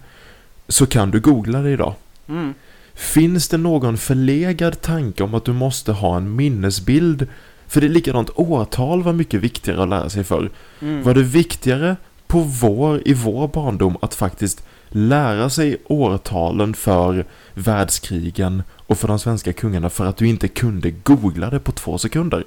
så 0.67 0.85
kan 0.85 1.11
du 1.11 1.19
googla 1.19 1.61
det 1.61 1.69
idag. 1.71 1.93
Mm. 2.27 2.53
Finns 2.93 3.47
det 3.47 3.57
någon 3.57 3.97
förlegad 3.97 4.81
tanke 4.81 5.23
om 5.23 5.33
att 5.33 5.45
du 5.45 5.53
måste 5.53 5.91
ha 5.91 6.17
en 6.17 6.35
minnesbild? 6.35 7.27
För 7.67 7.81
det 7.81 7.87
är 7.87 7.89
likadant, 7.89 8.29
årtal 8.35 9.03
var 9.03 9.13
mycket 9.13 9.41
viktigare 9.41 9.83
att 9.83 9.89
lära 9.89 10.09
sig 10.09 10.23
för. 10.23 10.49
Mm. 10.81 11.03
Var 11.03 11.13
det 11.13 11.23
viktigare 11.23 11.95
på 12.27 12.39
vår, 12.39 13.01
i 13.05 13.13
vår 13.13 13.47
barndom 13.47 13.97
att 14.01 14.15
faktiskt 14.15 14.63
lära 14.89 15.49
sig 15.49 15.77
årtalen 15.87 16.73
för 16.73 17.25
världskrigen 17.53 18.63
och 18.75 18.97
för 18.97 19.07
de 19.07 19.19
svenska 19.19 19.53
kungarna 19.53 19.89
för 19.89 20.05
att 20.05 20.17
du 20.17 20.27
inte 20.27 20.47
kunde 20.47 20.91
googla 20.91 21.49
det 21.49 21.59
på 21.59 21.71
två 21.71 21.97
sekunder? 21.97 22.43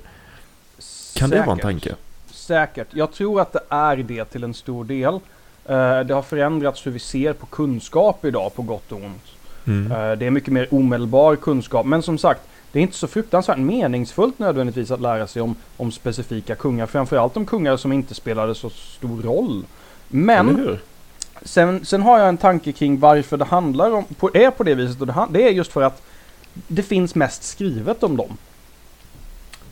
Kan 1.15 1.31
det 1.31 1.37
vara 1.37 1.51
en 1.51 1.57
Säkert. 1.57 1.63
tanke? 1.63 1.95
Säkert. 2.31 2.89
Jag 2.91 3.13
tror 3.13 3.41
att 3.41 3.53
det 3.53 3.63
är 3.69 3.97
det 3.97 4.25
till 4.25 4.45
en 4.45 4.55
stor 4.55 4.85
del. 4.85 5.15
Eh, 5.65 6.01
det 6.01 6.15
har 6.15 6.23
förändrats 6.23 6.87
hur 6.87 6.91
vi 6.91 6.99
ser 6.99 7.33
på 7.33 7.47
kunskap 7.47 8.25
idag, 8.25 8.55
på 8.55 8.63
gott 8.63 8.93
och 8.93 8.99
ont. 8.99 9.25
Mm. 9.67 9.93
Eh, 9.93 10.19
det 10.19 10.27
är 10.27 10.31
mycket 10.31 10.53
mer 10.53 10.75
omedelbar 10.75 11.37
kunskap. 11.37 11.87
Men 11.87 12.03
som 12.03 12.19
sagt, 12.19 12.41
det 12.73 12.79
är 12.79 12.83
inte 12.83 12.97
så 12.97 13.07
fruktansvärt 13.07 13.59
meningsfullt 13.59 14.39
nödvändigtvis 14.39 14.91
att 14.91 15.01
lära 15.01 15.27
sig 15.27 15.43
om, 15.43 15.55
om 15.77 15.93
specifika 15.93 16.55
kungar. 16.55 16.87
Framförallt 16.87 17.37
om 17.37 17.47
kungar 17.47 17.77
som 17.77 17.93
inte 17.93 18.15
spelade 18.15 18.55
så 18.55 18.71
stor 18.71 19.23
roll. 19.23 19.65
Men? 20.09 20.79
Sen, 21.45 21.85
sen 21.85 22.03
har 22.03 22.19
jag 22.19 22.29
en 22.29 22.37
tanke 22.37 22.73
kring 22.73 23.01
varför 23.01 23.37
det 23.37 23.45
handlar 23.45 23.91
om, 23.91 24.05
på, 24.05 24.31
är 24.35 24.51
på 24.51 24.63
det 24.63 24.75
viset. 24.75 25.01
Och 25.01 25.07
det, 25.07 25.27
det 25.31 25.49
är 25.49 25.51
just 25.51 25.73
för 25.73 25.83
att 25.83 26.03
det 26.69 26.83
finns 26.83 27.15
mest 27.15 27.43
skrivet 27.43 28.03
om 28.03 28.17
dem. 28.17 28.37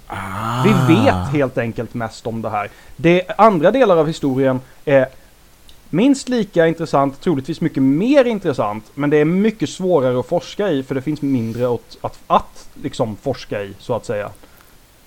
Ah. 0.07 0.63
Vi 0.65 0.95
vet 0.95 1.33
helt 1.33 1.59
enkelt 1.59 1.95
mest 1.95 2.27
om 2.27 2.43
det 2.43 2.51
här. 2.51 2.71
Det, 2.97 3.23
andra 3.39 3.71
delar 3.71 3.97
av 3.97 4.07
historien 4.07 4.61
är 4.85 5.07
minst 5.91 6.29
lika 6.29 6.67
intressant, 6.67 7.21
troligtvis 7.21 7.61
mycket 7.61 7.83
mer 7.83 8.25
intressant. 8.25 8.85
Men 8.95 9.11
det 9.11 9.17
är 9.17 9.25
mycket 9.25 9.71
svårare 9.71 10.21
att 10.21 10.27
forska 10.27 10.71
i 10.71 10.83
för 10.83 10.95
det 10.95 11.03
finns 11.03 11.23
mindre 11.23 11.75
att, 11.75 11.97
att, 12.01 12.19
att 12.27 12.69
liksom 12.83 13.17
forska 13.17 13.63
i, 13.63 13.75
så 13.79 13.95
att 13.95 14.07
säga. 14.07 14.31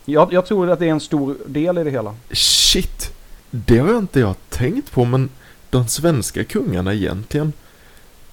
Jag, 0.06 0.34
jag 0.34 0.46
tror 0.46 0.70
att 0.70 0.80
det 0.80 0.86
är 0.86 0.92
en 0.92 1.00
stor 1.00 1.36
del 1.46 1.78
i 1.78 1.84
det 1.84 1.92
hela. 1.92 2.16
Shit! 2.32 3.14
Det 3.52 3.78
har 3.78 3.88
jag 3.88 3.98
inte 3.98 4.20
jag 4.20 4.36
tänkt 4.50 4.92
på, 4.92 5.06
men 5.06 5.30
de 5.74 5.88
svenska 5.88 6.44
kungarna 6.44 6.94
egentligen. 6.94 7.54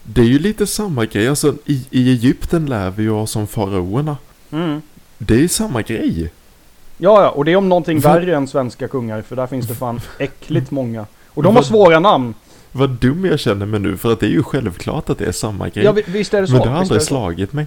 Det 0.02 0.20
är 0.20 0.24
ju 0.24 0.38
lite 0.38 0.66
samma 0.66 1.04
grej, 1.06 1.28
alltså 1.28 1.54
i, 1.66 1.86
i 1.90 2.10
Egypten 2.10 2.66
lär 2.66 2.90
vi 2.90 3.02
ju 3.02 3.10
oss 3.10 3.36
om 3.36 3.46
faraoerna. 3.46 4.16
Mm. 4.50 4.82
Det 5.18 5.34
är 5.34 5.38
ju 5.38 5.48
samma 5.48 5.82
grej. 5.82 6.30
Ja, 6.98 7.22
ja, 7.22 7.28
och 7.30 7.44
det 7.44 7.52
är 7.52 7.56
om 7.56 7.68
någonting 7.68 8.00
Vad- 8.00 8.14
värre 8.14 8.36
än 8.36 8.48
svenska 8.48 8.88
kungar, 8.88 9.22
för 9.22 9.36
där 9.36 9.46
finns 9.46 9.66
det 9.68 9.74
fan 9.74 10.00
äckligt 10.18 10.70
många. 10.70 11.06
Och 11.28 11.42
de 11.42 11.56
har 11.56 11.62
svåra 11.62 12.00
namn. 12.00 12.34
Vad 12.72 12.90
dum 12.90 13.24
jag 13.24 13.40
känner 13.40 13.66
mig 13.66 13.80
nu, 13.80 13.96
för 13.96 14.12
att 14.12 14.20
det 14.20 14.26
är 14.26 14.30
ju 14.30 14.42
självklart 14.42 15.10
att 15.10 15.18
det 15.18 15.24
är 15.24 15.32
samma 15.32 15.68
grej. 15.68 15.84
Ja, 15.84 15.92
vi- 15.92 16.04
visst 16.06 16.34
är 16.34 16.40
det 16.40 16.46
så. 16.46 16.52
men 16.52 16.62
det 16.62 16.68
har 16.68 16.78
aldrig 16.78 17.00
det 17.00 17.04
slagit 17.04 17.52
mig. 17.52 17.66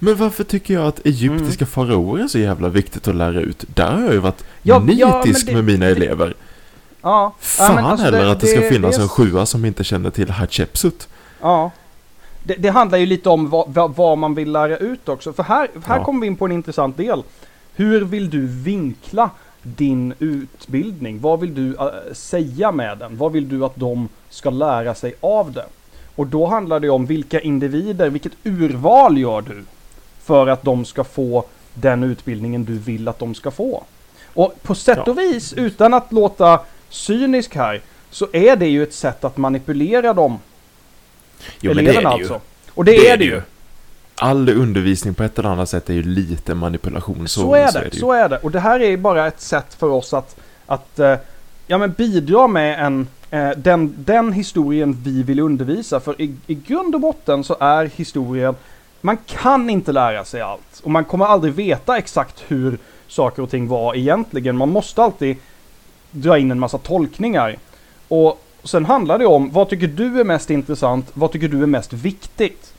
Men 0.00 0.16
varför 0.16 0.44
tycker 0.44 0.74
jag 0.74 0.86
att 0.86 1.06
egyptiska 1.06 1.66
faraoer 1.66 2.22
är 2.22 2.26
så 2.26 2.38
jävla 2.38 2.68
viktigt 2.68 3.08
att 3.08 3.14
lära 3.14 3.40
ut? 3.40 3.64
Där 3.74 3.92
har 3.92 4.02
jag 4.02 4.12
ju 4.12 4.18
varit 4.18 4.44
Ja, 4.62 4.78
nitisk 4.78 5.00
ja, 5.42 5.46
det- 5.46 5.54
med 5.54 5.64
mina 5.64 5.84
det- 5.86 5.90
elever. 5.92 6.34
Ja. 7.02 7.32
Fan 7.38 7.76
ja, 7.76 7.90
alltså 7.90 8.04
heller 8.04 8.26
att 8.26 8.40
det 8.40 8.46
ska 8.46 8.60
finnas 8.60 8.96
det, 8.96 9.02
en 9.02 9.08
sjua 9.08 9.46
som 9.46 9.64
inte 9.64 9.84
känner 9.84 10.10
till 10.10 10.30
Hatshepsut. 10.30 11.08
Ja. 11.40 11.70
Det, 12.44 12.54
det 12.54 12.68
handlar 12.68 12.98
ju 12.98 13.06
lite 13.06 13.28
om 13.28 13.50
vad, 13.50 13.68
vad, 13.68 13.96
vad 13.96 14.18
man 14.18 14.34
vill 14.34 14.52
lära 14.52 14.76
ut 14.76 15.08
också. 15.08 15.32
För 15.32 15.42
här, 15.42 15.68
här 15.84 15.96
Ja. 15.96 16.04
kommer 16.04 16.20
vi 16.20 16.26
in 16.26 16.36
på 16.36 16.44
en 16.44 16.52
intressant 16.52 16.96
del. 16.96 17.22
Hur 17.74 18.00
vill 18.04 18.30
du 18.30 18.46
vinkla 18.46 19.30
din 19.62 20.14
utbildning? 20.18 21.20
Vad 21.20 21.40
vill 21.40 21.54
du 21.54 21.76
äh, 21.76 21.86
säga 22.12 22.72
med 22.72 22.98
den? 22.98 23.16
Vad 23.16 23.32
vill 23.32 23.48
du 23.48 23.64
att 23.64 23.76
de 23.76 24.08
ska 24.30 24.50
lära 24.50 24.94
sig 24.94 25.14
av 25.20 25.52
det? 25.52 25.66
Och 26.16 26.26
då 26.26 26.46
handlar 26.46 26.80
det 26.80 26.90
om 26.90 27.06
vilka 27.06 27.40
individer, 27.40 28.10
vilket 28.10 28.32
urval 28.44 29.18
gör 29.18 29.40
du? 29.40 29.64
För 30.24 30.46
att 30.46 30.62
de 30.62 30.84
ska 30.84 31.04
få 31.04 31.44
den 31.74 32.02
utbildningen 32.02 32.64
du 32.64 32.78
vill 32.78 33.08
att 33.08 33.18
de 33.18 33.34
ska 33.34 33.50
få. 33.50 33.84
Och 34.34 34.54
på 34.62 34.74
sätt 34.74 35.08
och 35.08 35.18
vis, 35.18 35.52
utan 35.52 35.94
att 35.94 36.12
låta 36.12 36.60
cynisk 36.92 37.56
här, 37.56 37.80
så 38.10 38.28
är 38.32 38.56
det 38.56 38.66
ju 38.66 38.82
ett 38.82 38.94
sätt 38.94 39.24
att 39.24 39.36
manipulera 39.36 40.12
dem 40.14 40.38
Jo 41.60 41.74
men 41.74 41.84
det 41.84 41.90
är 41.90 41.94
eleverna 41.94 42.10
det 42.10 42.16
ju. 42.16 42.22
alltså. 42.22 42.40
Och 42.74 42.84
det, 42.84 43.08
är 43.08 43.16
det 43.16 43.24
ju. 43.24 43.42
All 44.14 44.48
undervisning 44.48 45.14
på 45.14 45.22
ett 45.22 45.38
eller 45.38 45.48
annat 45.48 45.68
sätt 45.68 45.90
är 45.90 45.94
ju 45.94 46.02
lite 46.02 46.54
manipulation. 46.54 47.28
Så, 47.28 47.40
Så, 47.40 47.54
är 47.54 47.72
det, 47.72 47.88
ju. 47.92 48.00
så 48.00 48.12
är 48.12 48.28
det. 48.28 48.38
Och 48.38 48.50
det 48.50 48.60
här 48.60 48.80
är 48.80 48.96
bara 48.96 49.26
ett 49.26 49.40
sätt 49.40 49.74
för 49.78 49.88
oss 49.88 50.14
att, 50.14 50.36
att 50.66 50.98
eh, 50.98 51.16
ja, 51.66 51.78
men 51.78 51.92
bidra 51.92 52.46
med 52.46 52.86
en, 52.86 53.08
eh, 53.30 53.50
den, 53.56 53.94
den 53.98 54.32
historien 54.32 55.00
vi 55.04 55.22
vill 55.22 55.40
undervisa. 55.40 56.00
För 56.00 56.22
i, 56.22 56.34
i 56.46 56.54
grund 56.54 56.94
och 56.94 57.00
botten 57.00 57.44
så 57.44 57.56
är 57.60 57.84
historien, 57.84 58.54
man 59.00 59.16
kan 59.26 59.70
inte 59.70 59.92
lära 59.92 60.24
sig 60.24 60.40
allt. 60.40 60.80
Och 60.82 60.90
man 60.90 61.04
kommer 61.04 61.24
aldrig 61.24 61.54
veta 61.54 61.98
exakt 61.98 62.44
hur 62.48 62.78
saker 63.08 63.42
och 63.42 63.50
ting 63.50 63.68
var 63.68 63.94
egentligen. 63.96 64.56
Man 64.56 64.68
måste 64.68 65.02
alltid 65.02 65.36
dra 66.12 66.38
in 66.38 66.50
en 66.50 66.60
massa 66.60 66.78
tolkningar. 66.78 67.56
Och 68.08 68.44
sen 68.64 68.84
handlar 68.84 69.18
det 69.18 69.26
om, 69.26 69.50
vad 69.50 69.68
tycker 69.68 69.86
du 69.86 70.20
är 70.20 70.24
mest 70.24 70.50
intressant? 70.50 71.10
Vad 71.14 71.32
tycker 71.32 71.48
du 71.48 71.62
är 71.62 71.66
mest 71.66 71.92
viktigt? 71.92 72.74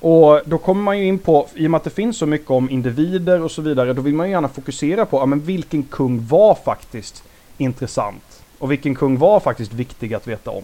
Och 0.00 0.40
då 0.44 0.58
kommer 0.58 0.82
man 0.82 0.98
ju 0.98 1.04
in 1.04 1.18
på, 1.18 1.46
i 1.54 1.66
och 1.66 1.70
med 1.70 1.78
att 1.78 1.84
det 1.84 1.90
finns 1.90 2.18
så 2.18 2.26
mycket 2.26 2.50
om 2.50 2.70
individer 2.70 3.42
och 3.42 3.50
så 3.50 3.62
vidare, 3.62 3.92
då 3.92 4.02
vill 4.02 4.14
man 4.14 4.26
ju 4.26 4.32
gärna 4.32 4.48
fokusera 4.48 5.06
på, 5.06 5.18
ja 5.18 5.26
men 5.26 5.40
vilken 5.40 5.82
kung 5.82 6.26
var 6.26 6.54
faktiskt 6.54 7.22
intressant? 7.58 8.42
Och 8.58 8.70
vilken 8.72 8.94
kung 8.94 9.18
var 9.18 9.40
faktiskt 9.40 9.72
viktig 9.72 10.14
att 10.14 10.26
veta 10.26 10.50
om? 10.50 10.62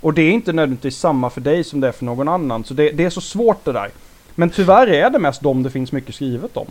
Och 0.00 0.14
det 0.14 0.22
är 0.22 0.30
inte 0.30 0.52
nödvändigtvis 0.52 0.96
samma 0.96 1.30
för 1.30 1.40
dig 1.40 1.64
som 1.64 1.80
det 1.80 1.88
är 1.88 1.92
för 1.92 2.04
någon 2.04 2.28
annan, 2.28 2.64
så 2.64 2.74
det, 2.74 2.90
det 2.90 3.04
är 3.04 3.10
så 3.10 3.20
svårt 3.20 3.64
det 3.64 3.72
där. 3.72 3.90
Men 4.34 4.50
tyvärr 4.50 4.86
är 4.86 5.10
det 5.10 5.18
mest 5.18 5.42
de 5.42 5.62
det 5.62 5.70
finns 5.70 5.92
mycket 5.92 6.14
skrivet 6.14 6.56
om. 6.56 6.66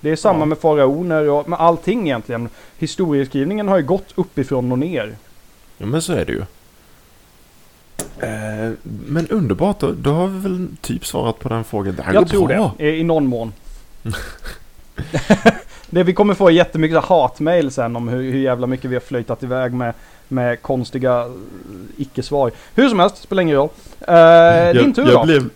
Det 0.00 0.10
är 0.10 0.16
samma 0.16 0.38
Ja. 0.38 0.44
med 0.44 0.58
faraoner 0.58 1.28
och 1.28 1.48
med 1.48 1.60
allting 1.60 2.02
egentligen. 2.06 2.48
Historieskrivningen 2.78 3.68
har 3.68 3.76
ju 3.78 3.84
gått 3.84 4.12
uppifrån 4.14 4.72
och 4.72 4.78
ner. 4.78 5.16
Ja 5.78 5.86
men 5.86 6.02
så 6.02 6.12
är 6.12 6.24
det 6.24 6.32
ju. 6.32 6.42
Eh, 8.28 8.72
men 9.06 9.28
underbart, 9.28 9.80
då, 9.80 9.92
då 9.92 10.10
har 10.10 10.26
vi 10.26 10.38
väl 10.38 10.66
typ 10.80 11.06
svarat 11.06 11.38
på 11.38 11.48
den 11.48 11.64
frågan. 11.64 11.94
Det 11.96 12.02
här 12.02 12.14
Jag 12.14 12.22
går 12.22 12.28
tror 12.30 12.46
bra. 12.48 12.74
det, 12.78 12.84
i 12.96 13.00
i 13.00 13.04
någon 13.04 13.26
mån. 13.26 13.52
det 15.90 16.02
vi 16.02 16.14
kommer 16.14 16.34
få 16.34 16.50
jättemycket 16.50 17.04
hatmail 17.04 17.70
sen 17.70 17.96
om 17.96 18.08
hur, 18.08 18.32
hur 18.32 18.38
jävla 18.40 18.66
mycket 18.66 18.90
vi 18.90 18.94
har 18.94 19.00
flöjtat 19.00 19.42
iväg 19.42 19.72
med, 19.72 19.94
med 20.28 20.62
konstiga 20.62 21.20
eh, 21.20 21.30
icke-svar. 21.96 22.50
Hur 22.74 22.88
som 22.88 22.98
helst, 22.98 23.22
spelar 23.22 23.42
ingen 23.42 23.56
roll. 23.56 23.68
Eh, 24.00 24.72
din 24.74 24.84
jag, 24.86 24.94
tur 24.94 25.02
jag 25.06 25.12
då. 25.14 25.24
blev, 25.24 25.48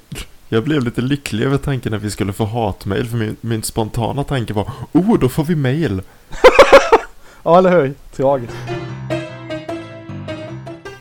jag 0.55 0.65
blev 0.65 0.85
lite 0.85 1.01
lycklig 1.01 1.45
över 1.45 1.59
tanken 1.59 1.95
att 1.95 2.03
vi 2.03 2.11
skulle 2.11 2.33
få 2.33 2.45
hatmail 2.45 3.07
för 3.07 3.17
min, 3.17 3.37
min 3.41 3.63
spontana 3.63 4.25
tanke 4.25 4.53
var 4.53 4.73
Oh, 4.93 5.19
då 5.19 5.29
får 5.29 5.45
vi 5.45 5.55
mail! 5.55 6.03
Ja, 7.43 7.59
eller 7.59 7.71
hur? 7.71 7.95
Tragiskt. 8.17 8.55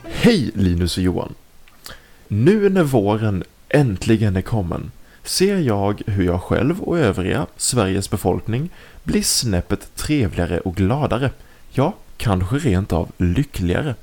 Hej 0.04 0.50
Linus 0.54 0.96
och 0.96 1.02
Johan! 1.02 1.34
Nu 2.28 2.68
när 2.68 2.82
våren 2.82 3.44
äntligen 3.68 4.36
är 4.36 4.42
kommen 4.42 4.90
ser 5.22 5.58
jag 5.58 6.02
hur 6.06 6.24
jag 6.24 6.42
själv 6.42 6.80
och 6.80 6.98
övriga 6.98 7.46
Sveriges 7.56 8.10
befolkning 8.10 8.70
blir 9.02 9.22
snäppet 9.22 9.96
trevligare 9.96 10.60
och 10.60 10.74
gladare. 10.76 11.30
Ja, 11.70 11.94
kanske 12.16 12.56
rent 12.56 12.92
av 12.92 13.12
lyckligare. 13.16 13.94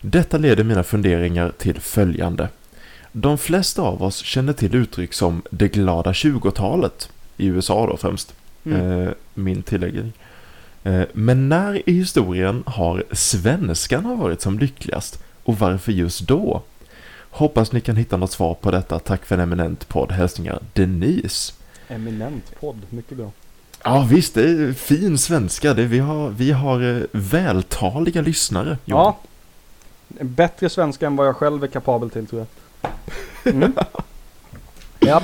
Detta 0.00 0.38
leder 0.38 0.64
mina 0.64 0.82
funderingar 0.82 1.52
till 1.58 1.80
följande. 1.80 2.48
De 3.12 3.38
flesta 3.38 3.82
av 3.82 4.02
oss 4.02 4.16
känner 4.16 4.52
till 4.52 4.74
uttryck 4.74 5.14
som 5.14 5.42
det 5.50 5.68
glada 5.68 6.12
20-talet, 6.12 7.08
i 7.36 7.46
USA 7.46 7.86
då 7.86 7.96
främst. 7.96 8.34
Mm. 8.64 9.02
Eh, 9.02 9.12
min 9.34 9.62
tilläggning. 9.62 10.12
Eh, 10.84 11.02
men 11.12 11.48
när 11.48 11.88
i 11.88 11.92
historien 11.92 12.62
har 12.66 13.04
svenskarna 13.12 14.14
varit 14.14 14.40
som 14.40 14.58
lyckligast? 14.58 15.22
Och 15.44 15.58
varför 15.58 15.92
just 15.92 16.20
då? 16.20 16.62
Hoppas 17.30 17.72
ni 17.72 17.80
kan 17.80 17.96
hitta 17.96 18.16
något 18.16 18.32
svar 18.32 18.54
på 18.54 18.70
detta. 18.70 18.98
Tack 18.98 19.24
för 19.24 19.34
en 19.34 19.40
eminent 19.40 19.88
podd. 19.88 20.12
Hälsningar 20.12 20.58
Denise. 20.72 21.52
Eminent 21.88 22.60
podd, 22.60 22.76
mycket 22.90 23.16
bra. 23.16 23.30
Ja 23.84 24.06
visst, 24.10 24.34
det 24.34 24.42
är 24.42 24.72
fin 24.72 25.18
svenska. 25.18 25.74
Det, 25.74 25.84
vi, 25.84 25.98
har, 25.98 26.28
vi 26.28 26.52
har 26.52 26.96
eh, 26.96 27.02
vältaliga 27.12 28.22
lyssnare. 28.22 28.78
Johan. 28.84 29.04
Ja. 29.04 30.24
Bättre 30.24 30.68
svenska 30.68 31.06
än 31.06 31.16
vad 31.16 31.26
jag 31.26 31.36
själv 31.36 31.64
är 31.64 31.68
kapabel 31.68 32.10
till 32.10 32.26
tror 32.26 32.40
jag. 32.40 32.46
Mm. 33.44 33.72
ja. 35.00 35.22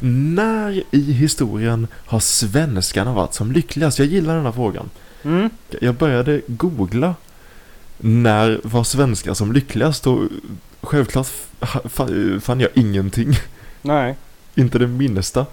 När 0.00 0.82
i 0.90 1.12
historien 1.12 1.86
har 2.06 2.20
svenskarna 2.20 3.12
varit 3.12 3.34
som 3.34 3.52
lyckligast? 3.52 3.98
Jag 3.98 4.08
gillar 4.08 4.36
den 4.36 4.44
här 4.44 4.52
frågan. 4.52 4.90
Mm. 5.22 5.50
Jag 5.80 5.94
började 5.94 6.40
googla 6.46 7.14
när 7.98 8.60
var 8.64 8.84
svenskar 8.84 9.34
som 9.34 9.52
lyckligast 9.52 10.06
och 10.06 10.22
självklart 10.80 11.26
fann 12.40 12.60
jag 12.60 12.70
ingenting. 12.74 13.34
Nej, 13.82 14.16
Inte 14.54 14.78
det 14.78 14.86
minsta. 14.86 15.46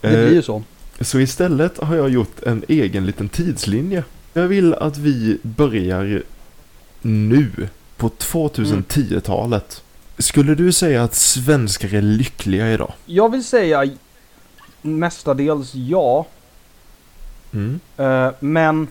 det 0.00 0.08
blir 0.08 0.30
ju 0.30 0.36
Eh, 0.36 0.42
så. 0.42 0.62
Så 1.00 1.20
istället 1.20 1.78
har 1.78 1.96
jag 1.96 2.10
gjort 2.10 2.42
en 2.42 2.64
egen 2.68 3.06
liten 3.06 3.28
tidslinje. 3.28 4.04
Jag 4.32 4.48
vill 4.48 4.74
att 4.74 4.98
vi 4.98 5.38
börjar 5.42 6.22
nu 7.02 7.50
på 7.96 8.08
2010-talet. 8.08 9.82
Skulle 10.18 10.54
du 10.54 10.72
säga 10.72 11.02
att 11.02 11.14
svenskar 11.14 11.94
är 11.94 12.02
lyckliga 12.02 12.72
idag? 12.72 12.92
Jag 13.06 13.32
vill 13.32 13.44
säga 13.44 13.90
mestadels 14.82 15.74
ja. 15.74 16.26
Mm. 17.52 17.80
Eh, 17.96 18.32
men 18.40 18.88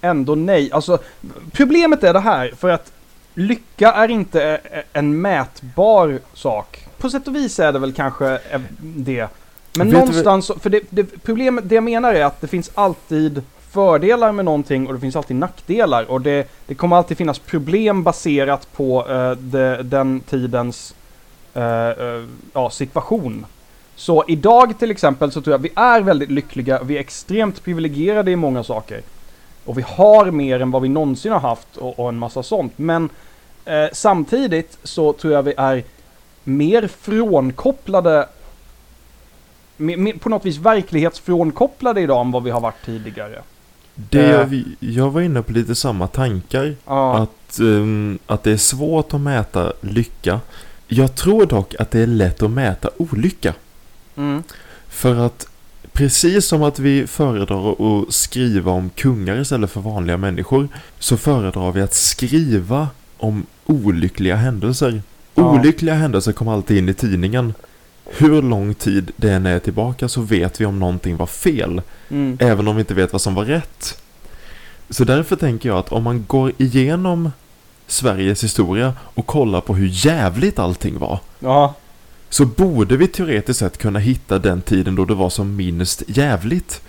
ändå 0.00 0.34
nej. 0.34 0.72
Alltså, 0.72 0.98
problemet 1.52 2.04
är 2.04 2.12
det 2.12 2.20
här, 2.20 2.52
för 2.56 2.68
att 2.68 2.92
lycka 3.34 3.92
är 3.92 4.08
inte 4.08 4.60
eh, 4.72 4.82
en 4.92 5.20
mätbar 5.20 6.18
sak. 6.34 6.86
På 6.98 7.10
sätt 7.10 7.28
och 7.28 7.36
vis 7.36 7.58
är 7.58 7.72
det 7.72 7.78
väl 7.78 7.92
kanske 7.92 8.38
eh, 8.50 8.60
det. 8.80 9.28
Men 9.74 9.90
Vet 9.90 9.98
någonstans, 9.98 10.50
för 10.60 10.70
det, 10.70 10.82
det, 10.90 11.04
problemet, 11.04 11.68
det 11.68 11.74
jag 11.74 11.84
menar 11.84 12.14
är 12.14 12.24
att 12.24 12.40
det 12.40 12.46
finns 12.46 12.70
alltid 12.74 13.42
fördelar 13.70 14.32
med 14.32 14.44
någonting 14.44 14.86
och 14.86 14.94
det 14.94 15.00
finns 15.00 15.16
alltid 15.16 15.36
nackdelar. 15.36 16.10
Och 16.10 16.20
det, 16.20 16.48
det 16.66 16.74
kommer 16.74 16.96
alltid 16.96 17.16
finnas 17.16 17.38
problem 17.38 18.02
baserat 18.02 18.72
på 18.72 19.06
uh, 19.08 19.30
de, 19.30 19.76
den 19.82 20.20
tidens 20.20 20.94
uh, 21.56 21.62
ja, 22.52 22.70
situation. 22.70 23.46
Så 23.94 24.24
idag 24.28 24.78
till 24.78 24.90
exempel 24.90 25.32
så 25.32 25.40
tror 25.40 25.54
jag 25.54 25.58
vi 25.58 25.70
är 25.74 26.00
väldigt 26.00 26.30
lyckliga, 26.30 26.82
vi 26.82 26.96
är 26.96 27.00
extremt 27.00 27.64
privilegierade 27.64 28.30
i 28.30 28.36
många 28.36 28.64
saker. 28.64 29.02
Och 29.64 29.78
vi 29.78 29.82
har 29.82 30.30
mer 30.30 30.60
än 30.60 30.70
vad 30.70 30.82
vi 30.82 30.88
någonsin 30.88 31.32
har 31.32 31.40
haft 31.40 31.76
och, 31.76 31.98
och 31.98 32.08
en 32.08 32.18
massa 32.18 32.42
sånt. 32.42 32.72
Men 32.76 33.08
eh, 33.64 33.86
samtidigt 33.92 34.78
så 34.82 35.12
tror 35.12 35.32
jag 35.32 35.42
vi 35.42 35.54
är 35.56 35.84
mer 36.44 36.86
frånkopplade 36.86 38.28
mer, 39.76 39.96
mer, 39.96 40.12
på 40.12 40.28
något 40.28 40.44
vis 40.44 40.56
verklighetsfrånkopplade 40.56 42.00
idag 42.00 42.20
än 42.20 42.30
vad 42.30 42.42
vi 42.42 42.50
har 42.50 42.60
varit 42.60 42.84
tidigare. 42.84 43.42
Det 44.10 44.18
Eh. 44.24 44.30
jag, 44.30 44.44
vi- 44.46 44.76
jag 44.80 45.10
var 45.10 45.20
inne 45.20 45.42
på 45.42 45.52
lite 45.52 45.74
samma 45.74 46.06
tankar. 46.06 46.74
Ja, 46.86 47.16
Att, 47.18 47.58
ehm, 47.58 48.18
att 48.26 48.42
det 48.42 48.52
är 48.52 48.56
svårt 48.56 49.14
att 49.14 49.20
mäta 49.20 49.72
lycka. 49.80 50.40
Jag 50.88 51.14
tror 51.14 51.46
dock 51.46 51.74
att 51.78 51.90
det 51.90 52.00
är 52.00 52.06
lätt 52.06 52.42
att 52.42 52.50
mäta 52.50 52.90
olycka. 52.96 53.54
mm, 54.16 54.42
För 54.88 55.16
att 55.16 55.46
precis 55.92 56.46
som 56.46 56.62
att 56.62 56.78
vi 56.78 57.06
föredrar 57.06 57.70
att 58.02 58.12
skriva 58.14 58.72
om 58.72 58.90
kungar 58.90 59.40
istället 59.40 59.70
för 59.70 59.80
vanliga 59.80 60.16
människor 60.16 60.68
så 60.98 61.16
föredrar 61.16 61.72
vi 61.72 61.80
att 61.82 61.94
skriva 61.94 62.88
om 63.18 63.46
olyckliga 63.66 64.36
händelser. 64.36 65.02
Ja. 65.34 65.50
Olyckliga 65.54 65.94
händelser 65.94 66.32
kommer 66.32 66.52
alltid 66.52 66.78
in 66.78 66.88
i 66.88 66.94
tidningen. 66.94 67.54
Hur 68.08 68.42
lång 68.42 68.74
tid 68.74 69.10
det 69.16 69.30
än 69.32 69.46
är 69.46 69.58
tillbaka 69.58 70.08
så 70.08 70.20
vet 70.20 70.60
vi 70.60 70.66
om 70.66 70.78
någonting 70.78 71.16
var 71.16 71.26
fel. 71.26 71.82
mm, 72.10 72.36
Även 72.40 72.68
om 72.68 72.76
vi 72.76 72.80
inte 72.80 72.94
vet 72.94 73.12
vad 73.12 73.22
som 73.22 73.34
var 73.34 73.44
rätt. 73.44 74.02
Så 74.90 75.04
därför 75.04 75.36
tänker 75.36 75.68
jag 75.68 75.78
att 75.78 75.92
om 75.92 76.02
man 76.02 76.24
går 76.28 76.52
igenom 76.58 77.30
Sveriges 77.86 78.44
historia 78.44 78.94
och 79.14 79.26
kollar 79.26 79.60
på 79.60 79.74
hur 79.74 79.88
jävligt 80.06 80.58
allting 80.58 80.98
var. 80.98 81.20
ja, 81.38 81.74
Så 82.28 82.46
borde 82.46 82.96
vi 82.96 83.08
teoretiskt 83.08 83.58
sett 83.58 83.78
kunna 83.78 83.98
hitta 83.98 84.38
den 84.38 84.62
tiden 84.62 84.94
då 84.94 85.04
det 85.04 85.14
var 85.14 85.30
som 85.30 85.56
minst 85.56 86.02
jävligt. 86.06 86.80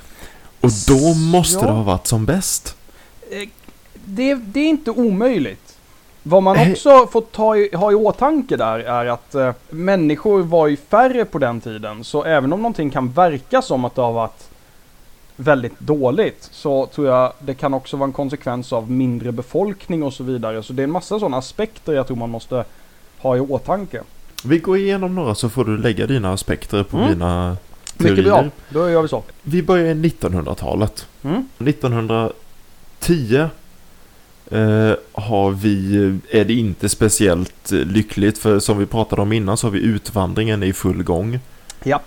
Och 0.61 0.69
då 0.87 1.13
måste 1.13 1.59
Ja. 1.59 1.65
det 1.65 1.71
ha 1.71 1.83
varit 1.83 2.07
som 2.07 2.25
bäst. 2.25 2.75
Eh, 3.31 3.49
det, 4.05 4.33
det 4.35 4.59
är 4.59 4.67
inte 4.69 4.91
omöjligt. 4.91 5.68
Vad 6.23 6.43
man 6.43 6.57
Eh. 6.57 6.71
också 6.71 7.07
får 7.07 7.21
ta 7.21 7.57
i, 7.57 7.69
ha 7.75 7.91
i 7.91 7.95
åtanke 7.95 8.57
där 8.57 8.79
är 8.79 9.05
att 9.05 9.35
eh, 9.35 9.51
människor 9.69 10.41
var 10.43 10.67
ju 10.67 10.77
färre 10.77 11.25
på 11.25 11.37
den 11.39 11.61
tiden. 11.61 12.03
Så 12.03 12.23
även 12.23 12.53
om 12.53 12.59
någonting 12.61 12.89
kan 12.89 13.11
verka 13.11 13.61
som 13.61 13.85
att 13.85 13.95
det 13.95 14.01
har 14.01 14.13
varit 14.13 14.49
väldigt 15.35 15.79
dåligt 15.79 16.49
så 16.51 16.85
tror 16.85 17.07
jag 17.07 17.33
det 17.39 17.53
kan 17.53 17.73
också 17.73 17.97
vara 17.97 18.07
en 18.07 18.13
konsekvens 18.13 18.73
av 18.73 18.91
mindre 18.91 19.31
befolkning 19.31 20.03
och 20.03 20.13
så 20.13 20.23
vidare. 20.23 20.63
Så 20.63 20.73
det 20.73 20.81
är 20.81 20.83
en 20.83 20.91
massa 20.91 21.19
sådana 21.19 21.37
aspekter 21.37 21.93
jag 21.93 22.07
tror 22.07 22.17
man 22.17 22.29
måste 22.29 22.63
ha 23.19 23.37
i 23.37 23.39
åtanke. 23.39 24.01
Vi 24.43 24.59
går 24.59 24.77
igenom 24.77 25.15
några 25.15 25.35
så 25.35 25.49
får 25.49 25.65
du 25.65 25.77
lägga 25.77 26.07
dina 26.07 26.33
aspekter 26.33 26.83
på 26.83 26.97
Mm. 26.97 27.09
mina 27.09 27.57
Mycket 27.97 28.15
bra, 28.25 28.33
teorier. 28.35 28.51
då 28.69 28.89
gör 28.89 29.01
vi 29.01 29.07
så. 29.07 29.23
Vi 29.43 29.63
börjar 29.63 29.85
i 29.85 29.93
1900-talet. 29.93 31.07
Mm. 31.23 31.47
1910 31.57 33.35
eh, 33.35 33.47
har 35.11 35.51
vi, 35.51 35.95
är 36.31 36.45
det 36.45 36.53
inte 36.53 36.89
speciellt 36.89 37.71
eh, 37.71 37.79
lyckligt 37.79 38.37
för 38.37 38.59
som 38.59 38.77
vi 38.77 38.85
pratade 38.85 39.21
om 39.21 39.33
innan 39.33 39.57
så 39.57 39.67
har 39.67 39.71
vi 39.71 39.79
utvandringen 39.79 40.63
i 40.63 40.73
full 40.73 41.03
gång. 41.03 41.39
Ja. 41.83 42.01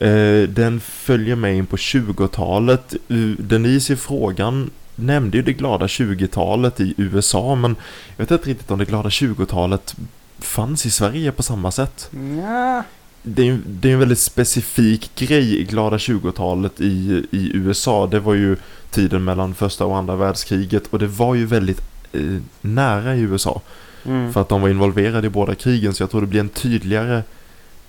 Eh, 0.00 0.48
den 0.48 0.80
följer 0.80 1.36
med 1.36 1.56
in 1.56 1.66
på 1.66 1.76
20-talet. 1.76 2.94
Uh, 3.10 3.34
Denise 3.38 3.92
i 3.92 3.96
frågan 3.96 4.70
nämnde 4.94 5.36
ju 5.36 5.42
det 5.42 5.52
glada 5.52 5.86
20-talet 5.86 6.80
i 6.80 6.94
USA 6.96 7.54
men 7.54 7.76
jag 8.16 8.24
vet 8.24 8.30
inte 8.30 8.50
riktigt 8.50 8.70
om 8.70 8.78
det 8.78 8.84
glada 8.84 9.08
20-talet 9.08 9.96
fanns 10.38 10.86
i 10.86 10.90
Sverige 10.90 11.32
på 11.32 11.42
samma 11.42 11.70
sätt. 11.70 12.10
Ja. 12.42 12.82
Det 13.22 13.48
är, 13.48 13.58
det 13.66 13.88
är 13.88 13.92
en 13.92 13.98
väldigt 13.98 14.18
specifik 14.18 15.10
grej 15.16 15.58
i 15.60 15.64
glada 15.64 15.96
20-talet 15.96 16.80
i, 16.80 17.24
i 17.30 17.50
USA. 17.54 18.06
Det 18.06 18.20
var 18.20 18.34
ju 18.34 18.56
tiden 18.90 19.24
mellan 19.24 19.54
första 19.54 19.84
och 19.86 19.96
andra 19.96 20.16
världskriget 20.16 20.86
och 20.86 20.98
det 20.98 21.06
var 21.06 21.34
ju 21.34 21.46
väldigt 21.46 21.80
eh, 22.12 22.20
nära 22.60 23.16
i 23.16 23.20
USA. 23.20 23.60
Mm. 24.04 24.32
För 24.32 24.40
att 24.40 24.48
de 24.48 24.62
var 24.62 24.68
involverade 24.68 25.26
i 25.26 25.30
båda 25.30 25.54
krigen 25.54 25.94
så 25.94 26.02
jag 26.02 26.10
tror 26.10 26.20
det 26.20 26.26
blir 26.26 26.40
en 26.40 26.48
tydligare, 26.48 27.22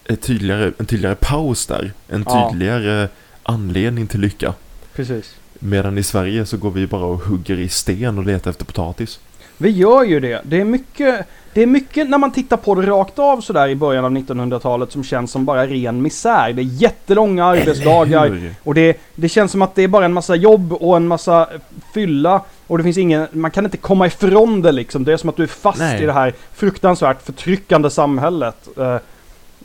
ett 0.05 0.21
tydligare, 0.21 0.71
en 0.77 0.85
tydligare 0.85 1.15
paus 1.15 1.65
där. 1.65 1.93
En 2.07 2.23
Ja. 2.27 2.49
tydligare 2.51 3.07
anledning 3.43 4.07
till 4.07 4.19
lycka. 4.19 4.53
Precis. 4.95 5.35
Medan 5.59 5.97
i 5.97 6.03
Sverige 6.03 6.45
så 6.45 6.57
går 6.57 6.71
vi 6.71 6.87
bara 6.87 7.05
och 7.05 7.19
hugger 7.23 7.59
i 7.59 7.69
sten 7.69 8.17
och 8.17 8.25
letar 8.25 8.51
efter 8.51 8.65
potatis. 8.65 9.19
Vi 9.61 9.69
gör 9.69 10.03
ju 10.03 10.19
det. 10.19 10.41
Det 10.43 10.61
är 10.61 10.65
mycket, 10.65 11.25
det 11.53 11.61
är 11.61 11.65
mycket 11.67 12.09
när 12.09 12.17
man 12.17 12.31
tittar 12.31 12.57
på 12.57 12.75
det 12.75 12.87
rakt 12.87 13.19
av 13.19 13.41
sådär 13.41 13.67
i 13.67 13.75
början 13.75 14.05
av 14.05 14.11
1900-talet 14.11 14.91
som 14.91 15.03
känns 15.03 15.31
som 15.31 15.45
bara 15.45 15.67
ren 15.67 16.01
misär. 16.01 16.53
Det 16.53 16.61
är 16.61 16.81
jättelånga 16.81 17.45
arbetsdagar 17.45 18.39
och 18.63 18.73
det, 18.73 18.97
det 19.15 19.29
känns 19.29 19.51
som 19.51 19.61
att 19.61 19.75
det 19.75 19.81
är 19.83 19.87
bara 19.87 20.05
en 20.05 20.13
massa 20.13 20.35
jobb 20.35 20.73
och 20.73 20.95
en 20.97 21.07
massa 21.07 21.47
fylla 21.93 22.41
och 22.67 22.77
det 22.77 22.83
finns 22.83 22.97
ingen, 22.97 23.27
man 23.31 23.51
kan 23.51 23.65
inte 23.65 23.77
komma 23.77 24.07
ifrån 24.07 24.61
det 24.61 24.71
liksom. 24.71 25.03
Det 25.03 25.13
är 25.13 25.17
som 25.17 25.29
att 25.29 25.37
du 25.37 25.43
är 25.43 25.47
fast 25.47 25.79
Nej. 25.79 26.03
i 26.03 26.05
det 26.05 26.13
här 26.13 26.33
fruktansvärt 26.53 27.21
förtryckande 27.21 27.89
samhället. 27.89 28.67
Eh, 28.77 28.97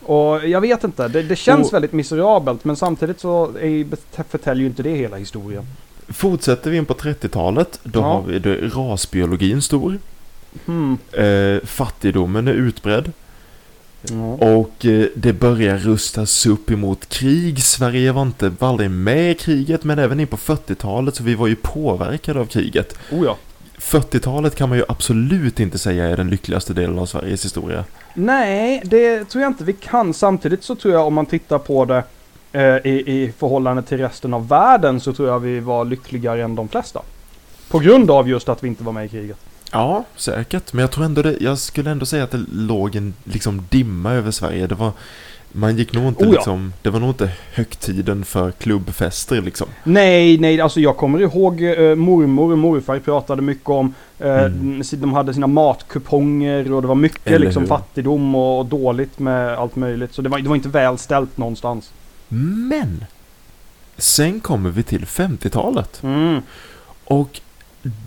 och 0.05 0.49
jag 0.49 0.61
vet 0.61 0.85
inte, 0.85 1.09
det, 1.09 1.23
det 1.23 1.37
känns 1.37 1.69
Och- 1.69 1.75
väldigt 1.75 1.93
miserabelt 1.93 2.65
men 2.65 2.77
samtidigt 2.77 3.21
så 3.21 3.45
är, 3.45 3.87
förtäljer 4.31 4.61
ju 4.61 4.67
inte 4.67 4.83
det 4.83 4.95
hela 4.95 5.17
historien. 5.17 5.65
Fortsätter 6.09 6.71
vi 6.71 6.77
in 6.77 6.85
på 6.87 6.95
30-talet, 6.95 7.81
då 7.83 8.01
Ja. 8.01 8.05
har 8.05 8.23
vi 8.23 8.39
det, 8.39 8.57
rasbiologin 8.69 9.63
stor. 9.63 9.99
Hmm. 10.67 10.99
Eh, 11.13 11.59
fattigdomen 11.67 12.49
är 12.49 12.53
utbredd. 12.53 13.13
Ja. 14.11 14.33
Och 14.47 14.87
eh, 14.87 15.07
det 15.17 15.33
börjar 15.33 15.79
rustas 15.79 16.47
upp 16.47 16.71
emot 16.71 17.09
krig. 17.09 17.63
Sverige 17.63 18.13
var 18.13 18.23
inte 18.23 18.53
var 18.59 18.69
aldrig 18.69 18.91
med 18.91 19.31
i 19.31 19.35
kriget 19.35 19.85
men 19.85 19.99
även 19.99 20.21
in 20.21 20.27
på 20.27 20.37
40-talet 20.37 21.15
så 21.17 21.23
vi 21.23 21.35
var 21.35 21.47
ju 21.47 21.57
påverkade 21.57 22.41
av 22.41 22.47
kriget. 22.47 22.99
Oh 23.13 23.25
ja. 23.25 23.37
40-talet 23.79 24.55
kan 24.57 24.69
man 24.69 24.79
ju 24.79 24.85
absolut 24.89 25.61
inte 25.61 25.79
säga 25.79 26.05
är 26.05 26.17
den 26.17 26.31
lyckligaste 26.31 26.75
delen 26.75 26.99
av 26.99 27.07
Sveriges 27.07 27.45
historia. 27.45 27.85
Nej, 28.15 28.83
det 28.85 29.25
tror 29.25 29.43
jag 29.43 29.51
inte 29.51 29.65
vi 29.65 29.73
kan. 29.73 30.15
Samtidigt 30.15 30.65
så 30.65 30.75
tror 30.75 30.95
jag 30.95 31.07
om 31.07 31.15
man 31.15 31.27
tittar 31.27 31.59
på 31.59 31.85
det 31.85 32.03
i, 32.85 32.91
i 33.07 33.33
förhållande 33.39 33.83
till 33.83 33.99
resten 33.99 34.35
av 34.35 34.49
världen 34.49 35.01
så 35.01 35.13
tror 35.13 35.29
jag 35.29 35.41
vi 35.41 35.61
var 35.61 35.85
lyckligare 35.85 36.43
än 36.43 36.55
de 36.55 36.69
flesta. 36.69 37.01
På 37.69 37.79
grund 37.79 38.11
av 38.11 38.29
just 38.29 38.49
att 38.49 38.65
vi 38.65 38.69
inte 38.69 38.85
var 38.85 38.93
med 38.93 39.07
i 39.07 39.09
kriget. 39.09 39.37
Ja, 39.73 40.05
säkert. 40.17 40.73
Men 40.73 40.81
jag 40.81 40.91
tror 40.91 41.05
ändå 41.05 41.23
det, 41.23 41.37
jag 41.41 41.59
skulle 41.59 41.91
ändå 41.91 42.07
säga 42.07 42.25
att 42.25 42.31
det 42.31 42.45
låg 42.53 42.97
en 42.97 43.15
liksom 43.25 43.65
dimma 43.71 44.13
över 44.13 44.31
Sverige. 44.31 44.67
Det 44.67 44.75
var, 44.75 44.93
man 45.53 45.77
gick 45.77 45.93
nog 45.93 46.05
inte 46.09 46.25
Oh 46.25 46.29
ja. 46.29 46.33
liksom, 46.33 46.73
det 46.83 46.91
var 46.91 47.01
nog 47.01 47.11
inte 47.11 47.31
högtiden 47.53 48.25
för 48.25 48.51
klubbfester 48.51 49.43
liksom. 49.43 49.69
Nej, 49.85 50.39
nej, 50.39 50.61
alltså 50.61 50.81
jag 50.81 50.97
kommer 50.97 51.21
ihåg 51.21 51.63
eh, 51.63 51.95
mormor 51.95 52.53
och 52.53 52.59
morfar 52.59 52.99
pratade 52.99 53.43
mycket 53.43 53.69
om 53.69 53.95
eh, 54.19 54.45
Mm. 54.45 54.83
De 54.91 55.13
hade 55.13 55.35
sina 55.35 55.47
matkuponger 55.47 56.73
och 56.73 56.83
det 56.83 56.89
var 56.89 56.95
mycket 56.95 57.27
Eller 57.27 57.39
liksom 57.39 57.63
hur? 57.63 57.69
fattigdom 57.69 58.35
och, 58.35 58.59
och 58.59 58.67
dåligt 58.67 59.19
med 59.19 59.55
allt 59.59 59.77
möjligt. 59.77 60.15
Så 60.15 60.23
det 60.23 60.29
var, 60.29 60.39
det 60.39 60.49
var 60.49 60.57
inte 60.57 60.69
väl 60.69 60.99
ställt 60.99 61.37
någonstans. 61.39 61.93
Men! 62.29 63.05
Sen 63.97 64.41
kommer 64.41 64.71
vi 64.71 64.83
till 64.83 65.05
50-talet. 65.05 66.03
Mm. 66.03 66.43
Och 67.05 67.41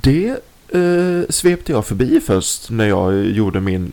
det 0.01 0.29
eh, 0.69 1.29
svepte 1.29 1.71
jag 1.71 1.85
förbi 1.85 2.21
först 2.25 2.69
när 2.69 2.85
jag 2.85 3.25
gjorde 3.25 3.59
min 3.59 3.91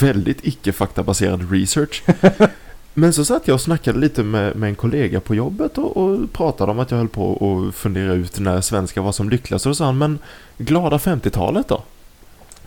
väldigt 0.00 0.46
icke 0.46 0.72
faktabaserad 0.72 1.52
research. 1.52 2.02
Men 2.94 3.12
så 3.12 3.24
satt 3.24 3.48
jag 3.48 3.54
och 3.54 3.60
snackade 3.60 3.98
lite 3.98 4.22
med, 4.22 4.56
med 4.56 4.68
en 4.68 4.74
kollega 4.74 5.20
på 5.20 5.34
jobbet 5.34 5.78
och, 5.78 5.96
och 5.96 6.32
pratade 6.32 6.72
om 6.72 6.78
att 6.78 6.90
jag 6.90 6.98
höll 6.98 7.08
på 7.08 7.32
att 7.68 7.74
fundera 7.74 8.12
ut 8.12 8.38
när 8.38 8.60
svenskar 8.60 9.02
var 9.02 9.12
som 9.12 9.30
lyckligast. 9.30 9.66
Och 9.66 9.70
då 9.70 9.74
sa 9.74 9.84
han, 9.84 9.98
men 9.98 10.18
glada 10.58 10.96
50-talet 10.96 11.68
då? 11.68 11.82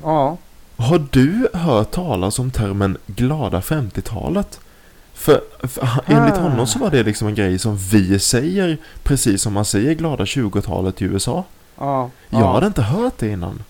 Ja. 0.04 0.38
Har 0.76 1.08
du 1.12 1.48
hört 1.54 1.92
talas 1.92 2.40
om 2.40 2.52
termen 2.52 2.98
glada 3.08 3.60
50-talet? 3.60 4.60
För, 5.22 5.42
för 5.68 5.88
enligt 6.06 6.36
Ah. 6.36 6.42
honom 6.42 6.68
så 6.68 6.80
var 6.80 6.90
det 6.90 7.04
liksom 7.04 7.28
en 7.28 7.36
grej 7.36 7.60
som 7.60 7.78
vi 7.78 8.20
säger 8.20 8.78
precis 9.04 9.42
som 9.42 9.54
man 9.54 9.66
säger 9.66 9.94
glada 9.94 10.24
20-talet 10.24 11.02
i 11.02 11.06
USA. 11.06 11.44
Ja. 11.78 12.10
Jag 12.30 12.42
ja. 12.42 12.54
hade 12.54 12.68
inte 12.68 12.82
hört 12.82 13.18
det 13.18 13.28
innan. 13.28 13.64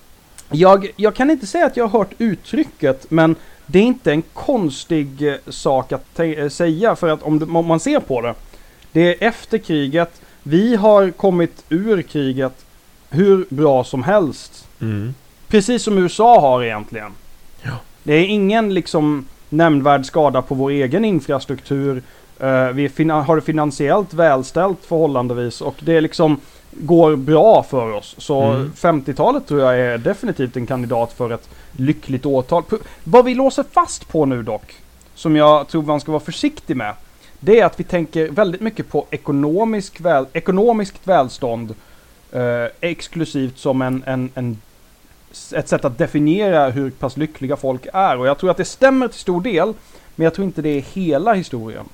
Jag, 0.49 0.91
jag 0.95 1.15
kan 1.15 1.29
inte 1.29 1.47
säga 1.47 1.65
att 1.65 1.77
jag 1.77 1.87
har 1.87 1.99
hört 1.99 2.13
uttrycket, 2.17 3.05
men 3.09 3.35
det 3.65 3.79
är 3.79 3.83
inte 3.83 4.11
en 4.11 4.21
konstig 4.21 5.27
eh, 5.27 5.35
sak 5.47 5.91
att 5.91 6.19
eh, 6.19 6.49
säga 6.49 6.95
för 6.95 7.07
att 7.07 7.23
om, 7.23 7.55
om 7.55 7.65
man 7.65 7.79
ser 7.79 7.99
på 7.99 8.21
det. 8.21 8.33
Det 8.91 9.01
är 9.01 9.27
efter 9.27 9.57
kriget, 9.57 10.21
vi 10.43 10.75
har 10.75 11.11
kommit 11.11 11.63
ur 11.69 12.01
kriget 12.01 12.65
hur 13.09 13.45
bra 13.49 13.83
som 13.83 14.03
helst. 14.03 14.67
Mm. 14.81 15.13
Precis 15.47 15.83
som 15.83 15.97
USA 15.97 16.39
har 16.41 16.63
egentligen. 16.63 17.11
Ja. 17.61 17.71
Det 18.03 18.13
är 18.13 18.25
ingen 18.25 18.73
liksom 18.73 19.25
nämnvärd 19.51 20.05
skada 20.05 20.41
på 20.41 20.55
vår 20.55 20.69
egen 20.69 21.05
infrastruktur. 21.05 22.03
Eh, 22.39 22.67
vi 22.69 23.09
har 23.09 23.35
det 23.35 23.41
finansiellt 23.41 24.13
välställt 24.13 24.85
förhållandevis 24.85 25.61
och 25.61 25.75
det 25.79 26.01
liksom 26.01 26.39
går 26.71 27.15
bra 27.15 27.63
för 27.63 27.93
oss. 27.93 28.15
Så 28.17 28.41
Mm. 28.41 28.71
50-talet 28.75 29.47
tror 29.47 29.61
jag 29.61 29.79
är 29.79 29.97
definitivt 29.97 30.57
en 30.57 30.67
kandidat 30.67 31.13
för 31.13 31.29
ett 31.29 31.49
lyckligt 31.71 32.25
årtal. 32.25 32.63
Vad 33.03 33.25
vi 33.25 33.35
låser 33.35 33.65
fast 33.71 34.07
på 34.07 34.25
nu 34.25 34.43
dock, 34.43 34.75
som 35.15 35.35
jag 35.35 35.67
tror 35.67 35.83
man 35.83 35.99
ska 35.99 36.11
vara 36.11 36.23
försiktig 36.23 36.77
med, 36.77 36.93
det 37.39 37.59
är 37.59 37.65
att 37.65 37.79
vi 37.79 37.83
tänker 37.83 38.29
väldigt 38.29 38.61
mycket 38.61 38.89
på 38.89 39.05
ekonomisk 39.09 40.01
väl, 40.01 40.25
ekonomiskt 40.33 41.07
välstånd 41.07 41.75
eh, 42.31 42.65
exklusivt 42.81 43.57
som 43.57 43.81
en, 43.81 44.03
en, 44.05 44.29
en, 44.35 44.61
ett 45.53 45.67
sätt 45.67 45.85
att 45.85 45.97
definiera 45.97 46.69
hur 46.69 46.89
pass 46.89 47.17
lyckliga 47.17 47.55
folk 47.55 47.87
är. 47.93 48.17
Och 48.17 48.27
jag 48.27 48.37
tror 48.37 48.51
att 48.51 48.57
det 48.57 48.65
stämmer 48.65 49.07
till 49.07 49.19
stor 49.19 49.41
del, 49.41 49.73
men 50.15 50.23
jag 50.23 50.33
tror 50.33 50.45
inte 50.45 50.61
det 50.61 50.69
är 50.69 50.81
hela 50.81 51.33
historien. 51.33 51.85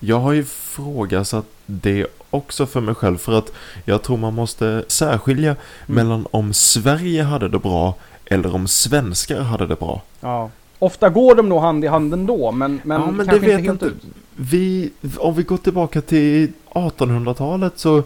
Jag 0.00 0.20
har 0.20 0.32
ju 0.32 0.40
ifrågasatt 0.40 1.46
det 1.66 2.06
också 2.30 2.66
för 2.66 2.80
mig 2.80 2.94
själv 2.94 3.18
för 3.18 3.38
att 3.38 3.52
jag 3.84 4.02
tror 4.02 4.16
man 4.16 4.34
måste 4.34 4.84
särskilja 4.88 5.56
mellan 5.86 6.26
om 6.30 6.52
Sverige 6.54 7.22
hade 7.22 7.48
det 7.48 7.58
bra 7.58 7.94
eller 8.24 8.54
om 8.54 8.68
svenskar 8.68 9.40
hade 9.40 9.66
det 9.66 9.76
bra. 9.76 10.02
Ja. 10.20 10.50
Ofta 10.78 11.08
går 11.08 11.34
de 11.34 11.48
nog 11.48 11.60
hand 11.60 11.84
i 11.84 11.86
hand 11.86 12.14
ändå, 12.14 12.52
men, 12.52 12.80
men, 12.84 13.00
ja, 13.00 13.10
men 13.10 13.26
det 13.26 13.32
kanske 13.32 13.46
vet 13.46 13.58
inte 13.58 13.70
helt 13.70 13.82
inte. 13.82 13.86
ut. 13.86 14.14
Vi, 14.36 14.90
om 15.18 15.34
vi 15.34 15.42
går 15.42 15.56
tillbaka 15.56 16.00
till 16.00 16.52
1800-talet 16.70 17.72
så 17.76 18.02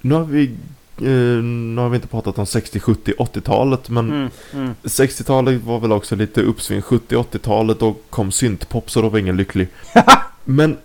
nu 0.00 0.14
har 0.14 0.24
vi 0.24 0.54
eh, 1.04 1.42
nu 1.44 1.80
har 1.80 1.88
vi 1.88 1.94
inte 1.96 2.08
pratat 2.08 2.38
om 2.38 2.46
60, 2.46 2.80
70, 2.80 3.12
80-talet 3.18 3.88
men 3.88 4.10
Mm, 4.10 4.30
mm. 4.52 4.74
60-talet 4.82 5.62
var 5.64 5.80
väl 5.80 5.92
också 5.92 6.16
lite 6.16 6.42
uppsving. 6.42 6.80
70-80-talet 6.80 7.78
då 7.80 7.96
kom 8.10 8.32
syntpop 8.32 8.90
så 8.90 9.02
då 9.02 9.08
var 9.08 9.18
ingen 9.18 9.36
lycklig. 9.36 9.68
Men 10.44 10.76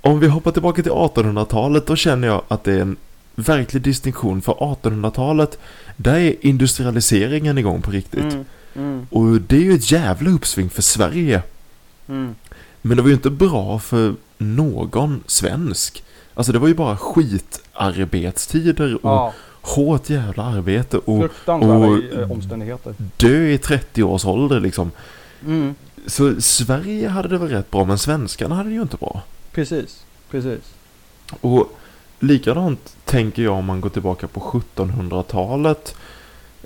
om 0.00 0.20
vi 0.20 0.26
hoppar 0.28 0.52
tillbaka 0.52 0.82
till 0.82 0.92
1800-talet 0.92 1.86
då 1.86 1.96
känner 1.96 2.28
jag 2.28 2.42
att 2.48 2.64
det 2.64 2.72
är 2.72 2.80
en 2.80 2.96
verklig 3.34 3.82
distinktion. 3.82 4.42
För 4.42 4.52
1800-talet 4.52 5.58
där 5.96 6.14
är 6.18 6.34
industrialiseringen 6.46 7.58
igång 7.58 7.82
på 7.82 7.90
riktigt. 7.90 8.20
Mm, 8.20 8.44
mm, 8.74 9.06
Och 9.10 9.40
det 9.40 9.56
är 9.56 9.60
ju 9.60 9.74
ett 9.74 9.90
jävla 9.92 10.30
uppsving 10.30 10.70
för 10.70 10.82
Sverige. 10.82 11.42
mm. 12.08 12.34
Men 12.82 12.96
det 12.96 13.02
var 13.02 13.08
ju 13.08 13.14
inte 13.14 13.30
bra 13.30 13.78
för 13.78 14.14
någon 14.38 15.22
svensk. 15.26 16.04
Alltså 16.34 16.52
det 16.52 16.58
var 16.58 16.68
ju 16.68 16.74
bara 16.74 16.96
skitarbetstider 16.96 18.94
och 18.94 19.00
Ja, 19.10 19.32
hårt 19.64 20.10
jävla 20.10 20.42
arbete 20.42 20.96
och 20.98 21.20
fruktansvärda 21.20 21.74
och- 21.86 22.20
eh, 22.22 22.30
omständigheter. 22.32 22.94
dö 23.16 23.46
i 23.48 23.58
30 23.58 24.02
års 24.02 24.24
ålder 24.24 24.60
liksom. 24.60 24.90
Mm, 25.46 25.74
Så 26.06 26.40
Sverige 26.40 27.08
hade 27.08 27.28
det 27.28 27.38
väl 27.38 27.48
rätt 27.48 27.70
bra, 27.70 27.84
men 27.84 27.98
svenskarna 27.98 28.54
hade 28.54 28.68
det 28.68 28.74
ju 28.74 28.82
inte 28.82 28.96
bra. 28.96 29.22
precis, 29.52 30.04
precis. 30.30 30.60
Och 31.40 31.72
likadant 32.20 32.96
tänker 33.04 33.42
jag 33.42 33.54
om 33.54 33.64
man 33.64 33.80
går 33.80 33.90
tillbaka 33.90 34.26
på 34.26 34.40
1700-talet. 34.40 35.94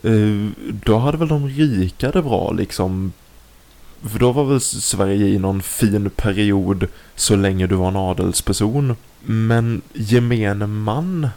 Eh, 0.03 0.49
då 0.85 0.99
hade 0.99 1.19
väl 1.19 1.29
de 1.29 1.49
rika 1.49 2.11
det 2.11 2.23
bra 2.23 2.53
liksom. 2.53 3.13
För 4.03 4.19
då 4.19 4.33
var 4.33 4.45
väl 4.45 4.61
Sverige 4.61 5.27
i 5.27 5.39
någon 5.39 5.63
fin 5.63 6.11
period 6.17 6.87
så 7.15 7.37
länge 7.37 7.67
du 7.67 7.75
var 7.75 7.89
en 7.89 7.97
adelsperson. 7.97 8.97
Men 9.25 9.83
gemene 9.93 10.67
man 10.67 11.29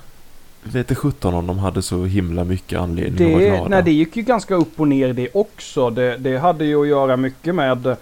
vet 0.64 0.76
inte 0.76 0.96
sjutton 0.96 1.34
om 1.34 1.48
de 1.48 1.60
hade 1.60 1.82
så 1.82 2.06
himla 2.06 2.44
mycket 2.44 2.80
anledning 2.80 3.28
att 3.28 3.34
vara 3.34 3.44
Det, 3.44 3.50
glada. 3.50 3.70
nej, 3.70 3.84
det 3.84 3.92
gick 3.92 4.16
ju 4.16 4.24
ganska 4.24 4.56
upp 4.56 4.80
och 4.80 4.88
ner 4.88 5.14
det 5.14 5.30
också. 5.34 5.90
Det, 5.90 6.18
det 6.18 6.38
hade 6.38 6.66
ju 6.66 6.82
att 6.82 6.88
göra 6.88 7.18
mycket 7.18 7.56
med 7.56 7.98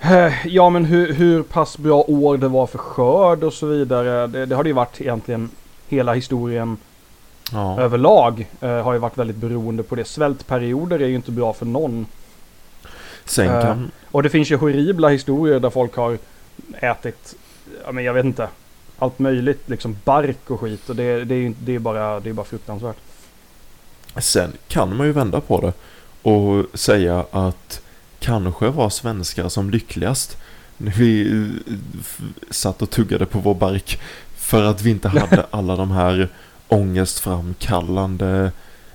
eh, 0.00 0.46
Ja 0.46 0.70
men 0.70 0.84
hur, 0.84 1.12
hur 1.12 1.42
pass 1.42 1.78
bra 1.78 2.04
år 2.08 2.36
det 2.36 2.48
var 2.48 2.66
för 2.66 2.78
skörd 2.78 3.44
och 3.44 3.52
så 3.52 3.66
vidare. 3.66 4.26
Det, 4.26 4.46
det 4.46 4.54
har 4.56 4.62
det 4.62 4.68
ju 4.68 4.74
varit 4.74 5.00
egentligen 5.00 5.50
hela 5.88 6.14
historien 6.14 6.76
ja. 7.52 7.80
överlag. 7.80 8.46
Eh, 8.60 8.82
har 8.82 8.92
ju 8.92 8.98
varit 8.98 9.18
väldigt 9.18 9.36
beroende 9.36 9.82
på 9.82 9.94
det. 9.94 10.04
Svältperioder 10.04 11.02
är 11.02 11.06
ju 11.06 11.14
inte 11.14 11.30
bra 11.30 11.52
för 11.52 11.66
någon. 11.66 12.06
Sen 13.24 13.48
eh, 13.48 13.62
kan... 13.62 13.90
Och 14.10 14.22
det 14.22 14.28
finns 14.28 14.50
ju 14.50 14.56
horribla 14.56 15.08
historier 15.08 15.60
där 15.60 15.70
folk 15.70 15.96
har 15.96 16.18
ätit, 16.80 17.34
ja 17.84 17.92
men 17.92 18.04
jag 18.04 18.14
vet 18.14 18.24
inte, 18.24 18.48
allt 18.98 19.18
möjligt 19.18 19.68
liksom 19.68 19.96
bark 20.04 20.50
och 20.50 20.60
skit. 20.60 20.88
Och 20.88 20.96
det, 20.96 21.24
det 21.24 21.34
är 21.34 21.54
det 21.60 21.74
är 21.74 21.78
bara, 21.78 22.20
det 22.20 22.28
är 22.28 22.32
bara 22.32 22.46
fruktansvärt. 22.46 22.96
Sen 24.16 24.52
kan 24.68 24.96
man 24.96 25.06
ju 25.06 25.12
vända 25.12 25.40
på 25.40 25.60
det 25.60 25.72
och 26.30 26.78
säga 26.78 27.26
att 27.30 27.80
kanske 28.18 28.68
var 28.68 28.90
svenskar 28.90 29.48
som 29.48 29.70
lyckligast 29.70 30.36
när 30.76 30.92
vi 30.92 31.32
eh, 31.32 31.74
satt 32.50 32.82
och 32.82 32.90
tuggade 32.90 33.26
på 33.26 33.38
vår 33.38 33.54
bark 33.54 34.00
för 34.36 34.62
att 34.62 34.82
vi 34.82 34.90
inte 34.90 35.08
hade 35.18 35.46
alla 35.50 35.76
de 35.76 35.90
här 35.90 36.28
ångestframkallande 36.68 38.52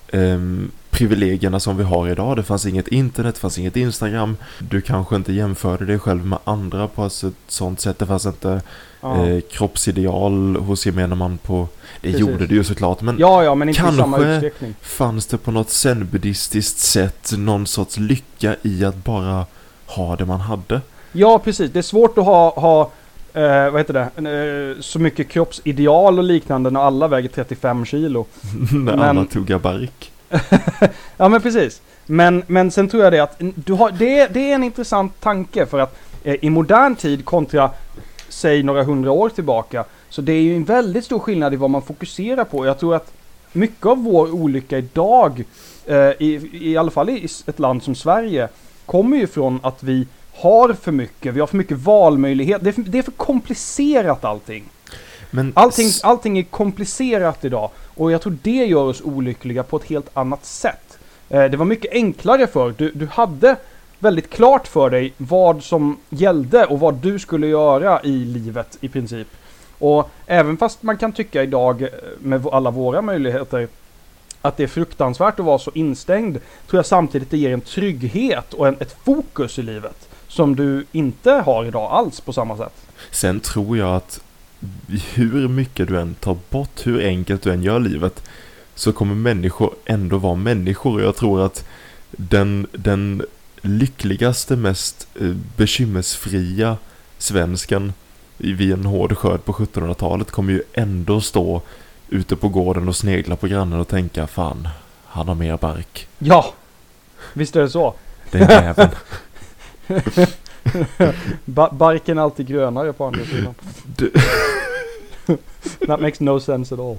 ehm, 0.07 0.71
privilegierna 0.99 1.59
som 1.59 1.77
vi 1.77 1.83
har 1.83 2.07
idag. 2.09 2.35
Det 2.37 2.43
fanns 2.43 2.65
inget 2.65 2.87
internet, 2.87 3.35
det 3.35 3.41
fanns 3.41 3.57
inget 3.59 3.75
Instagram. 3.75 4.37
Du 4.59 4.81
kanske 4.81 5.15
inte 5.15 5.33
jämförde 5.33 5.85
dig 5.85 5.99
själv 5.99 6.25
med 6.25 6.39
andra 6.43 6.87
på 6.87 7.05
ett 7.05 7.23
sånt 7.47 7.79
sätt. 7.81 7.99
Det 7.99 8.05
fanns 8.05 8.25
inte 8.25 8.61
Ja. 9.01 9.25
eh, 9.27 9.41
kroppsideal 9.51 10.55
hos 10.55 10.85
gemene 10.85 11.15
man 11.15 11.37
på... 11.37 11.67
Det 12.01 12.07
Precis. 12.11 12.19
gjorde 12.19 12.47
det 12.47 12.55
ju 12.55 12.63
såklart, 12.63 13.01
men 13.01 13.15
ja, 13.19 13.43
ja, 13.43 13.55
men 13.55 13.69
inte 13.69 13.81
kanske-. 13.81 14.51
Fanns 14.81 15.25
det 15.25 15.37
på 15.37 15.51
något 15.51 15.69
zen-buddhistiskt 15.69 16.79
sätt 16.79 17.31
någon 17.37 17.67
sorts 17.67 17.97
lycka 17.97 18.55
i 18.61 18.85
att 18.85 19.03
bara 19.03 19.45
ha 19.85 20.15
det 20.15 20.25
man 20.25 20.39
hade? 20.41 20.81
Ja, 21.11 21.39
precis. 21.39 21.71
Det 21.71 21.79
är 21.79 21.83
svårt 21.83 22.17
att 22.17 22.25
ha, 22.25 22.49
ha 22.59 22.81
eh, 23.33 23.69
vad 23.71 23.77
heter 23.81 23.93
det, 23.93 24.75
eh, 24.75 24.81
så 24.81 24.99
mycket 24.99 25.29
kroppsideal 25.29 26.17
och 26.17 26.23
liknande 26.23 26.69
när 26.69 26.79
alla 26.79 27.07
väger 27.07 27.29
35 27.29 27.85
kilo. 27.85 28.25
När 28.71 28.79
Men- 28.79 28.99
alla 28.99 29.25
tuggar 29.25 29.59
bark. 29.59 30.11
Ja, 31.17 31.29
men 31.29 31.41
precis. 31.41 31.81
Men, 32.05 32.43
men 32.47 32.71
sen 32.71 32.89
tror 32.89 33.03
jag 33.03 33.13
det 33.13 33.19
att 33.19 33.35
du 33.39 33.73
har, 33.73 33.91
det, 33.91 34.27
det 34.27 34.51
är 34.51 34.55
en 34.55 34.63
intressant 34.63 35.21
tanke 35.21 35.65
för 35.65 35.79
att 35.79 35.97
eh, 36.23 36.35
i 36.41 36.49
modern 36.49 36.95
tid 36.95 37.25
kontra 37.25 37.71
säg 38.29 38.63
några 38.63 38.83
hundra 38.83 39.11
år 39.11 39.29
tillbaka 39.29 39.85
så 40.09 40.21
det 40.21 40.33
är 40.33 40.41
ju 40.41 40.55
en 40.55 40.63
väldigt 40.63 41.05
stor 41.05 41.19
skillnad 41.19 41.53
i 41.53 41.55
vad 41.55 41.69
man 41.69 41.81
fokuserar 41.81 42.43
på. 42.43 42.65
Jag 42.65 42.79
tror 42.79 42.95
att 42.95 43.11
mycket 43.51 43.85
av 43.85 44.03
vår 44.03 44.31
olycka 44.31 44.77
idag, 44.77 45.43
eh, 45.85 45.95
i, 45.97 46.49
i 46.53 46.77
alla 46.77 46.91
fall 46.91 47.09
i 47.09 47.27
ett 47.45 47.59
land 47.59 47.83
som 47.83 47.95
Sverige, 47.95 48.47
kommer 48.85 49.17
ju 49.17 49.27
från 49.27 49.59
att 49.63 49.83
vi 49.83 50.07
har 50.33 50.73
för 50.73 50.91
mycket, 50.91 51.33
vi 51.33 51.39
har 51.39 51.47
för 51.47 51.57
mycket 51.57 51.77
valmöjlighet. 51.77 52.63
Det 52.63 52.69
är 52.69 52.71
för, 52.71 52.81
det 52.81 52.97
är 52.97 53.03
för 53.03 53.11
komplicerat 53.11 54.25
allting. 54.25 54.63
Men 55.31 55.53
Allting, 55.55 55.89
allting 56.03 56.39
är 56.39 56.43
komplicerat 56.43 57.45
idag 57.45 57.69
och 57.99 58.11
jag 58.11 58.21
tror 58.21 58.37
det 58.41 58.65
gör 58.65 58.83
oss 58.83 59.01
olyckliga 59.01 59.63
på 59.63 59.77
ett 59.77 59.83
helt 59.83 60.09
annat 60.13 60.45
sätt. 60.45 60.99
Eh, 61.29 61.43
det 61.43 61.57
var 61.57 61.65
mycket 61.65 61.93
enklare 61.93 62.47
för 62.47 62.73
du, 62.77 62.91
du 62.91 63.07
hade 63.07 63.55
väldigt 63.99 64.29
klart 64.29 64.67
för 64.67 64.89
dig 64.89 65.13
vad 65.17 65.63
som 65.63 65.97
gällde 66.09 66.65
och 66.65 66.79
vad 66.79 66.95
du 66.95 67.19
skulle 67.19 67.47
göra 67.47 68.01
i 68.03 68.11
livet 68.11 68.77
i 68.81 68.89
princip. 68.89 69.27
Och 69.79 70.09
även 70.25 70.57
fast 70.57 70.83
man 70.83 70.97
kan 70.97 71.11
tycka 71.11 71.43
idag 71.43 71.81
eh, 71.81 71.89
med 72.19 72.47
alla 72.47 72.71
våra 72.71 73.01
möjligheter 73.01 73.67
att 74.41 74.57
det 74.57 74.63
är 74.63 74.67
fruktansvärt 74.67 75.39
att 75.39 75.45
vara 75.45 75.59
så 75.59 75.71
instängd 75.73 76.37
tror 76.67 76.77
jag 76.77 76.85
samtidigt 76.85 77.31
det 77.31 77.37
ger 77.37 77.53
en 77.53 77.61
trygghet 77.61 78.53
och 78.53 78.67
en, 78.67 78.77
ett 78.79 78.97
fokus 79.03 79.59
i 79.59 79.61
livet 79.61 80.09
som 80.27 80.55
du 80.55 80.85
inte 80.91 81.31
har 81.31 81.65
idag 81.65 81.91
alls 81.91 82.21
på 82.21 82.33
samma 82.33 82.57
sätt. 82.57 82.73
Sen 83.11 83.39
tror 83.39 83.77
jag 83.77 83.95
att 83.95 84.21
hur 85.13 85.47
mycket 85.47 85.87
du 85.87 85.99
än 85.99 86.15
tar 86.15 86.37
bort, 86.49 86.87
hur 86.87 87.05
enkelt 87.05 87.41
du 87.41 87.51
än 87.51 87.63
gör 87.63 87.79
livet, 87.79 88.23
så 88.75 88.91
kommer 88.93 89.15
människor 89.15 89.73
ändå 89.85 90.17
vara 90.17 90.35
människor. 90.35 90.93
Och 90.95 91.01
jag 91.07 91.15
tror 91.15 91.45
att 91.45 91.65
den, 92.11 92.67
den 92.71 93.21
lyckligaste, 93.61 94.55
mest 94.55 95.07
eh, 95.21 95.27
bekymmersfria 95.57 96.77
svensken 97.17 97.93
i- 98.37 98.53
vid 98.53 98.71
en 98.73 98.85
hård 98.85 99.17
skörd 99.17 99.45
på 99.45 99.53
1700-talet 99.53 100.31
kommer 100.31 100.53
ju 100.53 100.61
ändå 100.73 101.21
stå 101.21 101.61
ute 102.09 102.35
på 102.35 102.49
gården 102.49 102.87
och 102.87 102.95
snegla 102.95 103.35
på 103.35 103.47
grannen 103.47 103.79
och 103.79 103.87
tänka 103.87 104.27
fan, 104.27 104.67
han 105.05 105.27
har 105.27 105.35
mer 105.35 105.57
bark. 105.57 106.07
Ja! 106.19 106.53
Visst 107.33 107.55
är 107.55 107.61
det 107.61 107.69
så? 107.69 107.93
Det 108.31 108.37
är 108.39 108.63
jäveln. 108.63 108.91
Ba 111.45 111.69
barken 111.73 112.17
är 112.17 112.21
alltid 112.21 112.47
grönare 112.47 112.93
på 112.93 113.05
andra 113.05 113.25
sidan. 113.25 113.53
Du- 113.97 114.11
That 115.87 116.01
makes 116.01 116.19
no 116.19 116.39
sense 116.39 116.75
at 116.75 116.79
all. 116.81 116.97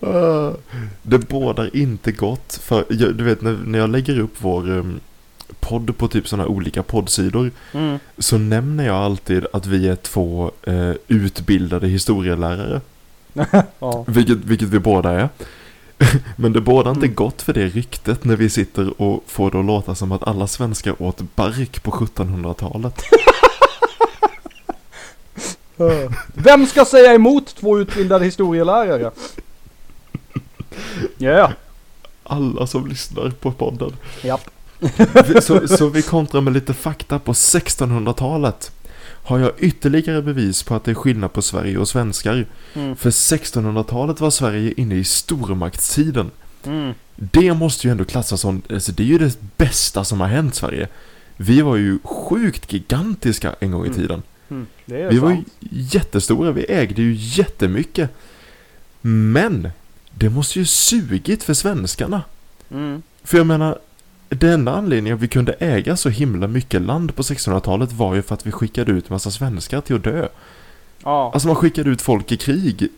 Ah, 0.00 0.52
Det 1.02 1.18
bådar 1.18 1.76
inte 1.76 2.12
gott 2.12 2.58
för, 2.62 2.84
jag, 2.90 3.14
du 3.14 3.24
vet 3.24 3.42
när, 3.42 3.52
när 3.66 3.78
jag 3.78 3.90
lägger 3.90 4.18
upp 4.20 4.34
vår 4.38 4.70
um, 4.70 5.00
podd 5.60 5.98
på 5.98 6.08
typ 6.08 6.28
sådana 6.28 6.48
olika 6.48 6.82
poddsidor 6.82 7.50
Mm. 7.72 7.98
så 8.18 8.38
nämner 8.38 8.86
jag 8.86 8.96
alltid 8.96 9.46
att 9.52 9.66
vi 9.66 9.88
är 9.88 9.96
två 9.96 10.50
eh, 10.62 10.92
utbildade 11.08 11.88
historielärare. 11.88 12.80
Ja. 13.78 14.04
Vilket, 14.08 14.38
vilket 14.38 14.68
vi 14.68 14.78
båda 14.78 15.10
är. 15.10 15.28
Men 16.36 16.52
det 16.52 16.60
bådar 16.60 16.90
inte 16.90 17.06
Mm. 17.06 17.14
gott 17.14 17.42
för 17.42 17.52
det 17.52 17.66
ryktet 17.66 18.24
när 18.24 18.36
vi 18.36 18.50
sitter 18.50 19.02
och 19.02 19.24
får 19.26 19.50
det 19.50 19.58
att 19.58 19.64
låta 19.64 19.94
som 19.94 20.12
att 20.12 20.22
alla 20.22 20.46
svenskar 20.46 21.02
åt 21.02 21.20
bark 21.36 21.82
på 21.82 21.90
1700-talet. 21.90 23.02
Vem 26.34 26.66
ska 26.66 26.84
säga 26.84 27.14
emot 27.14 27.54
två 27.56 27.78
utbildade 27.78 28.24
historielärare? 28.24 29.10
Ja, 31.18 31.30
yeah. 31.30 31.50
Alla 32.22 32.66
som 32.66 32.86
lyssnar 32.86 33.30
på 33.30 33.52
podden. 33.52 33.96
japp. 34.22 34.50
Så, 35.42 35.68
så 35.68 35.88
vi 35.88 36.02
kontrar 36.02 36.40
med 36.40 36.52
lite 36.52 36.74
fakta 36.74 37.18
på 37.18 37.32
1600-talet. 37.32 38.70
Har 39.26 39.38
jag 39.38 39.52
ytterligare 39.58 40.22
bevis 40.22 40.62
på 40.62 40.74
att 40.74 40.84
det 40.84 40.90
är 40.90 40.94
skillnad 40.94 41.32
på 41.32 41.42
Sverige 41.42 41.78
och 41.78 41.88
svenskar. 41.88 42.46
Mm. 42.74 42.96
För 42.96 43.10
1600-talet 43.10 44.20
var 44.20 44.30
Sverige 44.30 44.74
inne 44.76 44.94
i 44.94 45.04
stormaktstiden. 45.04 46.30
Mm. 46.64 46.92
Det 47.16 47.54
måste 47.54 47.86
ju 47.86 47.90
ändå 47.90 48.04
klassas 48.04 48.40
som, 48.40 48.62
alltså 48.70 48.92
det 48.92 49.02
är 49.02 49.06
ju 49.06 49.18
det 49.18 49.38
bästa 49.56 50.04
som 50.04 50.20
har 50.20 50.28
hänt 50.28 50.54
Sverige. 50.54 50.88
Vi 51.36 51.60
var 51.62 51.76
ju 51.76 51.98
sjukt 52.04 52.72
gigantiska 52.72 53.54
en 53.60 53.70
gång 53.70 53.84
i 53.84 53.88
Mm. 53.88 53.98
tiden. 54.00 54.22
Mm. 54.50 54.66
Vi 54.84 55.18
var 55.18 55.30
ju 55.30 55.36
sant. 55.36 55.48
jättestora, 55.70 56.52
vi 56.52 56.64
ägde 56.64 57.02
ju 57.02 57.14
jättemycket. 57.18 58.10
Men, 59.00 59.68
det 60.14 60.30
måste 60.30 60.58
ju 60.58 60.64
sugit 60.66 61.42
för 61.42 61.54
svenskarna. 61.54 62.22
Mm. 62.70 63.02
För 63.24 63.38
jag 63.38 63.46
menar, 63.46 63.78
den 64.34 64.50
enda 64.52 64.72
anledningen 64.72 65.18
vi 65.18 65.28
kunde 65.28 65.52
äga 65.52 65.96
så 65.96 66.08
himla 66.08 66.46
mycket 66.46 66.82
land 66.82 67.14
på 67.16 67.22
1600-talet 67.22 67.92
var 67.92 68.14
ju 68.14 68.22
för 68.22 68.34
att 68.34 68.46
vi 68.46 68.52
skickade 68.52 68.92
ut 68.92 69.10
massa 69.10 69.30
svenskar 69.30 69.80
till 69.80 69.96
att 69.96 70.04
dö. 70.04 70.28
Ja. 71.04 71.30
Alltså 71.34 71.48
man 71.48 71.56
skickade 71.56 71.90
ut 71.90 72.02
folk 72.02 72.32
i 72.32 72.36
krig. 72.36 72.88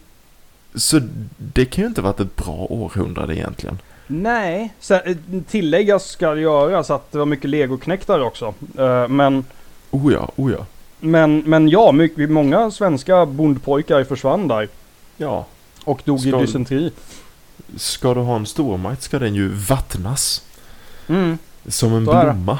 Så 0.74 1.00
det 1.36 1.64
kan 1.64 1.82
ju 1.84 1.88
inte 1.88 2.02
varit 2.02 2.20
ett 2.20 2.36
bra 2.36 2.66
århundrade 2.70 3.36
egentligen. 3.36 3.78
Nej, 4.06 4.74
sen, 4.80 5.00
eh, 5.04 5.16
tilläggas 5.48 6.08
ska 6.08 6.34
det 6.34 6.40
göras 6.40 6.90
att 6.90 7.12
det 7.12 7.18
var 7.18 7.26
mycket 7.26 7.50
legoknektar 7.50 8.20
också. 8.20 8.54
Eh, 8.78 9.08
men, 9.08 9.44
Oh 9.90 10.12
ja, 10.12 10.32
oh 10.36 10.52
ja. 10.52 10.66
men, 11.00 11.38
men 11.46 11.68
ja, 11.68 11.92
mycket, 11.92 12.30
många 12.30 12.70
svenska 12.70 13.26
bondpojkar 13.26 14.04
försvann 14.04 14.48
där. 14.48 14.68
Ja, 15.16 15.46
Och 15.84 16.00
dog 16.04 16.20
Ska- 16.20 16.28
i 16.28 16.32
dysenteri. 16.32 16.92
ska 17.76 18.14
du 18.14 18.20
ha 18.20 18.36
en 18.36 18.46
stormakt 18.46 19.02
ska 19.02 19.18
den 19.18 19.34
ju 19.34 19.48
vattnas. 19.48 20.42
Mm. 21.08 21.38
Som 21.68 21.94
en 21.94 22.04
Så 22.04 22.10
blomma. 22.10 22.58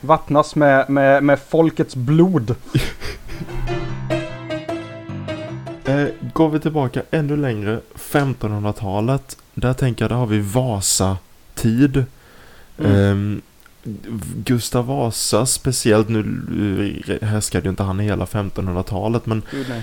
Vattnas 0.00 0.54
med, 0.54 0.90
med, 0.90 1.24
med 1.24 1.40
folkets 1.40 1.96
blod. 1.96 2.54
Eh, 5.86 6.08
går 6.32 6.48
vi 6.48 6.60
tillbaka 6.60 7.02
ännu 7.10 7.36
längre, 7.36 7.80
1500-talet. 7.94 9.36
Där 9.54 9.74
tänker 9.74 10.04
jag, 10.04 10.10
där 10.10 10.16
har 10.16 10.26
vi 10.26 10.40
Vasa-tid. 10.40 12.04
Mm. 12.78 12.94
Ehm, 12.94 13.42
Gustav 14.36 14.86
Vasa 14.86 15.46
speciellt, 15.46 16.08
nu 16.08 17.00
eh, 17.08 17.28
härskade 17.28 17.64
ju 17.64 17.70
inte 17.70 17.82
han 17.82 17.98
hela 17.98 18.24
1500-talet 18.24 19.26
men 19.26 19.42
nej. 19.68 19.82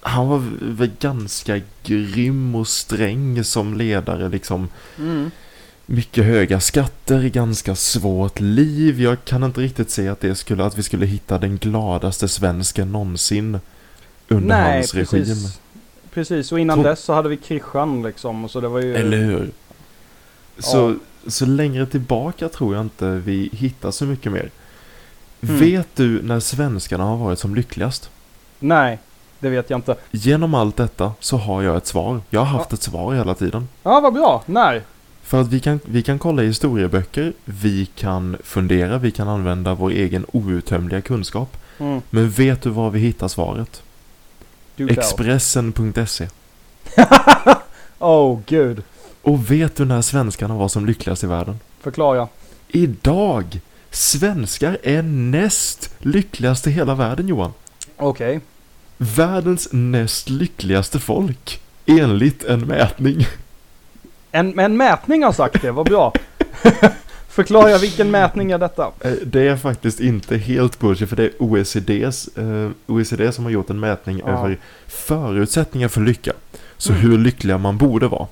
han 0.00 0.28
var 0.28 0.42
väl 0.60 0.90
ganska 1.00 1.60
grym 1.84 2.54
och 2.54 2.68
sträng 2.68 3.44
som 3.44 3.74
ledare 3.74 4.28
liksom. 4.28 4.68
Mm. 4.98 5.30
Mycket 5.86 6.24
höga 6.24 6.60
skatter, 6.60 7.22
ganska 7.22 7.74
svårt 7.74 8.40
liv. 8.40 9.00
Jag 9.00 9.24
kan 9.24 9.44
inte 9.44 9.60
riktigt 9.60 9.90
se 9.90 10.08
att 10.08 10.20
det 10.20 10.34
skulle, 10.34 10.64
att 10.64 10.78
vi 10.78 10.82
skulle 10.82 11.06
hitta 11.06 11.38
den 11.38 11.56
gladaste 11.56 12.28
svensken 12.28 12.92
någonsin 12.92 13.60
under 14.28 14.48
Nej, 14.56 14.74
hans 14.74 14.94
regim. 14.94 15.06
precis. 15.24 15.60
Precis, 16.14 16.52
och 16.52 16.60
innan 16.60 16.76
Tro- 16.76 16.84
dess 16.90 17.00
så 17.00 17.12
hade 17.12 17.28
vi 17.28 17.36
Kristian 17.36 18.02
liksom. 18.02 18.48
Så 18.48 18.60
det 18.60 18.68
var 18.68 18.80
ju... 18.80 18.96
Eller 18.96 19.16
hur? 19.16 19.50
Så, 20.58 20.96
så 21.26 21.46
längre 21.46 21.86
tillbaka 21.86 22.48
tror 22.48 22.74
jag 22.74 22.84
inte 22.84 23.10
vi 23.10 23.50
hittar 23.52 23.90
så 23.90 24.04
mycket 24.04 24.32
mer. 24.32 24.50
Mm. 25.40 25.56
Vet 25.58 25.88
du 25.94 26.22
när 26.22 26.40
svenskarna 26.40 27.04
har 27.04 27.16
varit 27.16 27.38
som 27.38 27.54
lyckligast? 27.54 28.10
Nej, 28.58 28.98
det 29.38 29.48
vet 29.48 29.70
jag 29.70 29.78
inte. 29.78 29.96
Genom 30.10 30.54
allt 30.54 30.76
detta 30.76 31.12
så 31.20 31.36
har 31.36 31.62
jag 31.62 31.76
ett 31.76 31.86
svar. 31.86 32.20
Jag 32.30 32.40
har 32.40 32.58
haft 32.58 32.72
ett 32.72 32.82
svar 32.82 33.14
hela 33.14 33.34
tiden. 33.34 33.68
Ja, 33.82 34.00
vad 34.00 34.12
bra. 34.14 34.42
När? 34.46 34.82
För 35.26 35.40
att 35.40 35.48
vi 35.48 35.60
kan, 35.60 35.80
vi 35.84 36.02
kan 36.02 36.18
kolla 36.18 36.42
i 36.42 36.46
historieböcker, 36.46 37.32
vi 37.44 37.86
kan 37.86 38.36
fundera, 38.44 38.98
vi 38.98 39.10
kan 39.10 39.28
använda 39.28 39.74
vår 39.74 39.90
egen 39.90 40.26
outtömliga 40.32 41.00
kunskap. 41.00 41.56
Mm. 41.78 42.02
Men 42.10 42.30
vet 42.30 42.62
du 42.62 42.70
var 42.70 42.90
vi 42.90 42.98
hittar 42.98 43.28
svaret? 43.28 43.82
Expressen.se. 44.76 46.28
oh, 47.98 48.40
gud. 48.46 48.82
Och 49.22 49.50
vet 49.50 49.76
du 49.76 49.84
när 49.84 50.02
svenskarna 50.02 50.54
var 50.54 50.68
som 50.68 50.86
lyckligast 50.86 51.24
i 51.24 51.26
världen? 51.26 51.60
Förklara. 51.80 52.28
Idag! 52.68 53.60
Svenskar 53.90 54.78
är 54.82 55.02
näst 55.02 55.90
lyckligast 55.98 56.66
i 56.66 56.70
hela 56.70 56.94
världen 56.94 57.28
Johan. 57.28 57.52
Okej. 57.96 58.40
Världens 58.96 59.68
näst 59.72 60.28
lyckligaste 60.28 61.00
folk. 61.00 61.60
Enligt 61.86 62.44
en 62.44 62.60
mätning. 62.60 63.26
En, 64.32 64.58
en 64.58 64.76
mätning 64.76 65.22
har 65.24 65.32
sagt 65.32 65.62
det, 65.62 65.70
vad 65.70 65.86
bra. 65.86 66.12
Förklara 67.28 67.78
vilken 67.78 68.10
mätning 68.10 68.50
är 68.52 68.58
detta? 68.58 68.90
Eh, 69.00 69.12
Det 69.26 69.48
är 69.48 69.56
faktiskt 69.56 70.00
inte 70.00 70.36
helt 70.36 70.78
bullshit 70.78 71.08
för 71.08 71.16
det 71.16 71.24
är 71.24 71.32
OECDs, 71.38 72.28
eh, 72.36 72.70
OECD 72.86 73.32
som 73.32 73.44
har 73.44 73.50
gjort 73.52 73.70
en 73.70 73.80
mätning 73.80 74.18
Ja. 74.18 74.28
över 74.28 74.58
förutsättningar 74.86 75.88
för 75.88 76.00
lycka. 76.00 76.32
Så 76.76 76.92
Mm. 76.92 77.02
hur 77.02 77.18
lyckliga 77.18 77.58
man 77.58 77.78
borde 77.78 78.08
vara. 78.08 78.26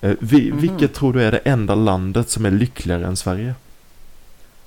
Eh, 0.00 0.12
vi, 0.20 0.50
Mhm. 0.52 0.60
Vilket 0.60 0.94
tror 0.94 1.12
du 1.12 1.22
är 1.22 1.32
det 1.32 1.38
enda 1.38 1.74
landet 1.74 2.30
som 2.30 2.44
är 2.46 2.50
lyckligare 2.50 3.06
än 3.06 3.16
Sverige? 3.16 3.54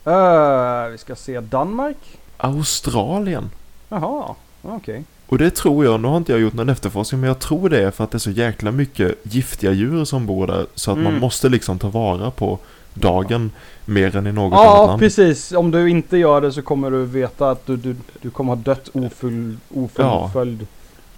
Uh, 0.08 0.92
vi 0.92 0.98
ska 0.98 1.16
se 1.16 1.40
Danmark. 1.40 1.98
Australien. 2.38 3.50
Jaha, 3.90 4.36
okej. 4.62 5.04
Och 5.30 5.38
det 5.38 5.50
tror 5.56 5.86
jag, 5.86 6.00
nu 6.02 6.08
har 6.08 6.18
inte 6.18 6.32
jag 6.32 6.42
gjort 6.42 6.54
någon 6.54 6.70
efterforskning, 6.70 7.22
men 7.22 7.28
jag 7.28 7.40
tror 7.40 7.70
det 7.70 7.84
är 7.84 7.92
för 7.92 8.04
att 8.04 8.12
det 8.12 8.18
är 8.18 8.20
så 8.20 8.32
jäkla 8.32 8.72
mycket 8.72 9.16
giftiga 9.24 9.72
djur 9.72 10.06
som 10.06 10.26
bor 10.26 10.48
där. 10.48 10.66
Så 10.76 10.92
att 10.92 10.98
man 10.98 11.08
Mm. 11.08 11.20
måste 11.22 11.50
liksom 11.50 11.80
ta 11.80 11.90
vara 11.90 12.32
på 12.32 12.60
dagen 12.94 13.52
mer 13.86 14.16
än 14.16 14.28
i 14.28 14.32
något 14.32 14.54
annat 14.54 14.66
Ja, 14.66 14.86
land. 14.88 15.00
precis. 15.00 15.52
Om 15.52 15.72
du 15.72 15.90
inte 15.90 16.18
gör 16.18 16.42
det 16.42 16.52
så 16.52 16.62
kommer 16.62 16.92
du 16.92 17.06
veta 17.06 17.50
att 17.52 17.66
du, 17.66 17.78
du, 17.78 17.96
du 18.22 18.30
kommer 18.30 18.56
ha 18.56 18.62
dött 18.64 18.90
ofull, 18.94 19.58
ofullföljd. 19.74 20.68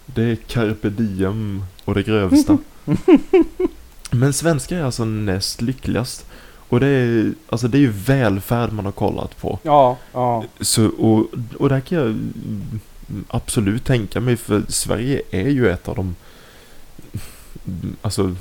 Det 0.05 0.23
är 0.23 0.35
carpe 0.35 0.89
diem 0.89 1.63
och 1.85 1.93
det 1.95 2.03
grövsta. 2.03 2.57
Men 4.11 4.33
svenskar 4.33 4.77
är 4.77 4.83
alltså 4.83 5.05
näst 5.05 5.61
lyckligast. 5.61 6.25
Och 6.69 6.79
det 6.79 6.87
är, 6.87 7.31
alltså 7.49 7.67
det 7.67 7.77
är 7.77 7.79
ju 7.79 7.91
välfärd 7.91 8.71
man 8.73 8.85
har 8.85 8.91
kollat 8.91 9.37
på. 9.41 9.59
Ja, 9.63 9.97
ja. 10.13 10.43
Så, 10.61 10.85
och, 10.87 11.25
och 11.59 11.69
där 11.69 11.79
kan 11.79 11.97
jag 11.97 12.15
absolut 13.27 13.85
tänka 13.85 14.19
mig, 14.19 14.37
för 14.37 14.63
Sverige 14.67 15.21
är 15.31 15.49
ju 15.49 15.69
ett 15.69 15.87
av 15.87 15.95
de 15.95 16.15
alltså 18.01 18.35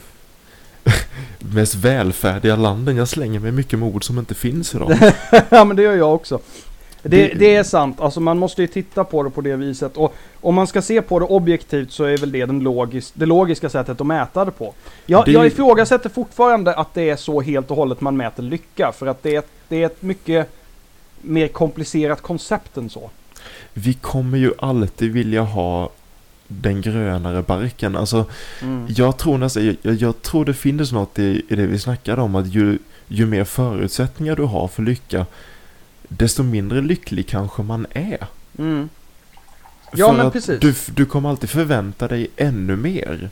mest 1.38 1.74
välfärdiga 1.74 2.56
landen. 2.56 2.96
Jag 2.96 3.08
slänger 3.08 3.40
mig 3.40 3.52
mycket 3.52 3.78
med 3.78 3.94
ord 3.94 4.04
som 4.04 4.18
inte 4.18 4.34
finns 4.34 4.74
idag. 4.74 4.92
ja, 5.48 5.64
men 5.64 5.76
det 5.76 5.82
gör 5.82 5.96
jag 5.96 6.14
också. 6.14 6.40
Det, 7.02 7.28
Det- 7.34 7.54
är 7.56 7.62
sant, 7.62 8.00
alltså 8.00 8.20
man 8.20 8.38
måste 8.38 8.62
ju 8.62 8.68
titta 8.68 9.04
på 9.04 9.22
det 9.22 9.30
på 9.30 9.40
det 9.40 9.56
viset. 9.56 9.96
Och 9.96 10.14
om 10.40 10.54
man 10.54 10.66
ska 10.66 10.82
se 10.82 11.02
på 11.02 11.18
det 11.18 11.24
objektivt 11.24 11.92
så 11.92 12.04
är 12.04 12.16
väl 12.18 12.32
det 12.32 12.46
den 12.46 12.60
logis, 12.60 13.12
det 13.14 13.26
logiska 13.26 13.68
sättet 13.68 14.00
att 14.00 14.06
mäta 14.06 14.44
det 14.44 14.50
på. 14.50 14.74
Jag, 15.06 15.24
Det 15.24 15.32
jag 15.32 15.46
ifrågasätter 15.46 16.08
fortfarande 16.08 16.74
att 16.74 16.94
det 16.94 17.10
är 17.10 17.16
så 17.16 17.40
helt 17.40 17.70
och 17.70 17.76
hållet 17.76 18.00
man 18.00 18.16
mäter 18.16 18.42
lycka. 18.42 18.92
För 18.92 19.06
att 19.06 19.22
det 19.22 19.36
är, 19.36 19.42
det 19.68 19.82
är 19.82 19.86
ett 19.86 20.02
mycket 20.02 20.48
mer 21.20 21.48
komplicerat 21.48 22.22
koncept 22.22 22.76
än 22.76 22.90
så. 22.90 23.10
Vi 23.74 23.94
kommer 23.94 24.38
ju 24.38 24.52
alltid 24.58 25.12
vilja 25.12 25.42
ha 25.42 25.90
den 26.48 26.80
grönare 26.80 27.42
barken. 27.42 27.96
Alltså, 27.96 28.24
Mm. 28.62 28.86
jag 28.96 29.16
tror 29.16 29.38
nästan, 29.38 29.76
jag, 29.82 29.94
jag 29.94 30.22
tror 30.22 30.44
det 30.44 30.54
finns 30.54 30.92
något 30.92 31.18
i, 31.18 31.42
i 31.48 31.56
det 31.56 31.66
vi 31.66 31.78
snackade 31.78 32.22
om 32.22 32.34
att 32.34 32.46
ju, 32.46 32.78
ju 33.08 33.26
mer 33.26 33.44
förutsättningar 33.44 34.36
du 34.36 34.42
har 34.42 34.68
för 34.68 34.82
lycka, 34.82 35.26
desto 36.08 36.42
mindre 36.42 36.80
lycklig 36.80 37.26
kanske 37.28 37.62
man 37.62 37.86
är. 37.92 38.26
Mm. 38.58 38.88
Ja, 39.92 40.08
För 40.08 40.16
men 40.16 40.26
att 40.26 40.32
precis. 40.32 40.60
Du, 40.60 40.74
du 40.94 41.06
kommer 41.06 41.28
alltid 41.28 41.50
förvänta 41.50 42.08
dig 42.08 42.28
ännu 42.36 42.76
mer. 42.76 43.30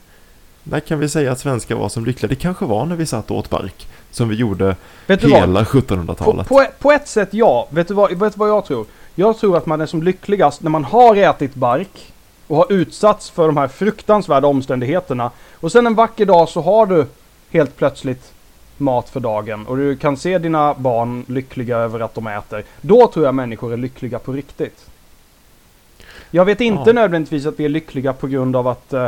När 0.63 0.79
kan 0.79 0.99
vi 0.99 1.09
säga 1.09 1.31
att 1.31 1.39
svenskar 1.39 1.75
var 1.75 1.89
som 1.89 2.05
lyckliga? 2.05 2.29
Det 2.29 2.35
kanske 2.35 2.65
var 2.65 2.85
när 2.85 2.95
vi 2.95 3.05
satt 3.05 3.31
och 3.31 3.37
åt 3.37 3.49
bark. 3.49 3.87
Som 4.11 4.29
vi 4.29 4.35
gjorde 4.35 4.75
hela 5.07 5.65
På, 5.65 5.79
1700-talet. 5.79 6.47
på, 6.47 6.65
på 6.79 6.91
ett 6.91 7.07
sätt 7.07 7.29
ja. 7.31 7.67
Vet 7.71 7.87
du, 7.87 7.93
vad, 7.93 8.09
vet 8.19 8.33
du 8.33 8.39
vad 8.39 8.49
jag 8.49 8.65
tror? 8.65 8.85
Jag 9.19 9.37
tror 9.37 9.57
att 9.57 9.65
man 9.65 9.81
är 9.81 9.85
som 9.85 10.03
lyckligast 10.03 10.63
när 10.63 10.69
man 10.69 10.83
har 10.83 11.15
ätit 11.15 11.55
bark 11.55 12.13
och 12.47 12.57
har 12.57 12.71
utsatts 12.71 13.29
för 13.29 13.47
de 13.47 13.57
här 13.57 13.67
fruktansvärda 13.67 14.47
omständigheterna. 14.47 15.31
Och 15.53 15.71
sen 15.71 15.87
en 15.87 15.95
vacker 15.95 16.25
dag 16.25 16.49
så 16.49 16.61
har 16.61 16.85
du 16.85 17.05
helt 17.51 17.77
plötsligt 17.77 18.31
mat 18.77 19.09
för 19.09 19.19
dagen 19.19 19.67
och 19.67 19.77
du 19.77 19.97
kan 19.97 20.17
se 20.17 20.37
dina 20.37 20.73
barn 20.73 21.25
lyckliga 21.27 21.77
över 21.77 21.99
att 21.99 22.15
de 22.15 22.27
äter. 22.27 22.63
Då 22.81 23.07
tror 23.07 23.25
jag 23.25 23.35
människor 23.35 23.73
är 23.73 23.77
lyckliga 23.77 24.19
på 24.19 24.31
riktigt. 24.31 24.85
Jag 26.31 26.45
vet 26.45 26.61
inte 26.61 26.89
Ja. 26.89 26.93
nödvändigtvis 26.93 27.45
att 27.45 27.59
vi 27.59 27.65
är 27.65 27.69
lyckliga 27.69 28.13
på 28.13 28.27
grund 28.27 28.55
av 28.55 28.67
att, 28.67 28.93
eh, 28.93 29.07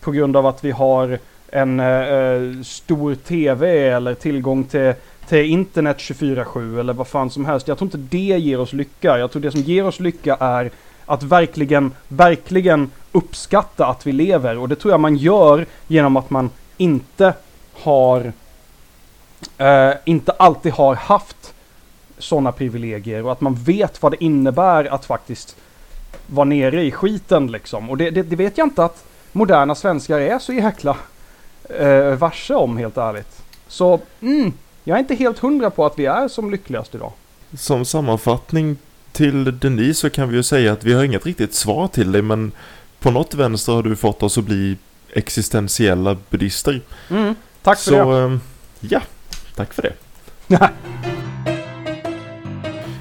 på 0.00 0.10
grund 0.10 0.36
av 0.36 0.46
att 0.46 0.64
vi 0.64 0.70
har 0.70 1.18
en 1.48 1.80
eh, 1.80 1.86
eh, 1.86 2.62
stor 2.64 3.14
TV 3.14 3.88
eller 3.88 4.14
tillgång 4.14 4.64
till, 4.64 4.94
till 5.30 5.44
internet 5.44 5.96
24-7 5.98 6.80
eller 6.80 6.92
vad 6.92 7.08
fan 7.08 7.30
som 7.30 7.44
helst. 7.44 7.68
Jag 7.68 7.78
tror 7.78 7.86
inte 7.86 8.16
det 8.16 8.38
ger 8.38 8.60
oss 8.60 8.72
lycka. 8.72 9.18
Jag 9.18 9.30
tror 9.30 9.42
det 9.42 9.50
som 9.50 9.60
ger 9.60 9.86
oss 9.86 10.00
lycka 10.00 10.36
är 10.40 10.70
att 11.06 11.22
verkligen, 11.22 11.92
verkligen 12.08 12.90
uppskatta 13.12 13.86
att 13.86 14.06
vi 14.06 14.12
lever. 14.12 14.58
Och 14.58 14.68
det 14.68 14.76
tror 14.76 14.92
jag 14.92 15.00
man 15.00 15.16
gör 15.16 15.66
genom 15.86 16.16
att 16.16 16.30
man 16.30 16.50
inte 16.76 17.34
har, 17.72 18.32
eh, 19.58 19.92
inte 20.04 20.32
alltid 20.32 20.72
har 20.72 20.94
haft 20.94 21.54
sådana 22.18 22.52
privilegier 22.52 23.24
och 23.24 23.32
att 23.32 23.40
man 23.40 23.54
vet 23.54 24.02
vad 24.02 24.12
det 24.12 24.24
innebär 24.24 24.84
att 24.84 25.04
faktiskt 25.04 25.56
vara 26.26 26.44
nere 26.44 26.82
i 26.82 26.90
skiten 26.90 27.46
liksom. 27.46 27.90
Och 27.90 27.96
det, 27.96 28.10
det, 28.10 28.22
det 28.22 28.36
vet 28.36 28.58
jag 28.58 28.66
inte 28.66 28.84
att 28.84 29.04
moderna 29.32 29.74
svenskar 29.74 30.18
är 30.18 30.38
så 30.38 30.52
jäkla 30.52 30.96
eh, 31.78 32.14
varse 32.14 32.54
om 32.54 32.76
helt 32.76 32.96
ärligt. 32.96 33.42
Så 33.68 34.00
mm, 34.20 34.52
jag 34.84 34.94
är 34.96 35.00
inte 35.00 35.14
helt 35.14 35.38
hundra 35.38 35.70
på 35.70 35.86
att 35.86 35.98
vi 35.98 36.06
är 36.06 36.28
som 36.28 36.50
lyckligast 36.50 36.94
idag. 36.94 37.12
Som 37.58 37.84
sammanfattning 37.84 38.76
till 39.12 39.58
Denise 39.58 40.00
så 40.00 40.10
kan 40.10 40.28
vi 40.28 40.36
ju 40.36 40.42
säga 40.42 40.72
att 40.72 40.84
vi 40.84 40.92
har 40.92 41.04
inget 41.04 41.26
riktigt 41.26 41.54
svar 41.54 41.88
till 41.88 42.12
dig 42.12 42.22
men 42.22 42.52
på 43.00 43.10
något 43.10 43.34
vänster 43.34 43.72
har 43.72 43.82
du 43.82 43.96
fått 43.96 44.22
oss 44.22 44.38
att 44.38 44.44
bli 44.44 44.76
existentiella 45.12 46.16
buddister. 46.30 46.80
Mm, 47.10 47.34
tack 47.62 47.78
för 47.78 47.90
så, 47.90 48.12
det. 48.12 48.18
ehm, 48.18 48.40
ja, 48.80 49.00
tack 49.54 49.74
för 49.74 49.82
det. 49.82 49.92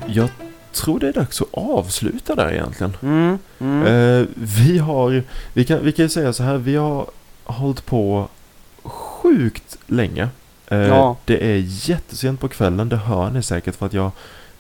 Jag 0.08 0.30
tror 0.72 1.00
det 1.00 1.08
är 1.08 1.14
dags 1.14 1.42
att 1.42 1.48
avsluta 1.52 2.36
där 2.36 2.52
egentligen. 2.52 2.98
Mm, 3.02 3.38
mm. 3.60 3.86
Eh, 3.86 4.28
vi 4.36 4.78
har, 4.78 5.24
vi 5.54 5.66
kan, 5.66 5.84
vi 5.84 5.92
kan 5.92 6.06
ju 6.06 6.10
säga 6.10 6.34
så 6.34 6.44
här, 6.44 6.58
vi 6.58 6.76
har 6.76 7.08
hållit 7.44 7.86
på 7.86 8.28
sjukt 8.84 9.78
länge. 9.86 10.30
Eh, 10.70 10.78
Ja. 10.78 11.16
Det 11.26 11.52
är 11.52 11.64
jättesent 11.90 12.40
på 12.40 12.48
kvällen, 12.48 12.90
det 12.90 12.98
hör 12.98 13.30
ni 13.30 13.44
säkert 13.44 13.76
för 13.76 13.86
att 13.86 13.94
jag 13.94 14.12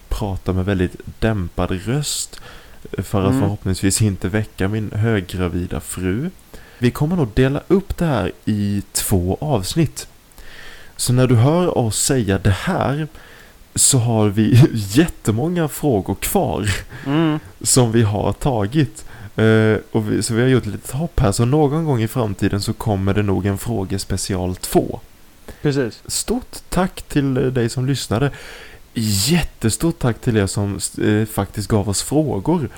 pratar 0.09 0.53
med 0.53 0.65
väldigt 0.65 0.95
dämpad 1.19 1.71
röst. 1.71 2.41
eh, 2.97 3.03
För 3.03 3.21
att 3.23 3.29
Mm. 3.29 3.41
förhoppningsvis 3.41 4.01
inte 4.01 4.29
väcka 4.29 4.67
min 4.67 4.91
höggravida 4.91 5.79
fru. 5.79 6.29
Vi 6.77 6.91
kommer 6.91 7.15
nog 7.15 7.27
dela 7.33 7.61
upp 7.67 7.97
det 7.97 8.05
här 8.05 8.31
i 8.45 8.81
två 8.91 9.37
avsnitt. 9.41 10.07
Så 10.95 11.13
när 11.13 11.27
du 11.27 11.35
hör 11.35 11.77
oss 11.77 12.03
säga 12.03 12.37
det 12.37 12.49
här 12.59 13.07
så 13.75 13.97
har 13.97 14.27
vi 14.29 14.61
jättemånga 14.73 15.67
frågor 15.67 16.15
kvar 16.15 16.69
Mm. 17.05 17.39
som 17.61 17.91
vi 17.91 18.01
har 18.03 18.33
tagit. 18.33 19.05
Eh, 19.35 19.75
och 19.91 20.11
vi, 20.11 20.23
så 20.23 20.33
vi 20.33 20.41
har 20.41 20.47
gjort 20.49 20.65
ett 20.65 20.71
litet 20.71 20.91
hopp 20.91 21.19
här, 21.19 21.31
så 21.31 21.45
någon 21.45 21.85
gång 21.85 22.01
i 22.01 22.07
framtiden 22.07 22.61
så 22.61 22.73
kommer 22.73 23.13
det 23.13 23.23
nog 23.23 23.45
en 23.45 23.57
frågespecial 23.57 24.55
2. 24.55 24.99
Precis. 25.61 26.03
Stort 26.05 26.57
tack 26.69 27.01
till 27.01 27.37
eh, 27.37 27.43
dig 27.43 27.69
som 27.69 27.85
lyssnade. 27.85 28.31
Jättestort 28.93 29.99
tack 29.99 30.21
till 30.21 30.37
er 30.37 30.45
som 30.45 30.79
eh, 31.01 31.25
faktiskt 31.25 31.67
gav 31.67 31.89
oss 31.89 32.03
frågor. 32.03 32.69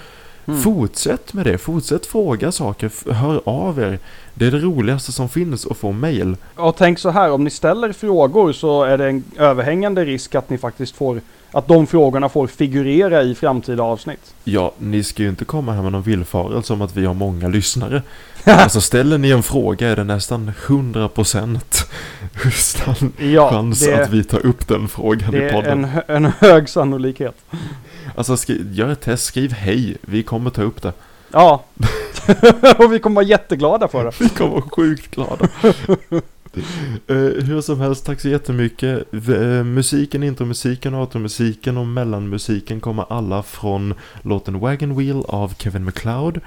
Mm. 0.46 0.62
Fortsätt 0.62 1.34
med 1.34 1.46
det, 1.46 1.58
fortsätt 1.58 2.06
fråga 2.06 2.52
saker, 2.52 3.12
hör 3.14 3.42
av 3.46 3.80
er. 3.80 4.00
Det 4.34 4.48
är 4.48 4.52
det 4.52 4.60
roligaste 4.60 5.12
som 5.12 5.30
finns 5.30 5.66
att 5.66 5.78
få 5.78 5.92
mail. 5.92 6.36
Och 6.56 6.76
tänk 6.76 7.00
så 7.00 7.10
här, 7.10 7.32
om 7.32 7.44
ni 7.44 7.50
ställer 7.50 7.94
frågor 7.94 8.54
så 8.54 8.84
är 8.84 8.98
det 8.98 9.08
en 9.10 9.24
överhängande 9.38 10.06
risk 10.06 10.36
att 10.36 10.50
ni 10.50 10.58
faktiskt 10.58 10.96
får, 10.96 11.22
att 11.52 11.68
de 11.68 11.88
frågorna 11.88 12.30
får 12.30 12.48
figurera 12.48 13.24
i 13.24 13.36
framtida 13.36 13.84
avsnitt. 13.84 14.34
Ja, 14.44 14.72
ni 14.78 15.04
ska 15.04 15.24
ju 15.24 15.30
inte 15.30 15.46
komma 15.46 15.72
här 15.74 15.82
med 15.82 15.92
någon 15.92 16.02
villfarelse 16.02 16.74
om 16.74 16.82
att 16.82 16.98
vi 16.98 17.06
har 17.06 17.14
många 17.14 17.48
lyssnare. 17.48 18.02
Alltså 18.46 18.82
ställer 18.82 19.18
ni 19.18 19.30
en 19.32 19.44
fråga 19.44 19.90
är 19.90 19.96
det 19.96 20.04
nästan 20.04 20.52
100% 20.66 21.60
stan- 22.54 23.12
Ja, 23.18 23.50
chans 23.50 23.80
det, 23.86 24.04
att 24.04 24.10
vi 24.10 24.24
tar 24.24 24.46
upp 24.46 24.68
den 24.68 24.88
frågan 24.88 25.32
det 25.32 25.38
i 25.38 25.44
är 25.44 25.52
podden. 25.54 25.72
en, 25.72 25.84
hö- 25.86 26.02
en 26.08 26.26
hög 26.26 26.70
sannolikhet. 26.70 27.36
Alltså 28.16 28.38
skri- 28.38 28.74
gör 28.74 28.90
ett 28.90 29.02
test, 29.02 29.24
skriv 29.24 29.52
hej, 29.54 29.98
vi 30.02 30.24
kommer 30.24 30.50
ta 30.50 30.62
upp 30.62 30.82
det. 30.82 30.94
Ja. 31.32 31.64
och 32.78 32.94
vi 32.94 33.00
kommer 33.00 33.16
vara 33.16 33.26
jätteglada 33.26 33.88
för 33.88 34.06
det. 34.06 34.12
Vi 34.20 34.30
kommer 34.30 34.52
vara 34.52 34.62
sjukt 34.70 35.16
glada. 35.16 35.48
Eh, 37.08 37.16
hur 37.18 37.62
som 37.62 37.80
helst, 37.80 38.06
tack 38.06 38.20
så 38.22 38.30
jättemycket. 38.30 39.14
Eh, 39.14 39.64
musiken, 39.64 40.24
intromusiken, 40.24 40.96
outromusiken 40.96 41.78
och 41.78 41.88
mellanmusiken 41.88 42.80
kommer 42.80 43.06
alla 43.10 43.44
från 43.44 43.94
låten 44.22 44.60
Wagon 44.60 44.98
Wheel 44.98 45.24
av 45.28 45.54
Kevin 45.58 45.84
MacLeod. 45.84 46.40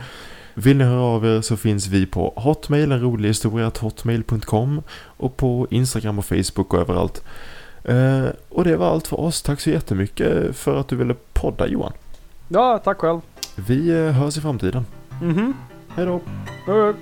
Vill 0.55 0.77
ni 0.77 0.85
höra 0.85 1.01
av 1.01 1.27
er 1.27 1.41
så 1.41 1.57
finns 1.57 1.87
vi 1.87 2.07
på 2.07 2.33
Hotmail, 2.37 2.93
en 2.93 3.01
rolig 3.01 3.29
historia, 3.29 3.73
hotmail.com 3.81 4.83
och 5.03 5.37
på 5.37 5.67
Instagram 5.71 6.19
och 6.19 6.25
Facebook 6.25 6.75
och 6.75 6.81
överallt. 6.81 7.25
Eh, 7.85 8.25
och 8.49 8.65
det 8.65 8.77
var 8.77 8.91
allt 8.91 9.07
för 9.07 9.21
oss. 9.21 9.43
Tack 9.43 9.61
så 9.61 9.71
jättemycket 9.71 10.57
för 10.57 10.81
att 10.81 10.89
du 10.89 10.97
ville 10.97 11.15
podda 11.33 11.67
Johan. 11.67 11.93
Ja, 12.49 12.81
tack 12.85 12.99
själv. 12.99 13.21
Vi 13.57 13.93
hörs 13.93 14.39
i 14.39 14.41
framtiden. 14.41 14.87
Mhm. 15.23 15.55
Hej 15.89 16.07
då! 16.07 16.21
Hej. 16.67 16.95